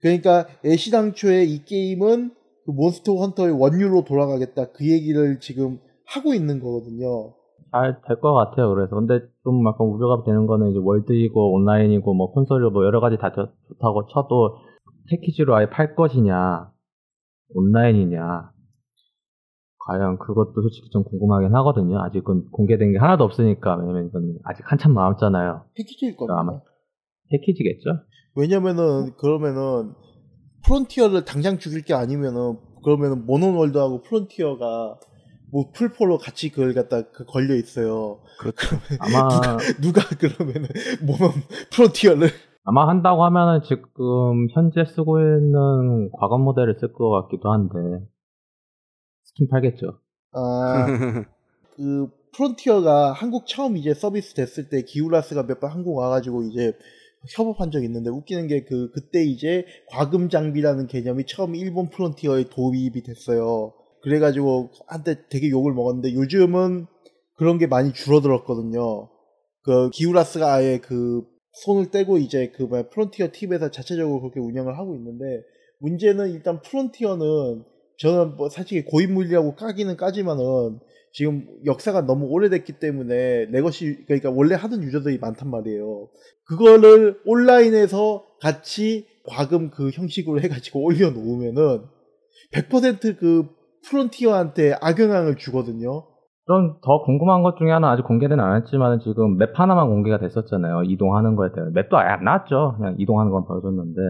그러니까 0.00 0.46
애시당초에 0.64 1.44
이 1.44 1.64
게임은 1.64 2.34
그 2.64 2.70
몬스터 2.70 3.16
헌터의 3.16 3.52
원유로 3.52 4.04
돌아가겠다 4.04 4.72
그 4.72 4.88
얘기를 4.88 5.40
지금 5.40 5.78
하고 6.06 6.34
있는 6.34 6.60
거거든요. 6.60 7.34
잘 7.72 8.00
될 8.02 8.20
것 8.20 8.32
같아요. 8.34 8.74
그래서 8.74 8.94
근데 8.96 9.20
좀 9.44 9.66
약간 9.66 9.86
우려가 9.86 10.22
되는 10.24 10.46
거는 10.46 10.70
이제 10.70 10.78
월드이고 10.82 11.52
온라인이고 11.54 12.14
뭐 12.14 12.32
콘솔이고 12.32 12.70
뭐 12.70 12.84
여러 12.84 13.00
가지 13.00 13.16
다 13.18 13.32
좋- 13.32 13.52
좋다고 13.68 14.06
쳐도 14.08 14.56
패키지로 15.08 15.54
아예 15.56 15.68
팔 15.70 15.94
것이냐 15.94 16.70
온라인이냐 17.54 18.50
과연 19.86 20.18
그것도 20.18 20.52
솔직히 20.60 20.90
좀 20.90 21.04
궁금하긴 21.04 21.54
하거든요. 21.56 22.00
아직은 22.02 22.50
공개된 22.50 22.92
게 22.92 22.98
하나도 22.98 23.24
없으니까 23.24 23.76
왜냐면 23.76 24.06
이건 24.06 24.34
아직 24.44 24.62
한참 24.70 24.94
남았잖아요. 24.94 25.64
패키지일 25.76 26.16
겁니다. 26.16 26.38
아마 26.40 26.60
패키지겠죠? 27.30 27.90
왜냐면은 28.36 29.12
그러면은 29.16 29.94
프론티어를 30.64 31.24
당장 31.24 31.58
죽일 31.58 31.82
게 31.82 31.94
아니면은 31.94 32.58
그러면은 32.84 33.26
모노월드하고 33.26 34.02
프론티어가 34.02 34.98
뭐 35.52 35.70
풀포로 35.72 36.18
같이 36.18 36.50
그걸 36.50 36.74
갖다 36.74 37.02
그 37.10 37.24
걸려 37.24 37.54
있어요. 37.54 38.20
그렇죠. 38.38 38.76
아마 38.98 39.28
누가 39.82 40.00
그러면은 40.16 40.68
모노 41.02 41.32
프론티어를 41.72 42.28
아마 42.64 42.88
한다고 42.88 43.24
하면은 43.24 43.62
지금 43.64 44.46
현재 44.52 44.84
쓰고 44.84 45.20
있는 45.20 46.10
과거 46.12 46.38
모델을 46.38 46.76
쓸 46.78 46.92
것 46.92 47.10
같기도 47.22 47.52
한데 47.52 47.74
스킨 49.24 49.48
팔겠죠. 49.48 49.98
아 50.32 50.86
그 51.76 52.08
프론티어가 52.32 53.12
한국 53.12 53.46
처음 53.46 53.76
이제 53.76 53.92
서비스 53.94 54.34
됐을 54.34 54.68
때 54.68 54.82
기우라스가 54.82 55.44
몇 55.46 55.58
번 55.60 55.70
한국 55.70 55.96
와가지고 55.96 56.44
이제 56.44 56.72
협업한 57.36 57.70
적이 57.70 57.86
있는데 57.86 58.08
웃기는 58.10 58.46
게 58.46 58.64
그 58.64 58.90
그때 58.92 59.24
이제 59.24 59.64
과금 59.90 60.28
장비라는 60.28 60.86
개념이 60.86 61.24
처음 61.26 61.54
일본 61.56 61.88
프론티어에 61.90 62.44
도입이 62.50 63.02
됐어요. 63.02 63.72
그래가지고 64.02 64.70
한때 64.86 65.16
되게 65.28 65.50
욕을 65.50 65.72
먹었는데 65.72 66.14
요즘은 66.14 66.86
그런 67.34 67.58
게 67.58 67.66
많이 67.66 67.92
줄어들었거든요. 67.92 69.08
그 69.62 69.90
기우라스가 69.90 70.54
아예 70.54 70.78
그 70.78 71.22
손을 71.64 71.90
떼고 71.90 72.18
이제 72.18 72.52
그 72.54 72.62
뭐야 72.62 72.88
프론티어 72.88 73.28
팀에서 73.32 73.70
자체적으로 73.70 74.20
그렇게 74.20 74.40
운영을 74.40 74.78
하고 74.78 74.94
있는데 74.94 75.42
문제는 75.80 76.30
일단 76.30 76.60
프론티어는 76.62 77.64
저는 77.98 78.36
뭐 78.36 78.48
사실 78.48 78.84
고인물이라고 78.84 79.56
까기는 79.56 79.96
까지만은 79.96 80.80
지금 81.12 81.46
역사가 81.66 82.02
너무 82.02 82.26
오래됐기 82.26 82.74
때문에 82.78 83.46
내 83.46 83.60
것이 83.60 84.04
그러니까 84.06 84.30
원래 84.30 84.54
하던 84.54 84.82
유저들이 84.82 85.18
많단 85.18 85.50
말이에요. 85.50 86.08
그거를 86.44 87.20
온라인에서 87.24 88.24
같이 88.40 89.06
과금 89.24 89.70
그 89.70 89.90
형식으로 89.90 90.40
해가지고 90.40 90.82
올려놓으면은 90.84 91.82
100%그 92.52 93.48
프론티어한테 93.88 94.74
악영향을 94.80 95.36
주거든요. 95.36 96.04
좀더 96.46 97.02
궁금한 97.04 97.42
것 97.42 97.56
중에 97.58 97.70
하나 97.70 97.90
아직 97.90 98.02
공개는 98.02 98.40
안 98.40 98.56
했지만 98.60 98.98
지금 99.00 99.36
map 99.36 99.50
하나만 99.54 99.88
공개가 99.88 100.18
됐었잖아요. 100.18 100.82
이동하는 100.84 101.36
거에 101.36 101.50
대해. 101.54 101.66
map도 101.72 101.96
아예 101.96 102.08
안 102.08 102.24
나왔죠. 102.24 102.74
그냥 102.76 102.96
이동하는 102.98 103.30
건 103.30 103.44
보여줬는데. 103.44 104.00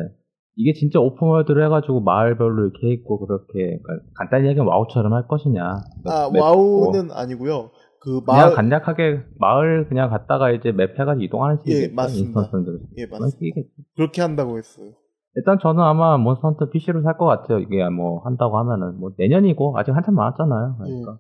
이게 0.57 0.73
진짜 0.75 0.99
open 1.01 1.20
world를 1.20 1.65
해가지고 1.67 2.01
마을별로 2.01 2.67
이렇게 2.67 2.93
있고 2.95 3.19
그렇게 3.27 3.79
그러니까 3.83 4.07
간단히 4.17 4.49
얘기하면 4.49 4.71
와우처럼 4.73 5.13
할 5.13 5.27
것이냐. 5.27 5.63
아 6.07 6.31
map 6.33 6.43
와우는 6.43 7.11
아니고요. 7.13 7.71
그 8.01 8.23
그냥 8.25 8.47
마을 8.47 8.55
간략하게 8.55 9.21
마을 9.39 9.89
그냥 9.89 10.11
갔다가 10.11 10.51
이제 10.51 10.73
map 10.73 10.99
해가지고 10.99 11.23
이동하는 11.25 11.59
예, 11.67 11.73
식이겠죠. 11.73 11.95
맞습니다. 11.95 12.41
인스턴트들. 12.41 12.81
예 12.99 13.07
맞습니다. 13.07 13.61
그렇게 13.97 14.23
한다고 14.23 14.59
했어요. 14.59 14.93
일단 15.37 15.59
저는 15.63 15.83
아마 15.83 16.17
몬스터 16.17 16.49
헌터 16.49 16.71
PC로 16.71 17.03
살 17.03 17.17
것 17.17 17.27
같아요. 17.27 17.59
이게 17.61 17.89
뭐 17.89 18.21
한다고 18.25 18.59
하면은 18.59 18.99
뭐 18.99 19.11
내년이고 19.17 19.79
아직 19.79 19.93
한참 19.93 20.15
남았잖아요. 20.17 20.77
그러니까 20.79 21.19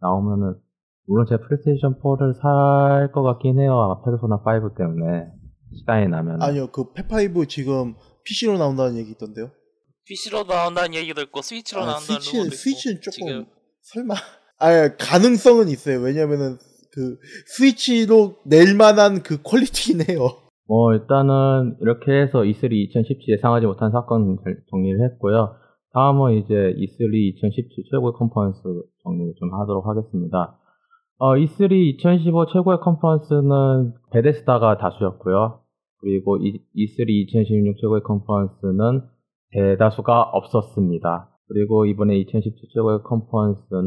나오면은 0.00 0.54
물론 1.06 1.24
제가 1.28 1.42
플레이스테이션 1.46 2.00
4를 2.02 2.34
살 2.34 3.12
것 3.12 3.22
같긴 3.22 3.58
해요. 3.60 3.78
아마 3.80 4.02
페르소나 4.04 4.36
5 4.44 4.74
때문에 4.74 5.26
시간이 5.78 6.08
나면 6.08 6.42
아니요 6.42 6.68
그 6.70 6.92
페five 6.92 7.46
지금 7.46 7.94
PC로 8.24 8.58
나온다는 8.58 8.96
얘기 8.96 9.10
있던데요. 9.12 9.50
PC로 10.06 10.44
나온다는 10.44 10.94
얘기도 10.94 11.20
있고 11.22 11.42
스위치로 11.42 11.82
아, 11.82 11.86
나온다는 11.86 12.20
스위치 12.20 12.32
루머도 12.36 12.46
있고 12.48 12.56
스위치는 12.56 13.00
조금 13.02 13.26
지금 13.26 13.46
설마 13.82 14.14
아 14.58 14.96
가능성은 14.96 15.68
있어요. 15.68 16.00
왜냐면은 16.00 16.58
그 16.92 17.18
스위치로 17.46 18.36
낼 18.44 18.74
만한 18.76 19.22
그 19.22 19.42
퀄리티긴 19.42 20.08
해요. 20.08 20.28
뭐 20.68 20.92
일단은 20.94 21.76
이렇게 21.80 22.12
해서 22.12 22.40
E3 22.42 22.72
2017 22.72 23.32
예상하지 23.34 23.66
못한 23.66 23.90
사건 23.92 24.36
잘- 24.42 24.56
정리를 24.70 25.00
했고요. 25.12 25.54
다음은 25.92 26.34
이제 26.38 26.54
E3 26.54 27.14
2017 27.14 27.84
최고의 27.90 28.12
컨퍼런스 28.14 28.62
정리를 29.04 29.34
좀 29.38 29.54
하도록 29.54 29.86
하겠습니다. 29.86 30.58
어, 31.18 31.34
E3 31.36 31.70
2015 31.72 32.46
최고의 32.46 32.78
컨퍼런스는 32.80 33.94
베데스다가 34.12 34.76
다수였고요. 34.78 35.60
그리고 36.00 36.36
이- 36.38 36.60
E3 36.76 37.08
2016 37.08 37.76
최고의 37.80 38.02
컨퍼런스는 38.02 39.02
대다수가 39.52 40.22
없었습니다. 40.32 41.30
그리고 41.48 41.86
이번에 41.86 42.16
2017 42.18 42.68
최고의 42.74 43.02
컨퍼런스는 43.04 43.86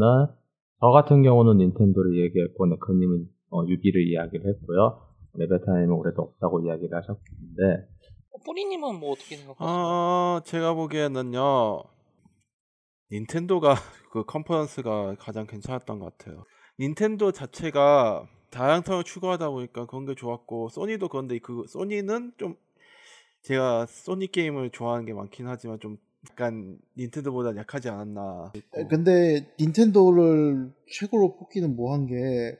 저 0.82 0.88
같은 0.92 1.22
경우는 1.24 1.58
닌텐도를 1.58 2.18
얘기했고 2.24 2.66
네커님은 2.68 3.26
어, 3.52 3.64
유비를 3.68 4.08
이야기를 4.08 4.48
했고요. 4.48 5.09
레베타님은 5.34 5.92
올해도 5.92 6.22
없다고 6.22 6.62
이야기를 6.62 6.98
하셨는데 6.98 7.88
어, 8.32 8.38
뿌리님은 8.46 9.00
뭐 9.00 9.12
어떻게 9.12 9.36
생각하세요? 9.38 9.68
아, 9.68 10.42
제가 10.46 10.74
보기에는요. 10.74 11.84
닌텐도가 13.12 13.76
그 14.12 14.24
컨퍼런스가 14.26 15.16
가장 15.20 15.48
괜찮았던 15.48 16.00
것 16.00 16.18
같아요. 16.18 16.44
닌텐도 16.80 17.32
자체가 17.32 18.28
다양성을 18.52 19.04
추구하다 19.04 19.50
보니까 19.50 19.86
그런 19.86 20.06
게 20.06 20.16
좋았고 20.16 20.70
소니도 20.70 21.10
그런데 21.10 21.38
그 21.40 21.66
소니는 21.68 22.34
좀 22.38 22.56
제가 23.44 23.86
소니 23.86 24.28
게임을 24.28 24.72
좋아하는 24.72 25.06
게 25.06 25.14
많긴 25.14 25.48
하지만 25.48 25.80
좀 25.80 25.98
약간 26.30 26.78
닌텐도보다 26.98 27.56
약하지 27.56 27.90
않았나. 27.90 28.52
에, 28.76 28.88
근데 28.88 29.48
닌텐도를 29.60 30.72
최고로 30.92 31.38
뽑기는 31.38 31.76
뭐한 31.76 32.08
게 32.08 32.58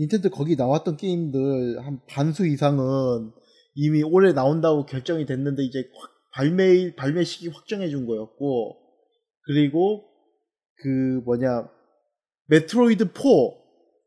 닌텐도 0.00 0.30
거기 0.30 0.56
나왔던 0.56 0.96
게임들 0.96 1.84
한 1.84 2.00
반수 2.08 2.46
이상은 2.46 3.30
이미 3.74 4.02
올해 4.02 4.32
나온다고 4.32 4.86
결정이 4.86 5.26
됐는데 5.26 5.62
이제 5.62 5.84
확 5.94 6.10
발매 6.32 6.94
발매 6.96 7.24
시기 7.24 7.48
확정해 7.48 7.88
준 7.90 8.06
거였고 8.06 8.76
그리고 9.44 10.04
그 10.82 11.20
뭐냐 11.24 11.68
메트로이드 12.46 13.08
4 13.14 13.20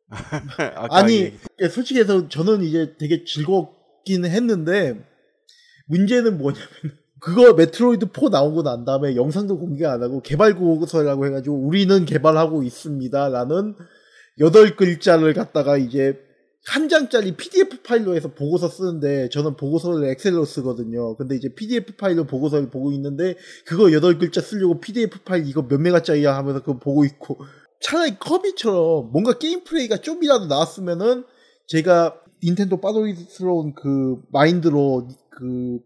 아까 0.75 0.95
아니 0.97 1.13
얘기- 1.21 1.37
예, 1.61 1.67
솔직히 1.69 1.99
해서 1.99 2.27
저는 2.27 2.63
이제 2.63 2.95
되게 2.97 3.23
즐겁긴 3.23 4.25
했는데 4.25 4.99
문제는 5.87 6.37
뭐냐면 6.39 6.67
그거 7.19 7.53
메트로이드 7.53 8.07
4 8.13 8.29
나오고 8.29 8.63
난 8.63 8.83
다음에 8.83 9.15
영상도 9.15 9.59
공개 9.59 9.85
안 9.85 10.01
하고 10.01 10.21
개발 10.21 10.55
보고서라고 10.55 11.25
해가지고 11.27 11.55
우리는 11.55 12.05
개발하고 12.05 12.63
있습니다라는 12.63 13.75
여덟 14.39 14.75
글자를 14.75 15.33
갖다가 15.33 15.77
이제 15.77 16.19
한 16.65 16.87
장짜리 16.87 17.35
PDF 17.35 17.81
파일로 17.83 18.15
해서 18.15 18.29
보고서 18.29 18.69
쓰는데 18.69 19.29
저는 19.29 19.57
보고서를 19.57 20.09
엑셀로 20.09 20.45
쓰거든요. 20.45 21.15
근데 21.17 21.35
이제 21.35 21.49
PDF 21.53 21.97
파일로 21.97 22.25
보고서를 22.25 22.69
보고 22.69 22.91
있는데 22.93 23.35
그거 23.65 23.91
여덟 23.91 24.17
글자 24.17 24.39
쓰려고 24.39 24.79
PDF 24.79 25.23
파일 25.25 25.45
이거 25.47 25.67
몇 25.67 25.79
메가짜리야 25.79 26.35
하면서 26.35 26.61
그거 26.61 26.79
보고 26.79 27.03
있고 27.03 27.37
차라리 27.81 28.17
커비처럼 28.17 29.11
뭔가 29.11 29.37
게임 29.37 29.65
플레이가 29.65 29.97
좀이라도 29.97 30.45
나왔으면은 30.47 31.25
제가 31.67 32.15
닌텐도 32.41 32.79
빠돌이스러운 32.79 33.73
그 33.75 34.21
마인드로 34.31 35.09
그 35.31 35.79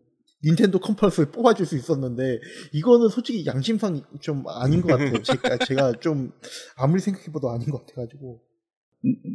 닌텐도 0.46 0.80
컨퍼런스를 0.80 1.32
뽑아줄 1.32 1.66
수 1.66 1.76
있었는데 1.76 2.40
이거는 2.74 3.10
솔직히 3.10 3.46
양심상 3.46 4.02
좀 4.20 4.44
아닌 4.48 4.82
것 4.82 4.90
같아요. 4.90 5.22
제가, 5.22 5.58
제가 5.66 5.92
좀 6.00 6.32
아무리 6.78 7.00
생각해봐도 7.00 7.50
아닌 7.50 7.70
것 7.72 7.86
같아가지고 7.86 8.40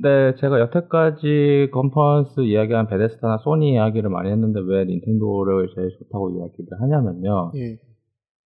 네, 0.02 0.34
제가 0.40 0.60
여태까지 0.60 1.70
컨퍼런스 1.72 2.40
이야기한 2.40 2.88
베데스다나 2.88 3.38
소니 3.38 3.74
이야기를 3.74 4.10
많이 4.10 4.30
했는데 4.30 4.60
왜 4.60 4.84
닌텐도를 4.84 5.68
제일 5.74 5.90
좋다고 5.98 6.30
이야기를 6.30 6.80
하냐면요. 6.80 7.52
예. 7.56 7.78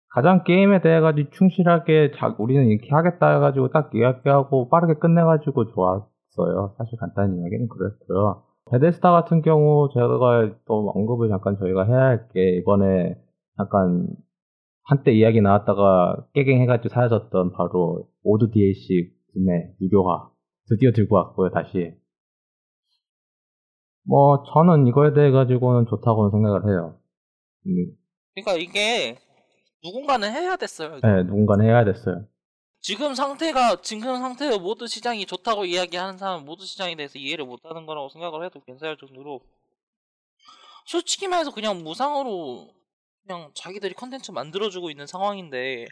가장 0.09 0.43
게임에 0.43 0.81
대해 0.81 1.01
가지고 1.01 1.29
충실하게 1.31 2.11
자, 2.15 2.35
우리는 2.39 2.65
이렇게 2.67 2.89
하겠다 2.89 3.33
해가지고 3.33 3.69
딱 3.69 3.91
이야기하고 3.93 4.69
빠르게 4.69 4.93
끝내가지고 4.99 5.73
좋았어요. 5.73 6.75
사실 6.77 6.97
간단한 6.99 7.37
이야기는 7.37 7.67
그랬고요. 7.67 8.43
베데스타 8.72 9.11
같은 9.11 9.41
경우 9.41 9.89
제가 9.93 10.07
또 10.66 10.91
언급을 10.95 11.30
잠깐 11.30 11.57
저희가 11.59 11.86
해야 11.86 11.97
할 11.99 12.28
게 12.34 12.57
이번에 12.57 13.16
잠깐 13.57 14.07
한때 14.84 15.11
이야기 15.13 15.41
나왔다가 15.41 16.26
깨갱해가지고 16.34 16.89
사라졌던 16.93 17.51
바로 17.53 18.09
오드 18.24 18.51
DLC 18.51 19.11
구매 19.34 19.72
유료화 19.82 20.30
드디어 20.68 20.91
들고 20.91 21.16
왔고요 21.16 21.51
다시 21.51 21.93
뭐 24.07 24.43
저는 24.53 24.88
이거에 24.88 25.13
대해 25.13 25.32
가지고는 25.32 25.86
좋다고는 25.88 26.30
생각을 26.32 26.70
해요. 26.70 26.95
음, 27.66 27.88
그러니까 28.36 28.53
이게 28.61 29.16
누군가는 29.84 30.30
해야 30.32 30.55
됐어요. 30.57 30.97
이거. 30.97 31.07
네, 31.07 31.24
누군가는 31.24 31.66
해야 31.66 31.84
됐어요. 31.84 32.26
지금 32.86 33.15
상태가 33.15 33.81
지금 33.81 34.15
상태의 34.19 34.59
mod 34.59 34.86
시장이 34.86 35.25
좋다고 35.25 35.65
이야기하는 35.65 36.19
사람은 36.19 36.45
mod 36.45 36.65
시장에 36.65 36.95
대해서 36.95 37.17
이해를 37.17 37.43
못하는 37.43 37.88
거라고 37.88 38.09
생각을 38.09 38.45
해도 38.45 38.61
괜찮을 38.63 38.95
정도로 38.97 39.41
솔직히 40.86 41.27
말해서 41.27 41.51
그냥 41.51 41.83
무상으로 41.83 42.67
그냥 43.25 43.49
자기들이 43.55 43.95
컨텐츠 43.95 44.29
만들어주고 44.33 44.91
있는 44.91 45.07
상황인데 45.07 45.88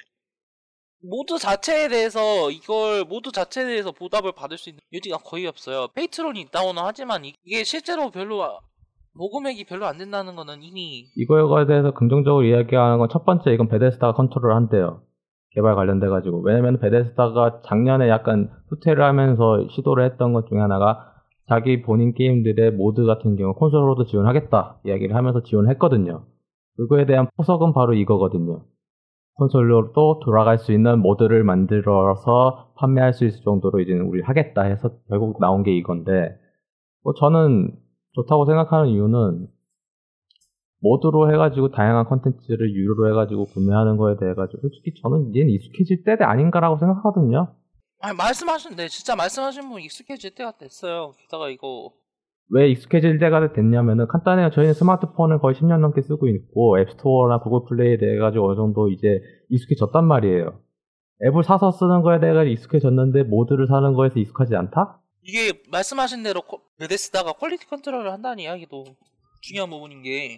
mod 1.02 1.40
자체에 1.40 1.88
대해서 1.88 2.52
이걸 2.52 3.06
mod 3.06 3.32
자체에 3.32 3.66
대해서 3.66 3.92
보답을 3.92 4.34
받을 4.34 4.60
수 4.60 4.70
있는 4.70 4.80
여지가 4.94 5.18
거의 5.18 5.48
없어요. 5.48 5.88
Patreon이 5.96 6.42
있다고는 6.42 6.84
하지만 6.86 7.26
이게 7.26 7.64
실제로 7.64 8.12
별로 8.12 8.44
아- 8.44 8.60
모금액이 9.14 9.64
별로 9.64 9.88
안 9.88 9.98
된다는 9.98 10.36
거는 10.36 10.62
이미 10.62 11.08
이거에 11.16 11.66
대해서 11.66 11.92
긍정적으로 11.96 12.46
이야기하는 12.46 13.00
건 13.00 13.10
첫 13.10 13.26
번째 13.26 13.52
이건 13.52 13.68
베데스다가 13.68 14.14
컨트롤을 14.14 14.56
한대요. 14.56 15.02
개발 15.54 15.76
관련돼 15.76 16.08
가지고 16.08 16.42
왜냐면 16.42 16.80
베데스다가 16.80 17.62
작년에 17.64 18.10
약간 18.10 18.50
후퇴를 18.70 19.04
하면서 19.04 19.68
시도를 19.70 20.06
했던 20.06 20.34
것 20.34 20.48
중에 20.48 20.60
하나가 20.60 21.12
자기 21.48 21.82
본인 21.82 22.14
게임들의 22.14 22.72
모드 22.72 23.06
같은 23.06 23.36
경우 23.36 23.54
콘솔로도 23.54 24.06
지원하겠다 24.06 24.80
이야기를 24.86 25.16
하면서 25.16 25.44
지원했거든요. 25.44 26.26
그거에 26.78 27.06
대한 27.06 27.28
포석은 27.38 27.74
바로 27.74 27.94
이거거든요. 27.94 28.64
콘솔로도 29.36 30.22
돌아갈 30.24 30.58
수 30.58 30.72
있는 30.74 31.00
모드를 31.00 31.44
만들어서 31.44 32.74
판매할 32.78 33.14
수 33.14 33.26
있을 33.26 33.44
정도로 33.44 33.80
이제 33.80 33.94
우리 33.94 34.22
하겠다 34.22 34.62
해서 34.64 34.92
결국 35.10 35.40
나온 35.40 35.64
게 35.64 35.76
이건데 35.76 36.36
뭐 37.04 37.14
저는 37.14 37.72
좋다고 38.14 38.46
생각하는 38.46 38.90
이유는 38.90 39.48
모드로 40.84 41.32
해가지고 41.34 41.72
다양한 41.72 42.06
컨텐츠를 42.06 42.76
유료로 42.76 43.10
해가지고 43.12 43.46
구매하는 43.46 43.96
거에 43.98 44.18
대해 44.20 44.34
가지고 44.34 44.62
솔직히 44.62 44.92
저는 45.02 45.34
얘는 45.36 45.50
익숙해질 45.50 46.04
때 46.04 46.18
아닌가라고 46.24 46.78
생각하거든요. 46.78 47.56
아니 48.02 48.18
말씀하신 48.18 48.76
네 48.76 48.90
진짜 48.90 49.16
말씀하신 49.16 49.70
분 49.70 49.82
익숙해질 49.82 50.36
때가 50.36 50.52
됐어요. 50.58 51.14
게다가 51.22 51.50
이거 51.50 51.94
왜 52.50 52.70
익숙해질 52.70 53.18
때가 53.18 53.54
됐냐면은 53.54 54.08
간단해요. 54.08 54.50
저희는 54.52 54.74
스마트폰을 54.74 55.40
거의 55.40 55.56
10년 55.56 55.80
넘게 55.80 56.02
쓰고 56.02 56.28
있고 56.28 56.78
앱스토어나 56.82 57.40
구글 57.40 57.62
플레이에 57.70 57.98
대해 57.98 58.18
가지고 58.18 58.48
어느 58.50 58.56
정도 58.58 58.90
이제 58.90 59.22
익숙해졌단 59.50 60.06
말이에요. 60.06 60.60
앱을 61.26 61.44
사서 61.46 61.72
쓰는 61.72 62.02
거에 62.02 62.20
대해 62.20 62.52
익숙해졌는데 62.52 63.24
모드를 63.24 63.68
사는 63.68 63.94
거에서 63.94 64.20
익숙하지 64.20 64.58
않다? 64.58 65.00
이게 65.22 65.54
말씀하신 65.72 66.24
대로 66.24 66.42
코- 66.42 66.60
베데스다가 66.78 67.32
quality 67.34 67.66
control을 67.68 68.12
한다는 68.12 68.40
이야기도 68.40 68.84
중요한 69.42 69.70
부분인 69.70 70.04
게 70.04 70.38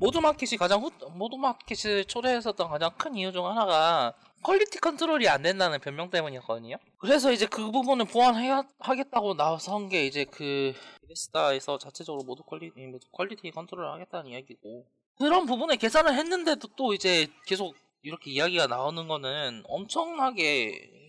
mod 0.00 0.16
market이 0.16 0.56
가장 0.58 0.82
후, 0.82 0.90
mod 1.12 1.36
market을 1.36 2.06
초래했었던 2.06 2.70
가장 2.70 2.90
큰 2.96 3.14
이유 3.16 3.32
중 3.32 3.46
하나가 3.46 4.14
quality 4.42 4.78
control이 4.78 5.28
안 5.28 5.42
된다는 5.42 5.78
변명 5.78 6.08
때문이었거든요. 6.08 6.76
그래서 6.96 7.30
이제 7.30 7.44
그 7.46 7.70
부분을 7.70 8.06
보완하겠다고 8.06 9.34
나선 9.34 9.90
게 9.90 10.06
이제 10.06 10.24
그 10.24 10.72
베데스다에서 11.02 11.76
자체적으로 11.76 12.24
mod 12.24 12.42
quality 12.42 12.80
mod 12.86 13.06
quality 13.12 13.50
control을 13.50 13.92
하겠다는 13.92 14.30
이야기고 14.30 14.86
그런 15.18 15.44
부분에 15.44 15.76
계산을 15.76 16.14
했는데도 16.14 16.68
또 16.76 16.94
이제 16.94 17.26
계속 17.46 17.76
이렇게 18.00 18.30
이야기가 18.30 18.68
나오는 18.68 19.06
거는 19.06 19.64
엄청나게 19.66 20.99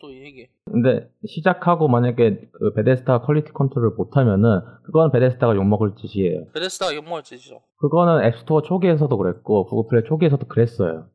또 0.00 0.10
이게 0.10 0.48
근데 0.70 1.08
시작하고 1.26 1.88
만약에 1.88 2.48
그 2.52 2.72
베데스다 2.74 3.22
quality 3.22 3.52
control을 3.52 3.96
못하면은 3.96 4.60
그건 4.84 5.10
베데스다가 5.10 5.54
욕먹을 5.56 5.94
짓이에요. 5.96 6.46
베데스다가 6.54 6.94
욕먹을 6.94 7.22
짓이죠. 7.22 7.60
그거는 7.78 8.24
앱스토어 8.24 8.62
초기에서도 8.62 9.16
그랬고 9.16 9.66
구글 9.66 9.88
플레이 9.88 10.04
초기에서도 10.08 10.46
그랬어요. 10.46 11.06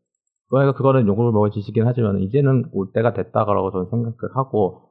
그러니까 0.50 0.76
그거는 0.78 1.08
욕을 1.08 1.32
먹을 1.32 1.52
짓이긴 1.52 1.88
하지만 1.88 2.20
이제는 2.20 2.66
올 2.74 2.92
때가 2.94 3.14
됐다라고 3.14 3.72
저는 3.72 3.86
생각을 3.90 4.36
하고 4.36 4.90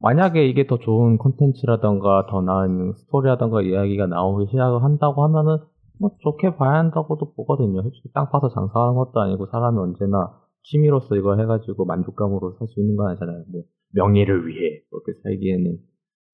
만약에 0.00 0.46
이게 0.46 0.66
더 0.66 0.78
좋은 0.78 1.16
콘텐츠라던가 1.16 2.26
더 2.28 2.42
나은 2.42 2.94
스토리라던가 2.96 3.62
이야기가 3.62 4.06
나오기 4.06 4.50
시작을 4.50 4.82
한다고 4.82 5.22
하면은 5.24 5.58
뭐 6.00 6.10
좋게 6.22 6.56
봐야 6.56 6.78
한다고도 6.78 7.34
보거든요. 7.34 7.82
솔직히 7.82 8.10
땅 8.12 8.28
파서 8.30 8.48
장사하는 8.48 8.96
것도 8.96 9.20
아니고 9.20 9.46
사람이 9.46 9.78
언제나 9.78 10.32
취미로서 10.64 11.16
이거 11.16 11.36
해가지고 11.36 11.84
만족감으로 11.84 12.56
살 12.58 12.68
수 12.68 12.80
있는 12.80 12.96
건 12.96 13.08
아니잖아요. 13.08 13.44
뭐 13.48 13.62
명예를 13.94 14.46
위해 14.46 14.80
그렇게 14.90 15.12
살기에는 15.22 15.78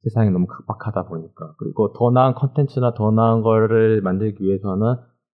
세상이 0.05 0.31
너무 0.31 0.47
각박하다 0.47 1.09
보니까 1.09 1.55
그리고 1.59 1.93
더 1.93 2.11
나은 2.11 2.35
컨텐츠나 2.35 2.95
더 2.95 3.11
나은 3.11 3.43
거를 3.43 4.01
만들기 4.03 4.43
위해서는 4.45 4.95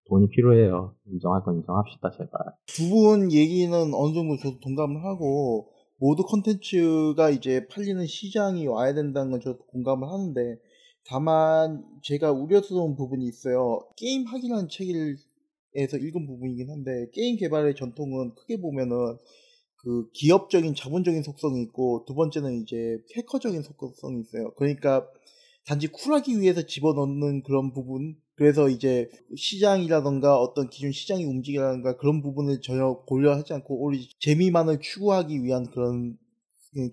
돈이 0.09 0.29
필요해요. 0.29 0.95
인정할 1.07 1.43
건 1.43 1.57
인정합시다 1.57 2.11
제발. 2.11 2.29
두 2.67 2.89
분 2.91 3.33
얘기는 3.33 3.73
어느 3.75 4.15
정도 4.15 4.37
저도 4.37 4.59
동감을 4.61 5.03
하고 5.05 5.69
mod 5.99 6.25
컨텐츠가 6.25 7.31
이제 7.31 7.67
팔리는 7.69 8.05
시장이 8.07 8.67
와야 8.67 8.93
된다는 8.95 9.31
건 9.33 9.41
저도 9.41 9.59
공감을 9.67 10.09
하는데 10.09 10.59
다만 11.09 11.83
제가 12.03 12.31
우려스러운 12.33 12.95
부분이 12.95 13.25
있어요. 13.25 13.81
게임 13.97 14.25
학이라는 14.27 14.69
책 14.69 14.87
에서 15.75 15.97
읽은 15.97 16.27
부분이긴 16.27 16.71
한데 16.71 17.09
게임 17.13 17.37
개발의 17.37 17.75
전통은 17.77 18.35
크게 18.35 18.61
보면은 18.61 19.17
그 19.77 20.09
기업적인 20.13 20.75
자본적인 20.75 21.23
속성이 21.23 21.63
있고 21.63 22.05
두 22.07 22.15
번째는 22.15 22.63
이제 22.63 22.99
해커적인 23.17 23.63
속성이 23.63 24.21
있어요. 24.21 24.53
그러니까 24.55 25.09
단지 25.67 25.89
쿨하기 25.89 26.41
위해서 26.41 26.67
집어넣는 26.67 27.43
그런 27.43 27.73
부분 27.73 28.17
그래서 28.35 28.69
이제 28.69 29.09
시장이라던가 29.37 30.41
어떤 30.41 30.69
기존 30.69 30.93
시장이 30.93 31.25
움직이라던가 31.25 31.97
그런 31.97 32.23
부분을 32.23 32.61
전혀 32.61 32.95
고려하지 33.07 33.53
않고 33.55 33.83
오히려 33.83 34.05
재미만을 34.21 34.81
추구하기 34.81 35.45
위한 35.45 35.71
그런 35.71 36.17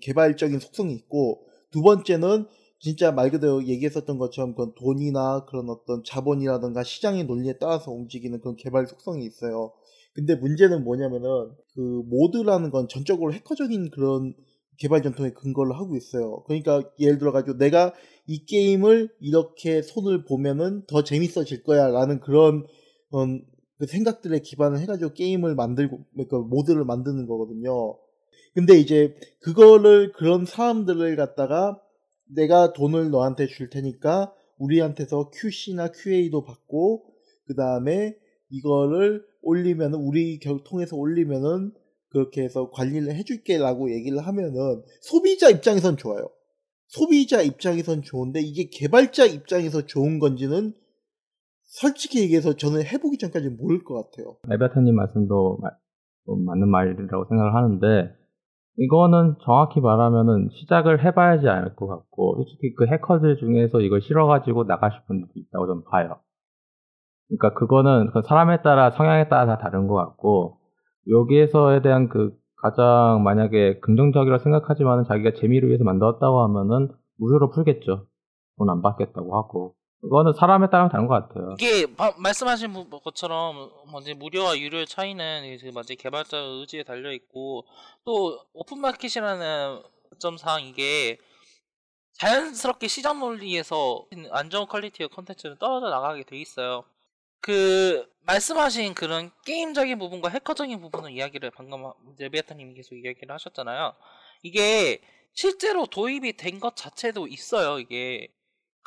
개발적인 0.00 0.58
속성이 0.60 0.94
있고 0.94 1.46
두 1.70 1.82
번째는 1.82 2.46
진짜 2.80 3.12
말 3.12 3.30
그대로 3.30 3.64
얘기했었던 3.66 4.16
것처럼 4.18 4.54
그런 4.54 4.72
돈이나 4.74 5.44
그런 5.44 5.68
어떤 5.68 6.02
자본이라던가 6.02 6.82
시장의 6.82 7.24
논리에 7.24 7.58
따라서 7.60 7.92
움직이는 7.92 8.40
그런 8.40 8.56
개발 8.56 8.86
속성이 8.86 9.26
있어요. 9.26 9.72
근데 10.14 10.34
문제는 10.34 10.82
뭐냐면은 10.82 11.28
그 11.74 11.80
모드라는 11.80 12.70
건 12.70 12.88
전적으로 12.88 13.32
해커적인 13.34 13.90
그런 13.90 14.34
개발 14.78 15.02
전통에 15.02 15.30
근거를 15.32 15.76
하고 15.76 15.94
있어요. 15.94 16.42
그러니까 16.46 16.82
예를 16.98 17.18
들어 17.18 17.32
가지고 17.32 17.58
내가 17.58 17.92
이 18.26 18.46
게임을 18.46 19.10
이렇게 19.20 19.82
손을 19.82 20.24
보면은 20.24 20.84
더 20.86 21.04
재밌어질 21.04 21.62
거야 21.62 21.88
라는 21.88 22.18
그런 22.20 22.66
음, 23.14 23.42
그 23.78 23.86
생각들에 23.86 24.40
기반을 24.40 24.78
해가지고 24.80 25.12
게임을 25.12 25.54
만들고 25.54 26.00
그 26.28 26.36
모드를 26.36 26.84
만드는 26.84 27.26
거거든요. 27.26 27.98
근데 28.54 28.78
이제 28.78 29.14
그거를 29.40 30.12
그런 30.12 30.46
사람들을 30.46 31.14
갖다가 31.16 31.78
내가 32.34 32.72
돈을 32.72 33.10
너한테 33.10 33.46
줄 33.46 33.70
테니까 33.70 34.32
우리한테서 34.58 35.30
QC나 35.30 35.88
QA도 35.92 36.44
받고 36.44 37.04
그 37.46 37.54
다음에 37.54 38.14
이거를 38.50 39.24
올리면 39.42 39.94
우리 39.94 40.38
겨- 40.38 40.62
통해서 40.64 40.96
올리면은 40.96 41.72
그렇게 42.10 42.42
해서 42.42 42.70
관리를 42.70 43.14
해줄게라고 43.14 43.92
얘기를 43.92 44.18
하면은 44.18 44.82
소비자 45.00 45.48
입장에선 45.48 45.96
좋아요. 45.96 46.28
소비자 46.88 47.40
입장에선 47.40 48.02
좋은데 48.02 48.40
이게 48.40 48.68
개발자 48.68 49.26
입장에서 49.26 49.86
좋은 49.86 50.18
건지는 50.18 50.74
솔직히 51.62 52.20
얘기해서 52.22 52.54
저는 52.56 52.84
해보기 52.84 53.16
전까지 53.18 53.48
모를 53.50 53.84
것 53.84 53.94
같아요. 53.94 54.36
에베타님 54.50 54.94
말씀도 54.94 55.58
마- 55.62 55.70
좀 56.26 56.44
맞는 56.44 56.68
말이라고 56.68 57.26
생각을 57.28 57.54
하는데 57.54 58.14
이거는 58.78 59.36
정확히 59.42 59.80
말하면은 59.80 60.48
시작을 60.52 61.04
해봐야지 61.04 61.48
알 61.48 61.74
것 61.76 61.86
같고 61.86 62.36
솔직히 62.36 62.74
그 62.74 62.86
해커들 62.86 63.36
중에서 63.36 63.80
이걸 63.80 64.00
싫어가지고 64.00 64.64
나가실 64.64 65.02
분들도 65.06 65.32
있다고 65.36 65.66
저는 65.66 65.84
봐요. 65.84 66.16
그러니까 67.28 67.54
그거는 67.58 68.10
그 68.12 68.22
사람에 68.22 68.62
따라 68.62 68.90
성향에 68.90 69.28
따라 69.28 69.46
다 69.46 69.58
다른 69.58 69.86
것 69.86 69.94
같고 69.94 70.58
여기에서에 71.08 71.82
대한 71.82 72.08
그 72.08 72.32
가장 72.62 73.22
만약에 73.24 73.80
긍정적이라 73.80 74.38
생각하지만 74.38 75.04
자기가 75.04 75.32
재미를 75.34 75.68
위해서 75.68 75.84
만들었다고 75.84 76.40
하면은 76.42 76.88
무료로 77.18 77.50
풀겠죠. 77.50 78.06
돈 78.58 78.68
안 78.70 78.82
받겠다고 78.82 79.36
하고. 79.36 79.74
그거는 80.02 80.32
사람에 80.32 80.68
따라 80.70 80.88
다른 80.88 81.06
것 81.06 81.14
같아요. 81.28 81.54
이게 81.58 81.86
바- 81.94 82.14
말씀하신 82.16 82.72
부- 82.72 82.88
것처럼 83.00 83.70
먼저 83.92 84.14
무료와 84.14 84.58
유료의 84.58 84.86
차이는 84.86 85.44
이제 85.52 85.70
먼저 85.72 85.94
개발자 85.94 86.38
의지에 86.38 86.84
달려 86.84 87.12
있고 87.12 87.66
또 88.04 88.40
open 88.54 88.78
market이라는 88.80 89.82
점상 90.18 90.62
이게 90.64 91.18
자연스럽게 92.14 92.88
시장 92.88 93.20
논리에서 93.20 94.06
안 94.30 94.50
좋은 94.50 94.66
quality의 94.66 95.08
컨텐츠는 95.10 95.56
떨어져 95.58 95.88
나가게 95.90 96.24
돼 96.24 96.36
있어요. 96.38 96.84
그 97.40 98.06
말씀하신 98.26 98.94
그런 98.94 99.30
게임적인 99.46 99.98
부분과 99.98 100.28
해커적인 100.28 100.80
부분의 100.80 101.14
이야기를 101.14 101.50
방금 101.50 101.90
레비아타님이 102.18 102.74
계속 102.74 102.94
이야기를 102.94 103.32
하셨잖아요. 103.34 103.94
이게 104.42 105.00
실제로 105.32 105.86
도입이 105.86 106.36
된 106.36 106.60
것 106.60 106.76
자체도 106.76 107.26
있어요. 107.28 107.78
이게 107.78 108.28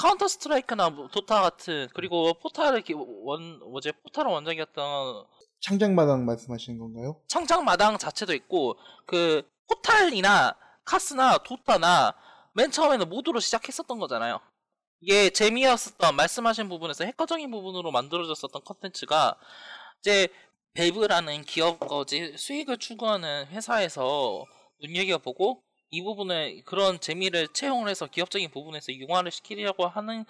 카운터 0.04 0.28
스트라이크나 0.28 0.90
뭐 0.90 1.08
도타 1.08 1.42
같은 1.42 1.88
그리고 1.94 2.34
포탈을 2.34 2.82
기- 2.82 2.94
원 2.94 3.62
어제 3.74 3.94
포탈의 3.94 4.34
원작이었던 4.34 5.24
창작마당 5.62 6.26
말씀하시는 6.26 6.78
건가요? 6.78 7.22
창작마당 7.30 7.98
자체도 7.98 8.34
있고 8.34 8.78
그 9.06 9.50
포탈이나 9.70 10.58
카스나 10.84 11.38
도타나 11.38 12.14
맨 12.52 12.70
처음에는 12.70 13.08
mod로 13.08 13.40
시작했었던 13.40 13.98
거잖아요. 13.98 14.42
이게 15.00 15.30
재미였었던 15.30 16.18
말씀하신 16.18 16.68
부분에서 16.68 17.06
해커적인 17.06 17.50
부분으로 17.50 17.92
만들어졌었던 17.92 18.62
컨텐츠가 18.62 19.38
이제 20.02 20.28
밸브라는 20.74 21.44
기업 21.46 21.80
거지 21.80 22.36
수익을 22.38 22.78
추구하는 22.78 23.46
회사에서 23.48 24.44
눈여겨보고 24.82 25.64
이 25.94 26.02
부분에 26.02 26.62
그런 26.66 27.00
재미를 27.00 27.48
채용을 27.50 27.88
해서 27.88 28.08
기업적인 28.08 28.50
부분에서 28.50 28.92
융화를 28.94 29.30
시키려고 29.32 29.86
하는 29.88 30.26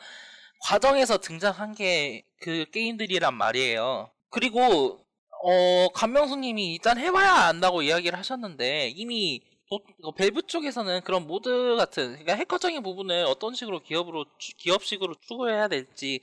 과정에서 0.60 1.18
등장한 1.20 1.74
게 1.76 2.24
그 2.42 2.66
게임들이란 2.72 3.34
말이에요. 3.36 4.12
그리고 4.30 5.00
어, 5.46 5.88
감명수님이 5.94 6.74
일단 6.74 6.98
해봐야 6.98 7.32
안다고 7.48 7.82
이야기를 7.84 8.20
하셨는데 8.20 8.90
이미 8.94 9.42
도- 9.70 9.80
어, 10.04 10.12
쪽에서는 10.48 11.02
그런 11.02 11.26
mod 11.26 11.78
같은 11.78 12.10
그러니까 12.10 12.36
해커적인 12.36 12.84
부분을 12.84 13.24
어떤 13.28 13.56
식으로 13.56 13.80
기업으로 13.82 14.26
추- 14.38 14.58
기업식으로 14.58 15.16
추구해야 15.22 15.70
될지 15.70 16.20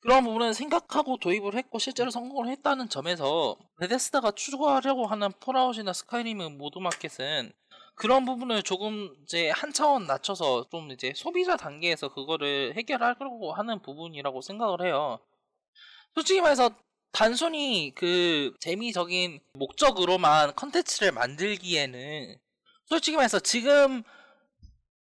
그런 0.00 0.22
부분을 0.24 0.52
생각하고 0.52 1.16
도입을 1.16 1.54
했고 1.56 1.78
실제로 1.78 2.10
성공을 2.10 2.50
했다는 2.50 2.90
점에서 2.90 3.56
베데스다가 3.80 4.32
추구하려고 4.32 5.06
하는 5.06 5.30
폴아웃이나 5.40 5.94
스카이림 5.94 6.58
mod 6.58 6.78
market은 6.78 7.52
그런 7.98 8.24
부분을 8.24 8.62
조금 8.62 9.12
이제 9.24 9.50
한 9.50 9.72
차원 9.72 10.06
낮춰서 10.06 10.68
좀 10.70 10.92
이제 10.92 11.12
소비자 11.16 11.56
단계에서 11.56 12.14
그거를 12.14 12.74
해결하려고 12.76 13.52
하는 13.52 13.82
부분이라고 13.82 14.40
생각을 14.40 14.86
해요. 14.86 15.18
솔직히 16.14 16.40
말해서 16.40 16.70
단순히 17.10 17.92
그 17.96 18.54
재미적인 18.60 19.40
목적으로만 19.54 20.54
컨텐츠를 20.54 21.10
만들기에는 21.10 22.38
솔직히 22.86 23.16
말해서 23.16 23.40
지금 23.40 24.04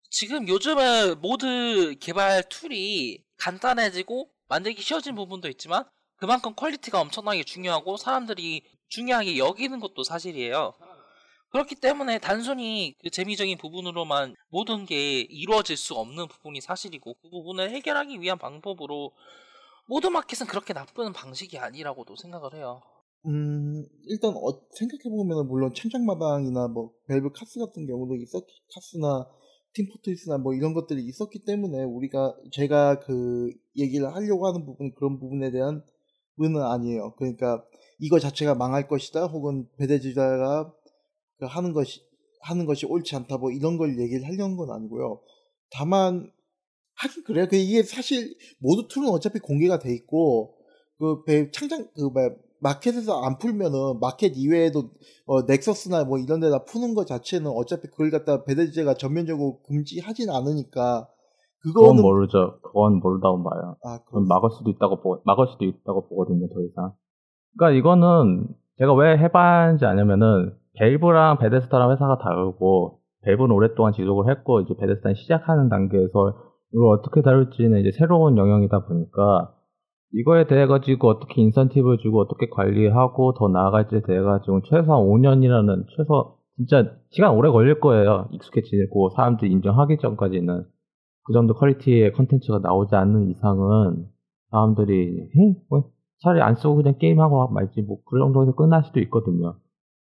지금 0.09 0.47
요즘은 0.47 1.21
mod 1.21 1.95
개발 2.01 2.43
tool이 2.49 3.23
간단해지고 3.37 4.29
만들기 4.49 4.81
쉬워진 4.81 5.15
부분도 5.15 5.47
있지만 5.49 5.85
그만큼 6.17 6.53
quality가 6.53 6.99
엄청나게 6.99 7.43
중요하고 7.43 7.95
사람들이 7.95 8.61
중요하게 8.89 9.37
여기는 9.37 9.79
것도 9.79 10.03
사실이에요. 10.03 10.73
그렇기 11.53 11.75
때문에 11.75 12.17
단순히 12.17 12.95
그 12.99 13.11
재미적인 13.11 13.59
부분으로만 13.59 14.35
모든 14.49 14.85
게 14.85 15.21
이루어질 15.21 15.77
수 15.77 15.93
없는 15.93 16.27
부분이 16.27 16.61
사실이고 16.61 17.13
그 17.21 17.29
부분을 17.29 17.69
해결하기 17.69 18.19
위한 18.21 18.39
방법으로 18.39 19.11
mod 19.87 20.07
market은 20.07 20.47
그렇게 20.47 20.73
나쁜 20.73 21.13
방식이 21.13 21.59
아니라고도 21.59 22.15
생각을 22.15 22.55
해요. 22.55 22.81
음, 23.27 23.85
일단 24.07 24.31
어, 24.31 24.61
생각해보면 24.71 25.47
물론 25.47 25.71
창작마당이나 25.75 26.69
뭐 26.69 26.91
밸브 27.07 27.31
카스 27.31 27.59
같은 27.59 27.85
경우도 27.85 28.15
있었 28.15 28.43
카스나 28.73 29.27
팀포트리스나 29.73 30.39
뭐 30.39 30.55
이런 30.55 30.73
것들이 30.73 31.05
있었기 31.05 31.45
때문에 31.45 31.83
우리가 31.83 32.35
제가 32.51 32.99
그 33.01 33.51
얘기를 33.77 34.11
하려고 34.11 34.47
하는 34.47 34.65
부분 34.65 34.91
그런 34.95 35.19
부분에 35.19 35.51
대한 35.51 35.83
의는 36.37 36.63
아니에요. 36.63 37.13
그러니까 37.15 37.63
이거 37.99 38.17
자체가 38.17 38.55
망할 38.55 38.87
것이다 38.87 39.27
혹은 39.27 39.67
그 39.77 39.87
하는 41.41 41.73
것이 41.73 42.01
하는 42.41 42.65
것이 42.65 42.85
옳지 42.85 43.15
않다 43.15 43.37
뭐 43.37 43.51
이런 43.51 43.77
걸 43.77 43.99
얘기를 43.99 44.25
하려는 44.25 44.57
건 44.57 44.71
아니고요. 44.71 45.19
다만 45.71 46.29
하긴 46.95 47.23
그래요. 47.23 47.47
그 47.49 47.55
이게 47.55 47.83
사실 47.83 48.35
mod 48.59 48.87
tool은 48.87 49.09
어차피 49.09 49.39
공개가 49.39 49.79
돼 49.79 49.93
있고 49.93 50.55
그 50.99 51.23
배- 51.23 51.49
창작 51.51 51.93
그 51.93 52.01
뭐야 52.01 52.29
마켓에서 52.59 53.21
안 53.23 53.37
풀면은 53.37 53.99
마켓 53.99 54.33
이외에도 54.37 54.89
어, 55.25 55.41
넥서스나 55.41 56.05
뭐 56.05 56.17
이런 56.17 56.39
데다 56.39 56.63
푸는 56.63 56.95
것 56.95 57.05
자체는 57.05 57.51
어차피 57.51 57.87
그걸 57.89 58.09
갖다 58.09 58.43
베데지가 58.45 58.93
전면적으로 58.93 59.59
금지하진 59.67 60.29
않으니까 60.29 61.07
그건 61.61 61.83
그거는 61.97 62.01
모르죠. 62.01 62.59
그건 62.61 62.99
모르다고 62.99 63.43
봐요. 63.43 63.75
아, 63.83 63.97
그 63.99 64.05
그건 64.05 64.27
막을 64.27 64.49
수도 64.51 64.69
있다고 64.69 65.01
보, 65.01 65.21
막을 65.25 65.47
수도 65.51 65.65
있다고 65.65 66.07
보거든요, 66.07 66.47
더 66.49 66.61
이상. 66.61 66.93
그러니까 67.57 67.77
이거는 67.79 68.47
제가 68.77 68.93
왜 68.95 69.17
해봤는지 69.17 69.85
아냐면은 69.85 70.53
밸브랑 70.79 71.37
베데스다랑 71.39 71.91
회사가 71.91 72.17
다르고 72.19 72.99
밸브는 73.23 73.55
오랫동안 73.55 73.93
지속을 73.93 74.29
했고 74.31 74.61
이제 74.61 74.73
베데스다는 74.79 75.15
시작하는 75.15 75.69
단계에서 75.69 76.33
이걸 76.73 76.97
어떻게 76.97 77.21
다룰지는 77.21 77.79
이제 77.81 77.91
새로운 77.91 78.37
영역이다 78.37 78.85
보니까 78.85 79.53
이거에 80.13 80.47
대해 80.47 80.67
가지고 80.67 81.09
어떻게 81.09 81.41
인센티브를 81.41 81.97
주고 81.99 82.21
어떻게 82.21 82.47
관리하고 82.49 83.33
더 83.33 83.47
나아갈지에 83.47 84.01
대해 84.01 84.21
가지고 84.21 84.61
최소한 84.63 85.03
5년이라는 85.03 85.85
최소 85.95 86.37
진짜 86.57 86.91
시간 87.09 87.33
오래 87.35 87.49
걸릴 87.49 87.79
거예요. 87.79 88.27
익숙해지고 88.31 89.09
사람들이 89.11 89.51
인정하기 89.51 89.97
전까지는 89.99 90.65
그 91.25 91.33
정도 91.33 91.53
퀄리티의 91.55 92.13
컨텐츠가 92.13 92.59
나오지 92.59 92.95
않는 92.95 93.29
이상은 93.31 94.07
사람들이 94.51 95.29
헤? 95.35 95.55
뭐 95.69 95.89
차라리 96.23 96.41
안 96.41 96.55
쓰고 96.55 96.75
그냥 96.75 96.95
게임하고 96.99 97.47
말지 97.49 97.81
뭐 97.83 97.97
그 98.05 98.19
정도에서 98.19 98.53
끝날 98.55 98.83
수도 98.83 98.99
있거든요. 99.01 99.55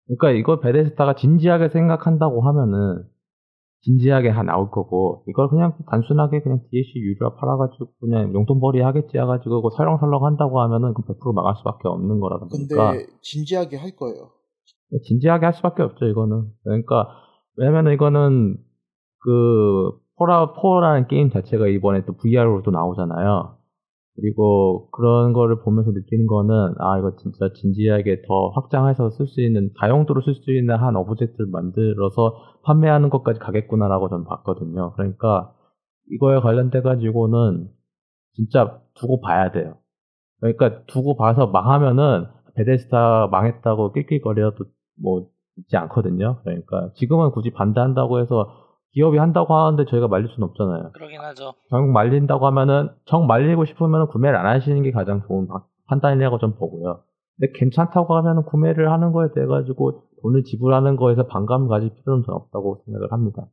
그러니까 0.07 0.31
이걸 0.31 0.59
베데스다가 0.59 1.15
진지하게 1.15 1.69
생각한다고 1.69 2.41
하면은 2.41 3.03
진지하게 3.81 4.29
하 4.29 4.43
나올 4.43 4.71
거고 4.71 5.23
이걸 5.27 5.49
그냥 5.49 5.73
단순하게 5.89 6.41
그냥 6.41 6.59
DLC 6.69 6.99
유료 6.99 7.35
팔아가지고 7.35 7.91
그냥 7.99 8.33
용돈벌이 8.33 8.81
하겠지 8.81 9.17
해가지고 9.17 9.61
그거 9.61 9.75
설렁설렁 9.75 10.25
한다고 10.25 10.61
하면은 10.61 10.93
그 10.93 11.03
100% 11.03 11.33
망할 11.33 11.55
수밖에 11.57 11.87
없는 11.89 12.19
거라다 12.19 12.47
근데 12.49 12.75
보니까 12.75 12.93
진지하게 13.21 13.77
할 13.77 13.95
거예요. 13.95 14.29
진지하게 15.01 15.45
할 15.45 15.53
수밖에 15.53 15.83
없죠, 15.83 16.05
이거는. 16.05 16.45
그러니까, 16.63 17.07
왜냐면 17.55 17.93
이거는, 17.93 18.57
그, 19.19 19.91
폴아웃, 20.17 20.53
폴아웃이라는 20.53 21.07
게임 21.07 21.29
자체가 21.29 21.67
이번에 21.67 22.05
또 22.05 22.13
VR로 22.13 22.61
또 22.63 22.71
나오잖아요. 22.71 23.57
그리고 24.15 24.89
그런 24.91 25.33
거를 25.33 25.61
보면서 25.61 25.91
느끼는 25.91 26.27
거는, 26.27 26.75
아, 26.79 26.99
이거 26.99 27.15
진짜 27.17 27.51
진지하게 27.53 28.21
더 28.27 28.49
확장해서 28.49 29.09
쓸 29.09 29.27
수 29.27 29.41
있는, 29.41 29.71
다용도로 29.79 30.21
쓸 30.21 30.35
수 30.35 30.51
있는 30.51 30.75
한 30.75 30.95
object를 30.95 31.47
만들어서 31.51 32.35
판매하는 32.63 33.09
것까지 33.09 33.39
가겠구나라고 33.39 34.09
저는 34.09 34.25
봤거든요. 34.25 34.93
그러니까, 34.93 35.53
이거에 36.11 36.39
관련돼 36.39 36.81
가지고는, 36.81 37.69
진짜 38.35 38.79
두고 38.95 39.21
봐야 39.21 39.51
돼요. 39.51 39.77
그러니까 40.39 40.83
두고 40.85 41.15
봐서 41.15 41.47
망하면은 41.47 42.25
베데스다 42.55 43.27
망했다고 43.31 43.93
낄낄거려도 43.93 44.65
뭐 45.01 45.27
있지 45.57 45.77
않거든요. 45.77 46.39
그러니까 46.43 46.91
지금은 46.95 47.31
굳이 47.31 47.51
반대한다고 47.51 48.19
해서 48.19 48.62
기업이 48.93 49.17
한다고 49.17 49.55
하는데 49.55 49.89
저희가 49.89 50.07
말릴 50.07 50.29
수는 50.33 50.47
없잖아요. 50.49 50.91
그러긴 50.93 51.19
하죠. 51.19 51.53
결국 51.69 51.91
말린다고 51.91 52.45
하면은 52.47 52.89
정 53.05 53.25
말리고 53.27 53.65
싶으면 53.65 54.07
구매를 54.07 54.37
안 54.37 54.45
하시는 54.45 54.81
게 54.83 54.91
가장 54.91 55.21
좋은 55.27 55.47
방- 55.47 55.63
판단이라고 55.87 56.37
좀 56.39 56.55
보고요. 56.55 57.03
근데 57.37 57.51
괜찮다고 57.57 58.15
하면 58.17 58.45
구매를 58.45 58.91
하는 58.91 59.11
거에 59.11 59.29
대해 59.33 59.47
가지고 59.47 60.03
돈을 60.21 60.43
지불하는 60.43 60.95
거에서 60.95 61.25
반감을 61.27 61.67
가질 61.67 61.89
필요는 61.95 62.23
전 62.25 62.35
없다고 62.35 62.83
생각을 62.85 63.11
합니다. 63.11 63.47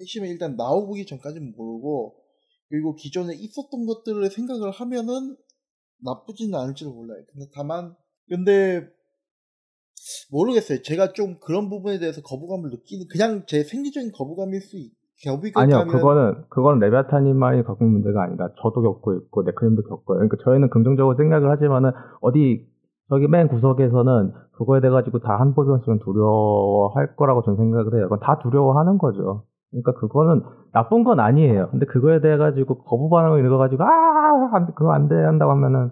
핵심은 0.00 0.28
일단 0.28 0.56
나오기 0.56 1.04
전까지는 1.06 1.52
모르고 1.56 2.16
그리고 2.70 2.94
기존에 2.94 3.34
있었던 3.34 3.84
것들을 3.86 4.26
생각을 4.30 4.70
하면은 4.70 5.36
나쁘지는 6.02 6.58
않을지도 6.58 6.92
몰라요. 6.92 7.18
근데 7.32 7.46
다만 7.54 7.94
근데 8.28 8.86
모르겠어요. 10.30 10.82
제가 10.82 11.12
좀 11.12 11.36
그런 11.40 11.68
부분에 11.68 11.98
대해서 11.98 12.20
거부감을 12.22 12.70
느끼는 12.70 13.06
그냥 13.10 13.44
제 13.46 13.62
생리적인 13.62 14.12
거부감일 14.12 14.60
수 14.60 14.76
있. 14.78 14.92
아니요, 15.60 15.76
그거는 15.98 16.44
그건 16.48 16.78
레비아타님만이 16.78 17.64
겪은 17.64 17.86
문제가 17.86 18.22
아니라 18.24 18.48
저도 18.62 18.80
겪고 18.80 19.14
있고 19.16 19.42
네크님도 19.42 19.82
겪어요. 19.82 20.16
그러니까 20.16 20.38
저희는 20.44 20.70
긍정적으로 20.70 21.14
생각을 21.16 21.50
하지만은 21.50 21.90
어디 22.22 22.66
저기 23.10 23.26
맨 23.28 23.48
구석에서는 23.48 24.32
그거에 24.52 24.80
대해 24.80 24.90
가지고 24.90 25.18
다 25.18 25.34
한 25.38 25.54
번씩은 25.54 25.98
두려워할 25.98 27.16
거라고 27.16 27.42
저는 27.42 27.58
생각을 27.58 27.94
해요. 27.96 28.04
그건 28.04 28.20
다 28.20 28.38
두려워하는 28.42 28.96
거죠. 28.96 29.44
그러니까 29.70 29.92
그거는 30.00 30.42
나쁜 30.72 31.04
건 31.04 31.20
아니에요. 31.20 31.68
근데 31.70 31.84
그거에 31.86 32.20
대해 32.22 32.38
가지고 32.38 32.82
거부 32.84 33.10
반응을 33.10 33.44
읽어 33.44 33.58
가지고 33.58 33.82
아, 33.84 34.50
안, 34.56 34.66
그거 34.74 34.92
안 34.92 35.08
돼 35.08 35.14
한다고 35.16 35.52
하면은 35.52 35.90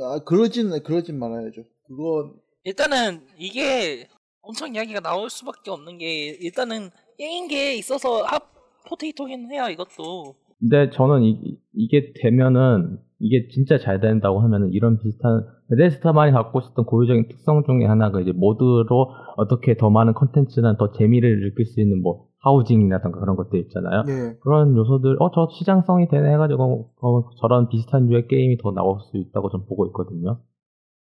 아, 0.00 0.20
그러진 0.24 0.70
그러진 0.84 1.18
말아야죠. 1.18 1.62
그건 1.88 2.34
일단은 2.64 3.20
이게 3.38 4.06
엄청 4.40 4.74
이야기가 4.74 5.00
나올 5.00 5.30
수밖에 5.30 5.70
없는 5.70 5.98
게 5.98 6.28
일단은 6.40 6.90
게임계에 7.18 7.74
있어서 7.76 8.22
핫 8.22 8.42
포테이토긴 8.88 9.50
해요 9.52 9.68
이것도 9.68 10.34
근데 10.58 10.90
저는 10.90 11.22
이, 11.22 11.58
이게 11.74 12.12
되면은 12.22 12.98
이게 13.18 13.48
진짜 13.48 13.78
잘 13.78 14.00
된다고 14.00 14.40
하면은 14.40 14.72
이런 14.72 14.98
비슷한 14.98 15.44
베데스타만이 15.70 16.32
갖고 16.32 16.60
있었던 16.60 16.84
고유적인 16.84 17.28
특성 17.28 17.62
중에 17.64 17.86
하나가 17.86 18.20
이제 18.20 18.32
모드로 18.32 19.10
어떻게 19.36 19.76
더 19.76 19.90
많은 19.90 20.14
컨텐츠나 20.14 20.76
더 20.76 20.92
재미를 20.92 21.40
느낄 21.40 21.66
수 21.66 21.80
있는 21.80 22.02
뭐 22.02 22.26
하우징이라던가 22.40 23.20
그런 23.20 23.36
것들 23.36 23.60
있잖아요. 23.60 24.04
예. 24.08 24.36
그런 24.42 24.76
요소들 24.76 25.16
어 25.20 25.30
저 25.32 25.48
시장성이 25.52 26.08
되네 26.08 26.32
해가지고 26.32 26.90
어, 27.00 27.30
저런 27.40 27.68
비슷한 27.68 28.06
류의 28.08 28.26
게임이 28.26 28.58
더 28.58 28.72
나올 28.72 28.98
수 29.00 29.16
있다고 29.16 29.50
전 29.50 29.64
보고 29.66 29.86
있거든요. 29.86 30.40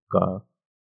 그러니까 0.09 0.43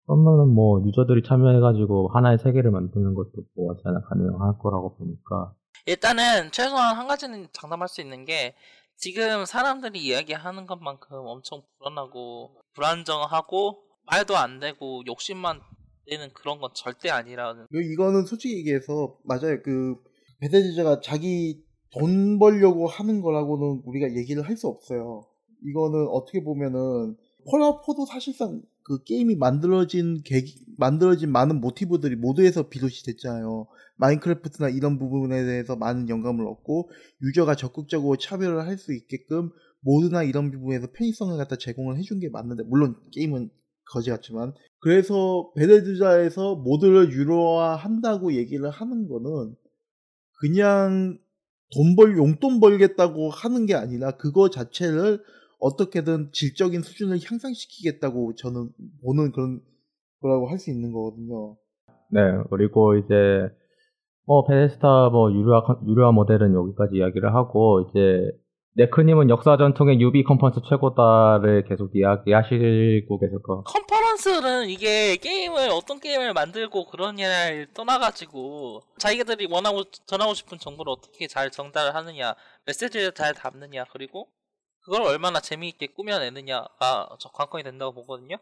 그러면은 0.06 0.54
뭐 0.54 0.82
유저들이 0.86 1.24
참여해가지고 1.24 2.10
하나의 2.14 2.38
세계를 2.40 2.72
만드는 2.72 3.14
것도 3.14 3.32
뭐 3.56 3.72
하지 3.72 3.82
않아 3.86 4.02
가능할 4.02 4.58
거라고 4.60 4.96
보니까 4.98 5.54
일단은 5.86 6.52
최소한 6.52 6.96
한 6.96 7.08
가지는 7.08 7.48
장담할 7.52 7.88
수 7.88 8.02
있는 8.02 8.26
게 8.26 8.56
지금 8.98 9.46
사람들이 9.46 10.00
이야기하는 10.04 10.66
것만큼 10.66 11.18
엄청 11.26 11.62
불안하고 11.80 12.56
불안정하고 12.74 13.84
말도 14.06 14.36
안 14.38 14.60
되고 14.60 15.02
욕심만 15.08 15.60
내는 16.08 16.30
그런 16.34 16.60
건 16.60 16.70
절대 16.76 17.10
아니라는 17.10 17.68
그 17.72 17.82
이거는 17.82 18.26
솔직히 18.26 18.58
얘기해서 18.58 19.18
맞아요. 19.24 19.62
그 19.64 19.96
베데스다가 20.42 21.00
자기 21.02 21.64
돈 21.92 22.40
벌려고 22.40 22.88
하는 22.88 23.22
거라고는 23.22 23.84
우리가 23.86 24.14
얘기를 24.16 24.44
할 24.44 24.58
수 24.58 24.68
없어요. 24.68 25.24
이거는 25.66 26.08
어떻게 26.10 26.44
보면은 26.44 27.16
폴아웃 27.50 27.82
4도 27.86 28.06
사실상 28.06 28.62
그 28.84 29.04
게임이 29.04 29.36
만들어진 29.36 30.22
계기, 30.24 30.66
만들어진 30.78 31.32
많은 31.32 31.62
모티브들이 31.62 32.16
모드에서 32.18 32.70
비롯이 32.70 32.94
됐잖아요. 33.06 33.68
마인크래프트나 33.98 34.70
이런 34.70 34.98
부분에 35.00 35.46
대해서 35.46 35.76
많은 35.76 36.10
영감을 36.10 36.46
얻고 36.48 36.90
유저가 37.22 37.56
적극적으로 37.56 38.18
참여를 38.18 38.66
할 38.68 38.78
수 38.78 38.94
있게끔 38.94 39.52
모드나 39.82 40.24
이런 40.24 40.52
부분에서 40.52 40.88
편의성을 40.94 41.38
갖다 41.38 41.56
제공을 41.58 41.98
해준 41.98 42.20
게 42.20 42.30
맞는데 42.30 42.64
물론 42.64 42.96
게임은 43.14 43.50
거지 43.94 44.10
같지만 44.10 44.54
그래서 44.80 45.52
베데스다에서 45.56 46.56
모드를 46.56 47.12
유료화한다고 47.12 48.34
얘기를 48.34 48.70
하는 48.70 49.08
거는 49.08 49.56
그냥 50.40 51.18
돈 51.74 51.96
벌 51.96 52.18
용돈 52.18 52.60
벌겠다고 52.60 53.30
하는 53.32 53.66
게 53.66 53.74
아니라 53.76 54.12
그거 54.18 54.50
자체를 54.50 55.22
어떻게든 55.64 56.32
질적인 56.34 56.82
수준을 56.82 57.20
향상시키겠다고 57.24 58.36
저는 58.36 58.70
보는 59.04 59.32
그런 59.32 59.62
거라고 60.22 60.50
할 60.50 60.58
수 60.60 60.70
있는 60.72 60.92
거거든요. 60.92 61.56
네 62.12 62.20
그리고 62.50 62.96
이제 62.98 63.14
뭐 64.26 64.46
베데스다 64.46 65.10
뭐 65.10 65.32
유료화 65.32 65.64
컨- 65.64 65.88
유료화 65.88 66.12
모델은 66.12 66.54
여기까지 66.54 66.96
이야기를 66.98 67.34
하고 67.34 67.90
이제 67.90 68.32
네크님은 68.76 69.30
역사 69.30 69.56
전통의 69.58 70.00
유비 70.02 70.24
컨퍼런스 70.24 70.62
최고다를 70.68 71.66
계속 71.66 71.92
이야기하시고 71.96 73.20
계실 73.20 73.40
거. 73.44 73.64
컨퍼런스는 73.64 74.68
이게 74.70 75.16
게임을 75.18 75.70
어떤 75.72 76.00
게임을 76.00 76.34
만들고 76.34 76.86
그러냐를 76.88 77.68
떠나가지고 77.74 78.82
자기들이 78.98 79.48
원하고 79.52 79.84
전하고 80.08 80.34
싶은 80.34 80.58
정보를 80.58 80.92
어떻게 80.92 81.28
잘 81.28 81.52
전달을 81.52 81.94
하느냐 81.96 82.34
메시지를 82.66 83.12
잘 83.14 83.34
담느냐 83.34 83.86
그리고 83.92 84.28
그걸 84.84 85.02
얼마나 85.04 85.40
재미있게 85.40 85.88
꾸며내느냐가 85.88 87.10
저 87.20 87.30
관건이 87.30 87.64
된다고 87.64 87.94
보거든요. 87.94 88.38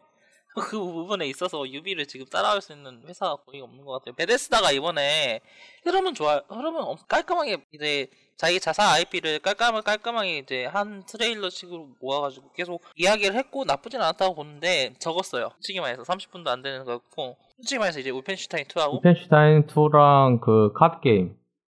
그 0.54 0.78
부분에 0.78 1.26
있어서 1.28 1.66
유비를 1.66 2.06
지금 2.06 2.26
따라갈 2.26 2.60
수 2.60 2.72
있는 2.74 3.02
회사가 3.08 3.36
거의 3.36 3.62
없는 3.62 3.86
것 3.86 3.92
같아요. 3.92 4.14
베데스다가 4.16 4.70
이번에 4.72 5.40
흐름은 5.84 6.14
좋아요. 6.14 6.42
흐름은 6.48 6.82
엄- 6.82 6.98
깔끔하게 7.08 7.64
이제 7.72 8.08
자기 8.36 8.60
자사 8.60 8.90
IP를 8.92 9.38
깔끔 9.38 9.80
깔끔하게 9.80 10.38
이제 10.38 10.66
한 10.66 11.06
트레일러식으로 11.06 11.90
모아가지고 12.00 12.52
계속 12.52 12.82
이야기를 12.96 13.34
했고 13.36 13.64
나쁘진 13.64 14.02
않았다고 14.02 14.34
보는데 14.34 14.94
적었어요. 14.98 15.50
솔직히 15.54 15.80
말해서 15.80 16.02
30분도 16.02 16.48
안 16.48 16.60
되는 16.60 16.84
거고 16.84 17.36
솔직히 17.56 17.78
말해서 17.78 18.00
이제 18.00 18.10
울펜슈타인 18.10 18.64
2하고 18.66 18.94
Wolfenstein 18.98 19.66
2랑 19.68 20.40
그 20.42 20.72
카드 20.74 21.00
게임 21.00 21.34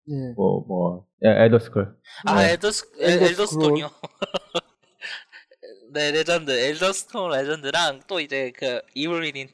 예. 0.09 0.33
뭐뭐 0.35 1.05
Elder 1.23 1.63
Scr- 1.63 1.95
아 2.25 2.35
네. 2.41 2.53
Elder 2.53 2.91
Elder 2.99 3.25
Elder스톤이요. 3.25 3.89
네 5.93 6.11
Legends 6.11 6.51
Elder스톤 6.51 7.31
Legends랑 7.31 8.01
또 8.07 8.19
이제 8.19 8.51
그 8.55 8.81
Evil 8.93 9.21
Within 9.21 9.47
2 9.49 9.51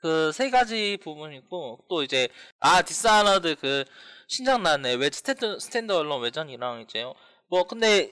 그 0.00 0.32
세 0.32 0.50
가지 0.50 0.98
부분이 1.00 1.36
있고 1.38 1.78
또 1.88 2.02
이제 2.02 2.28
아 2.58 2.82
Dishonored 2.82 3.56
그 3.60 3.84
신작 4.26 4.60
나왔네 4.62 4.94
웨 4.94 5.10
stand 5.12 5.60
standalone 5.60 6.22
외전이랑 6.22 6.80
이제 6.80 7.04
뭐 7.48 7.64
근데 7.64 8.10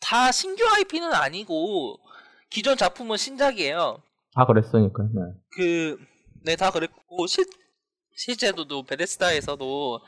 다 0.00 0.30
신규 0.30 0.64
IP는 0.76 1.12
아니고 1.12 1.98
기존 2.50 2.76
작품은 2.76 3.16
신작이에요. 3.16 4.02
다 4.34 4.46
그랬으니까. 4.46 5.02
네. 5.12 5.20
그, 5.56 5.98
네, 6.44 6.56
다 6.56 6.70
그랬고, 6.70 7.26
실, 7.26 7.44
실제로도 8.14 8.84
베데스다에서도 8.84 10.00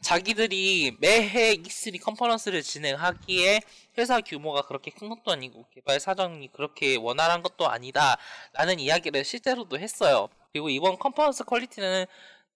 자기들이 0.00 0.96
매해 1.00 1.56
E3 1.56 2.02
컨퍼런스를 2.02 2.62
진행하기에 2.62 3.60
회사 3.98 4.20
규모가 4.20 4.62
그렇게 4.62 4.90
큰 4.90 5.08
것도 5.08 5.32
아니고 5.32 5.64
개발 5.72 6.00
사정이 6.00 6.48
그렇게 6.48 6.96
원활한 6.96 7.42
것도 7.42 7.68
아니다 7.68 8.16
라는 8.52 8.78
이야기를 8.78 9.24
실제로도 9.24 9.78
했어요. 9.78 10.28
그리고 10.52 10.68
이번 10.68 10.98
컨퍼런스 10.98 11.44
퀄리티는 11.44 12.06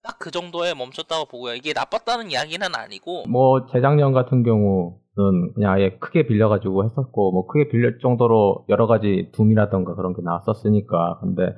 딱 0.02 0.18
그 0.18 0.30
정도에 0.30 0.74
멈췄다고 0.74 1.26
보고요. 1.26 1.54
이게 1.54 1.72
나빴다는 1.72 2.30
이야기는 2.30 2.74
아니고 2.74 3.26
뭐 3.28 3.66
재작년 3.66 4.12
같은 4.12 4.42
경우 4.42 4.98
는 5.16 5.52
그냥 5.52 5.72
아예 5.72 5.98
크게 5.98 6.28
빌려가지고 6.28 6.84
했었고 6.84 7.32
뭐 7.32 7.48
크게 7.48 7.68
빌릴 7.70 7.98
정도로 8.00 8.66
여러 8.68 8.86
가지 8.86 9.30
둠이라던가 9.32 9.96
그런 9.96 10.14
게 10.14 10.22
나왔었으니까 10.22 11.18
근데 11.20 11.56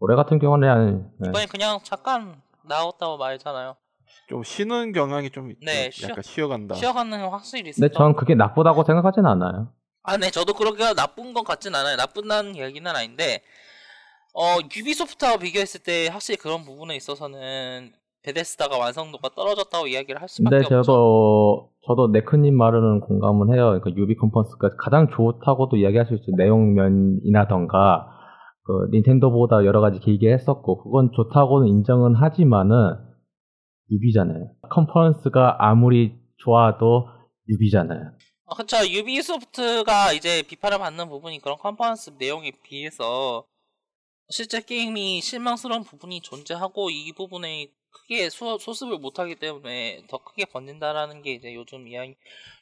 올해 0.00 0.16
같은 0.16 0.38
경우는 0.38 0.68
그냥, 0.68 1.10
네. 1.18 1.28
이번에 1.30 1.46
그냥 1.46 1.78
잠깐 1.82 2.42
나왔다고 2.68 3.16
말잖아요. 3.16 3.76
좀 4.28 4.42
쉬는 4.42 4.92
경향이 4.92 5.30
좀. 5.30 5.52
네, 5.64 5.90
쉬어- 5.90 6.10
약간 6.10 6.22
쉬어간다. 6.22 6.74
쉬어가는 6.74 7.10
건 7.10 7.30
확실히 7.30 7.70
있어요. 7.70 7.88
근데 7.88 7.94
전 7.96 8.14
그게 8.16 8.34
나쁘다고 8.34 8.84
생각하진 8.84 9.26
않아요. 9.26 9.72
아, 10.02 10.16
네, 10.16 10.30
저도 10.30 10.54
그렇게 10.54 10.94
나쁜 10.94 11.34
것 11.34 11.44
같진 11.44 11.74
않아요. 11.74 11.96
나쁜다는 11.96 12.56
얘기는 12.56 12.90
아닌데, 12.90 13.42
어, 14.34 14.58
유비소프트하고 14.74 15.38
비교했을 15.40 15.82
때 15.82 16.08
확실히 16.08 16.38
그런 16.38 16.64
부분에 16.64 16.94
있어서는 16.96 17.92
베데스다가 18.22 18.78
완성도가 18.78 19.30
떨어졌다고 19.34 19.86
이야기를 19.88 20.20
할 20.20 20.28
수밖에 20.28 20.50
근데 20.58 20.64
없죠. 20.76 20.82
저도 20.82 21.70
저도 21.86 22.08
네크님 22.12 22.54
말은 22.56 23.00
공감은 23.00 23.54
해요. 23.54 23.78
그러니까 23.80 23.90
유비 23.96 24.14
컨퍼런스가 24.16 24.70
가장 24.78 25.08
좋다고도 25.10 25.76
이야기할 25.78 26.06
수 26.06 26.14
있죠. 26.14 26.30
내용면이라던가 26.36 28.06
그 28.64 28.88
닌텐도보다 28.92 29.64
여러 29.64 29.80
가지 29.80 29.98
길게 30.00 30.32
했었고 30.32 30.82
그건 30.82 31.10
좋다고는 31.16 31.66
인정은 31.68 32.14
하지만은 32.14 32.96
유비잖아요. 33.90 34.54
컨퍼런스가 34.70 35.56
아무리 35.60 36.14
좋아도 36.38 37.08
유비잖아요. 37.48 38.12
어, 38.46 38.54
그쵸. 38.54 38.76
유비소프트가 38.88 40.12
이제 40.12 40.42
비판을 40.42 40.78
받는 40.78 41.08
부분이 41.08 41.40
그런 41.40 41.56
컨퍼런스 41.58 42.14
내용에 42.18 42.52
비해서 42.62 43.44
실제 44.28 44.60
게임이 44.60 45.20
실망스러운 45.20 45.82
부분이 45.84 46.20
존재하고 46.22 46.90
이 46.90 47.12
부분에 47.12 47.68
크게 47.90 48.30
수, 48.30 48.58
수습을 48.60 48.98
못하기 48.98 49.36
때문에 49.36 50.04
더 50.08 50.18
크게 50.18 50.44
번진다라는 50.46 51.22
게 51.22 51.32
이제 51.32 51.54
요즘 51.54 51.88
이야기, 51.88 52.14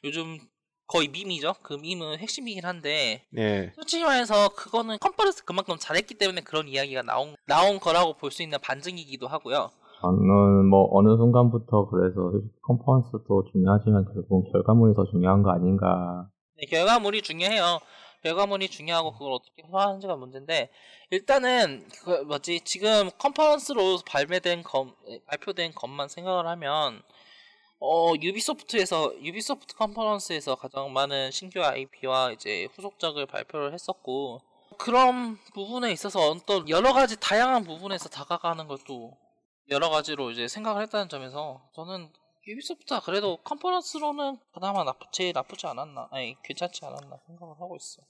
요즘 0.03 0.39
거의 0.87 1.07
밈이죠. 1.07 1.53
그 1.61 1.75
밈은 1.75 2.17
핵심이긴 2.17 2.65
한데 2.65 3.23
네. 3.29 3.71
솔직히 3.75 4.03
말해서 4.03 4.49
그거는 4.49 4.97
컨퍼런스 4.97 5.45
그만큼 5.45 5.77
잘했기 5.79 6.15
때문에 6.15 6.41
그런 6.41 6.67
이야기가 6.67 7.03
나온 7.03 7.35
나온 7.45 7.79
거라고 7.79 8.13
볼 8.17 8.31
수 8.31 8.41
있는 8.41 8.59
반증이기도 8.59 9.27
하고요. 9.27 9.69
저는 10.01 10.65
뭐 10.65 10.87
어느 10.91 11.17
순간부터 11.17 11.89
그래서 11.89 12.31
컨퍼런스도 12.63 13.45
중요하지만 13.51 14.05
결국 14.13 14.51
결과물이 14.51 14.93
더 14.95 15.05
중요한 15.11 15.43
거 15.43 15.51
아닌가. 15.51 16.29
네, 16.57 16.65
결과물이 16.67 17.21
중요해요. 17.21 17.79
결과물이 18.23 18.69
중요하고 18.69 19.13
그걸 19.13 19.33
어떻게 19.33 19.63
소화하는지가 19.69 20.15
문제인데 20.15 20.69
일단은 21.09 21.85
그 22.03 22.11
뭐지 22.23 22.61
지금 22.61 23.09
컨퍼런스로 23.17 23.99
발매된 24.05 24.63
검 24.63 24.93
발표된 25.27 25.73
것만 25.73 26.09
생각을 26.09 26.47
하면 26.47 27.01
어 27.79 28.13
유비소프트에서 28.21 29.13
유비소프트 29.23 29.75
컨퍼런스에서 29.75 30.55
가장 30.55 30.91
많은 30.91 31.31
신규 31.31 31.61
IP와 31.61 32.33
이제 32.33 32.67
후속작을 32.75 33.25
발표를 33.25 33.73
했었고 33.73 34.41
그런 34.77 35.37
부분에 35.53 35.91
있어서 35.93 36.29
어떤 36.29 36.67
여러 36.67 36.91
가지 36.93 37.17
다양한 37.19 37.63
부분에서 37.63 38.09
다가가는 38.09 38.67
것도 38.67 39.13
여러 39.71 39.89
가지로 39.89 40.31
이제 40.31 40.47
생각을 40.47 40.81
했다는 40.83 41.09
점에서 41.09 41.69
저는 41.75 42.09
유비소프트가 42.47 43.01
그래도 43.01 43.37
컨퍼런스로는 43.43 44.37
그나마 44.51 44.83
나쁘지 44.83 45.31
나쁘지 45.33 45.67
않았나 45.67 46.07
아니 46.11 46.35
괜찮지 46.43 46.83
않았나 46.85 47.19
생각을 47.27 47.55
하고 47.59 47.75
있어. 47.75 48.01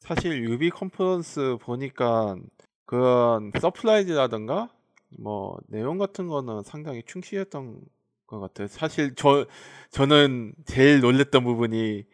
사실 0.00 0.42
유비 0.44 0.70
컨퍼런스 0.70 1.56
보니까 1.62 2.36
그런 2.84 3.52
surprise라든가 3.58 4.70
뭐 5.18 5.58
내용 5.68 5.96
같은 5.98 6.28
거는 6.28 6.62
상당히 6.62 7.02
충실했던 7.06 7.80
것 8.26 8.40
같아요. 8.40 8.68
사실 8.68 9.14
저 9.14 9.46
저는 9.90 10.54
제일 10.66 11.00
놀랬던 11.00 11.42
부분이 11.42 12.04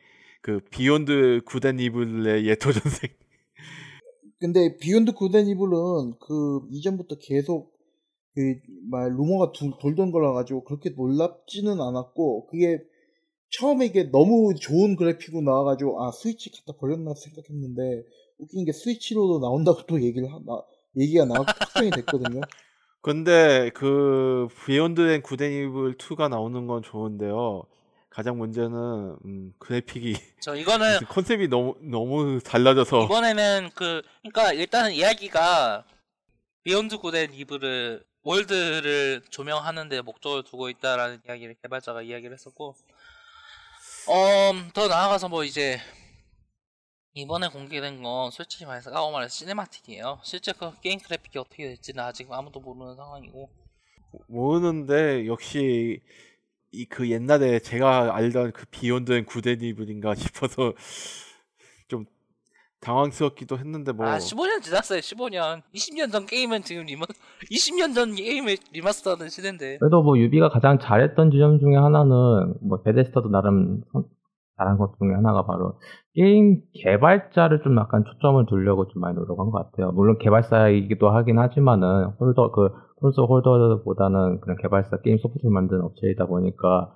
그 0.40 0.60
Beyond 0.70 1.42
Good 1.46 1.66
and 1.66 1.80
Evil의 1.80 2.46
예토전생 2.46 3.10
근데 4.38 4.76
Beyond 4.76 5.12
Good 5.12 5.33
and 5.33 5.48
Evil은 5.48 6.18
그 6.20 6.60
이전부터 6.70 7.16
계속 7.20 7.75
그말 8.36 9.12
루머가 9.12 9.52
두- 9.52 9.78
돌던 9.80 10.12
거라 10.12 10.32
가지고 10.34 10.62
그렇게 10.64 10.90
놀랍지는 10.90 11.80
않았고 11.80 12.46
그게 12.48 12.82
처음에 13.48 13.86
이게 13.86 14.04
너무 14.10 14.54
좋은 14.54 14.94
그래픽으로 14.96 15.40
나와가지고 15.40 16.04
아 16.04 16.12
스위치 16.12 16.50
갖다 16.50 16.78
버렸나 16.78 17.14
생각했는데 17.14 18.04
웃긴 18.38 18.66
게 18.66 18.72
스위치로도 18.72 19.40
나온다고 19.40 19.86
또 19.86 20.02
얘기를 20.02 20.30
하, 20.30 20.38
나, 20.44 20.62
얘기가 20.98 21.24
나 21.24 21.42
확정이 21.46 21.90
됐거든요. 21.90 22.40
근데 23.00 23.70
그 23.72 24.48
Beyond 24.66 25.12
and 25.12 25.22
Good 25.22 25.39
and 25.39 25.52
Evil 25.52 25.96
2가 25.96 26.28
나오는 26.28 26.66
건 26.66 26.82
좋은데요. 26.82 27.62
가장 28.10 28.36
문제는 28.38 29.16
음, 29.24 29.52
그래픽이 29.58 30.16
저 30.40 30.56
이거는 30.56 30.98
컨셉이 31.08 31.48
너무 31.48 31.74
너무 31.82 32.40
달라져서 32.40 33.04
이번에는 33.04 33.70
그 33.74 34.02
그러니까 34.22 34.52
일단은 34.52 34.92
이야기가 34.92 35.84
Beyond 36.64 36.98
Good 36.98 37.17
and 37.17 37.30
Evil을 37.30 38.04
월드를 38.26 39.22
조명하는 39.30 39.88
데 39.88 40.00
목적을 40.02 40.42
두고 40.42 40.68
있다라는 40.68 41.22
이야기를 41.26 41.54
개발자가 41.62 42.02
이야기를 42.02 42.32
했었고 42.34 42.74
어 44.08 44.52
더 44.74 44.88
나아가서 44.88 45.28
뭐 45.28 45.44
이제 45.44 45.78
이번에 47.14 47.48
공개된 47.48 48.02
건 48.02 48.30
솔직히 48.30 48.64
말해서 48.66 48.90
까고 48.90 49.10
말해서 49.10 49.32
cinematic이에요. 49.34 50.20
실제 50.22 50.52
그 50.52 50.78
게임 50.80 50.98
그래픽이 51.00 51.38
어떻게 51.38 51.64
될지는 51.68 52.04
아직 52.04 52.30
아무도 52.30 52.60
모르는 52.60 52.96
상황이고. 52.96 53.50
모르는데 54.28 55.26
역시 55.26 56.00
이 56.72 56.86
그 56.88 57.10
옛날에 57.10 57.58
제가 57.60 58.14
알던 58.14 58.52
그 58.52 58.66
Beyond 58.66 59.12
and 59.12 59.24
Good 59.24 59.46
and 59.46 59.62
Evil인가 59.62 60.14
싶어서 60.16 60.74
좀 60.74 61.25
당황스럽기도 62.86 63.58
했는데 63.58 63.92
뭐. 63.92 64.06
아 64.06 64.18
15년 64.18 64.62
지났어요 64.62 65.00
15년. 65.00 65.62
20년 65.74 66.12
전 66.12 66.24
게임은 66.26 66.62
지금 66.62 66.84
리마 66.84 67.04
20년 67.50 67.94
전 67.94 68.14
게임을 68.14 68.56
리마스터하는 68.72 69.28
시대인데. 69.28 69.78
그래도 69.78 70.02
뭐 70.02 70.16
유비가 70.18 70.48
가장 70.48 70.78
잘했던 70.78 71.30
지점 71.32 71.58
중에 71.58 71.74
하나는 71.76 72.54
뭐 72.62 72.82
베데스다도 72.82 73.28
나름 73.30 73.80
선- 73.92 74.04
잘한 74.58 74.78
것 74.78 74.94
중에 74.98 75.12
하나가 75.14 75.44
바로 75.44 75.78
게임 76.14 76.62
개발자를 76.82 77.60
좀 77.62 77.76
약간 77.76 78.04
초점을 78.06 78.46
두려고 78.46 78.88
좀 78.88 79.02
많이 79.02 79.14
노력한 79.14 79.50
것 79.50 79.70
같아요. 79.70 79.92
물론 79.92 80.16
개발사이기도 80.18 81.10
하긴 81.10 81.38
하지만은 81.38 82.06
holder 82.18 82.52
그 82.52 82.70
콘솔 83.00 83.26
holder보다는 83.26 84.40
그냥 84.40 84.56
개발사 84.62 85.02
게임 85.02 85.18
소프트를 85.18 85.50
만드는 85.50 85.82
업체이다 85.82 86.24
보니까 86.24 86.94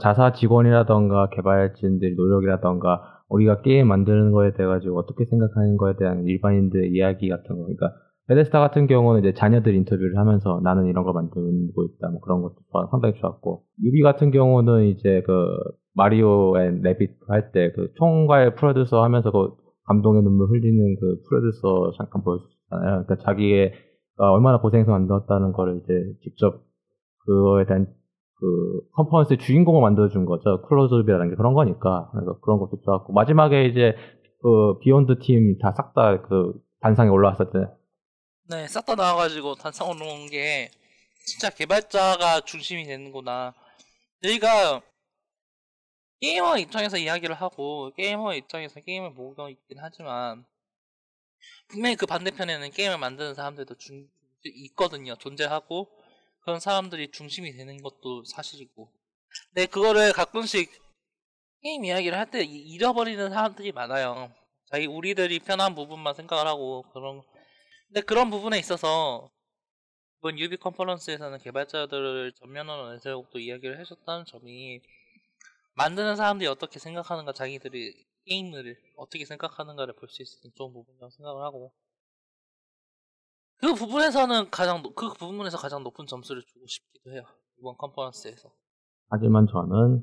자사 0.00 0.32
직원이라던가 0.32 1.28
개발진들 1.34 2.14
노력이라던가 2.16 3.21
우리가 3.32 3.62
게임 3.62 3.88
만드는 3.88 4.32
거에 4.32 4.52
대해 4.52 4.66
가지고 4.68 4.98
어떻게 4.98 5.24
생각하는 5.24 5.76
거에 5.76 5.94
대한 5.98 6.24
일반인들의 6.26 6.90
이야기 6.92 7.28
같은 7.28 7.56
거. 7.56 7.62
그러니까 7.64 7.92
베데스다 8.28 8.60
같은 8.60 8.86
경우는 8.86 9.20
이제 9.20 9.32
자녀들 9.34 9.74
인터뷰를 9.74 10.16
하면서 10.16 10.60
나는 10.62 10.86
이런 10.86 11.04
걸 11.04 11.14
만들고 11.14 11.84
있다. 11.84 12.08
뭐 12.10 12.20
그런 12.20 12.42
것도 12.42 12.56
상당히 12.90 13.14
좋았고. 13.20 13.64
유비 13.84 14.02
같은 14.02 14.30
경우는 14.30 14.84
이제 14.86 15.22
그 15.26 15.32
마리오 15.94 16.58
앤 16.58 16.80
래비드 16.82 17.10
할 17.28 17.52
때 17.52 17.72
그 17.74 17.92
총괄 17.98 18.54
프로듀서 18.54 19.02
하면서 19.02 19.30
그 19.32 19.50
감동의 19.88 20.22
눈물 20.22 20.48
흘리는 20.48 20.96
그 21.00 21.20
프로듀서 21.28 21.92
잠깐 21.98 22.22
보여줬잖아요. 22.22 23.04
그러니까 23.04 23.16
자기의 23.16 23.72
어, 24.18 24.26
얼마나 24.26 24.60
고생해서 24.60 24.90
만들었다는 24.90 25.52
거를 25.52 25.80
이제 25.82 25.92
직접 26.22 26.62
그거에 27.26 27.66
대한 27.66 27.86
그 28.42 28.80
컨퍼런스의 28.94 29.38
주인공을 29.38 29.80
만들어준 29.82 30.24
거죠. 30.26 30.62
클로즈업이라는 30.62 31.30
게 31.30 31.36
그런 31.36 31.54
거니까. 31.54 32.10
그래서 32.12 32.40
그런 32.40 32.58
것도 32.58 32.80
좋았고 32.84 33.12
마지막에 33.12 33.66
이제 33.66 33.94
그 34.42 34.78
비욘드 34.80 35.20
팀 35.20 35.58
다 35.60 35.72
싹 35.72 35.94
다 35.94 36.20
그 36.22 36.54
단상에 36.80 37.08
올라왔을 37.08 37.46
때 37.52 37.60
네, 38.50 38.66
싹 38.66 38.84
다 38.84 38.96
나와가지고 38.96 39.54
단상 39.54 39.88
올라온 39.90 40.26
게 40.26 40.70
진짜 41.24 41.50
개발자가 41.50 42.40
중심이 42.40 42.82
되는구나. 42.84 43.54
저희가 44.24 44.82
게이머 46.20 46.58
입장에서 46.58 46.96
이야기를 46.98 47.36
하고 47.36 47.92
게이머 47.96 48.34
입장에서 48.34 48.80
게임을 48.80 49.14
보고 49.14 49.48
있긴 49.48 49.78
하지만 49.80 50.44
분명히 51.68 51.94
그 51.96 52.06
반대편에는 52.06 52.70
게임을 52.70 52.98
만드는 52.98 53.34
사람들도 53.34 53.76
중, 53.76 54.06
있거든요. 54.44 55.14
존재하고 55.16 55.88
그런 56.42 56.60
사람들이 56.60 57.10
중심이 57.12 57.52
되는 57.52 57.82
것도 57.82 58.24
사실이고. 58.24 58.92
근데 59.54 59.66
그거를 59.66 60.12
가끔씩 60.12 60.70
게임 61.62 61.84
이야기를 61.84 62.18
할 62.18 62.30
때 62.30 62.42
잃어버리는 62.44 63.30
사람들이 63.30 63.72
많아요. 63.72 64.32
자기 64.70 64.86
우리들이 64.86 65.38
편한 65.40 65.74
부분만 65.74 66.14
생각을 66.14 66.46
하고 66.46 66.82
그런 66.92 67.22
근데 67.88 68.00
그런 68.00 68.30
부분에 68.30 68.58
있어서 68.58 69.30
이번 70.20 70.38
유비 70.38 70.56
컨퍼런스에서는 70.56 71.38
개발자들을 71.38 72.32
전면으로 72.38 72.92
내세우고 72.92 73.30
또 73.32 73.38
이야기를 73.38 73.78
해줬다는 73.80 74.24
점이 74.26 74.80
만드는 75.74 76.16
사람들이 76.16 76.48
어떻게 76.48 76.78
생각하는가 76.78 77.32
자기들이 77.32 78.06
게임을 78.26 78.76
어떻게 78.96 79.24
생각하는가를 79.24 79.94
볼 79.96 80.08
수 80.08 80.22
있는 80.22 80.52
좋은 80.56 80.72
부분이라고 80.72 81.10
생각을 81.10 81.42
하고 81.42 81.72
그 83.62 83.74
부분에서는 83.74 84.50
가장 84.50 84.82
높- 84.82 84.94
그 84.96 85.08
부분에서 85.18 85.56
가장 85.56 85.82
높은 85.84 86.06
점수를 86.06 86.42
주고 86.42 86.66
싶기도 86.66 87.12
해요 87.12 87.22
이번 87.60 87.76
컨퍼런스에서 87.78 88.50
하지만 89.08 89.46
저는 89.46 90.02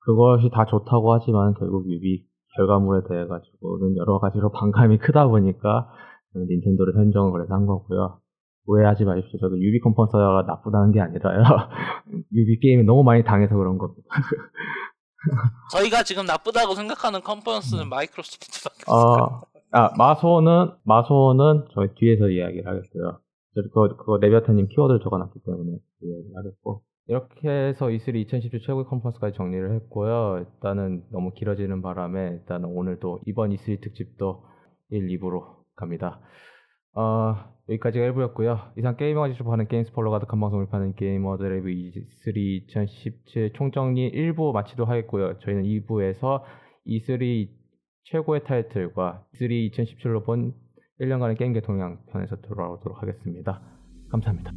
그것이 0.00 0.48
다 0.52 0.64
좋다고 0.64 1.12
하지만 1.14 1.54
결국 1.54 1.90
유비 1.90 2.26
결과물에 2.56 3.06
대해 3.08 3.26
가지고는 3.26 3.96
여러 3.98 4.18
가지로 4.18 4.50
반감이 4.56 4.98
크다 4.98 5.26
보니까 5.28 5.90
닌텐도를 6.34 6.92
선정을 6.94 7.32
그래서 7.32 7.54
한 7.54 7.66
거고요. 7.66 8.20
오해하지 8.68 9.04
마십시오. 9.04 9.38
저도 9.40 9.58
유비 9.60 9.80
컨퍼런스가 9.80 10.44
나쁘다는 10.46 10.92
게 10.92 11.00
아니라요. 11.00 11.42
유비 12.32 12.58
게임이 12.60 12.82
너무 12.84 13.02
많이 13.04 13.22
당해서 13.24 13.54
그런 13.56 13.78
겁니다. 13.78 14.02
저희가 15.72 16.02
지금 16.02 16.24
나쁘다고 16.26 16.74
생각하는 16.74 17.20
컨퍼런스는 17.22 17.88
마이크로소프트밖에 17.88 18.84
없어요 18.86 19.24
어, 19.24 19.40
아, 19.72 19.90
마소는, 19.96 20.70
마소는 20.84 21.64
저희 21.74 21.88
뒤에서 21.94 22.28
이야기를 22.28 22.66
하겠고요. 22.66 23.18
저 23.54 23.62
그거, 23.62 23.96
그거 23.96 24.18
레비아타님 24.18 24.68
키워드를 24.68 25.00
적어놨기 25.00 25.40
때문에 25.44 25.78
그 26.00 26.06
이야기를 26.06 26.36
하겠고. 26.36 26.82
이렇게 27.08 27.48
해서 27.48 27.86
E3 27.86 28.16
2017 28.16 28.60
최고의 28.62 28.84
컨퍼런스까지 28.86 29.36
정리를 29.36 29.74
했고요. 29.74 30.38
일단은 30.40 31.04
너무 31.12 31.32
길어지는 31.32 31.80
바람에 31.80 32.30
일단은 32.30 32.68
오늘도 32.68 33.20
이번 33.26 33.50
E3 33.50 33.80
특집도 33.80 34.42
1, 34.90 35.06
2부로 35.08 35.44
갑니다. 35.76 36.20
어, 36.94 37.36
여기까지가 37.68 38.06
1부였고요. 38.06 38.72
이상 38.78 38.96
게이머가 38.96 39.28
직접 39.28 39.46
하는 39.48 39.68
게임 39.68 39.84
스포일러 39.84 40.10
가득한 40.10 40.40
방송을 40.40 40.68
파는 40.68 40.94
게이머드 40.94 41.42
레이브 41.44 41.68
E3 41.68 42.36
2017 42.36 43.52
총정리 43.54 44.10
1부 44.10 44.52
마치도록 44.52 44.88
하겠고요. 44.88 45.38
저희는 45.40 45.62
2부에서 45.62 46.42
E3 46.88 47.48
최고의 48.06 48.44
타이틀과 48.44 49.24
E3 49.34 49.70
2017로 49.72 50.24
본 50.24 50.54
1년간의 51.00 51.38
게임계 51.38 51.60
동향 51.60 51.98
편에서 52.06 52.36
돌아오도록 52.36 53.02
하겠습니다. 53.02 53.60
감사합니다. 54.10 54.52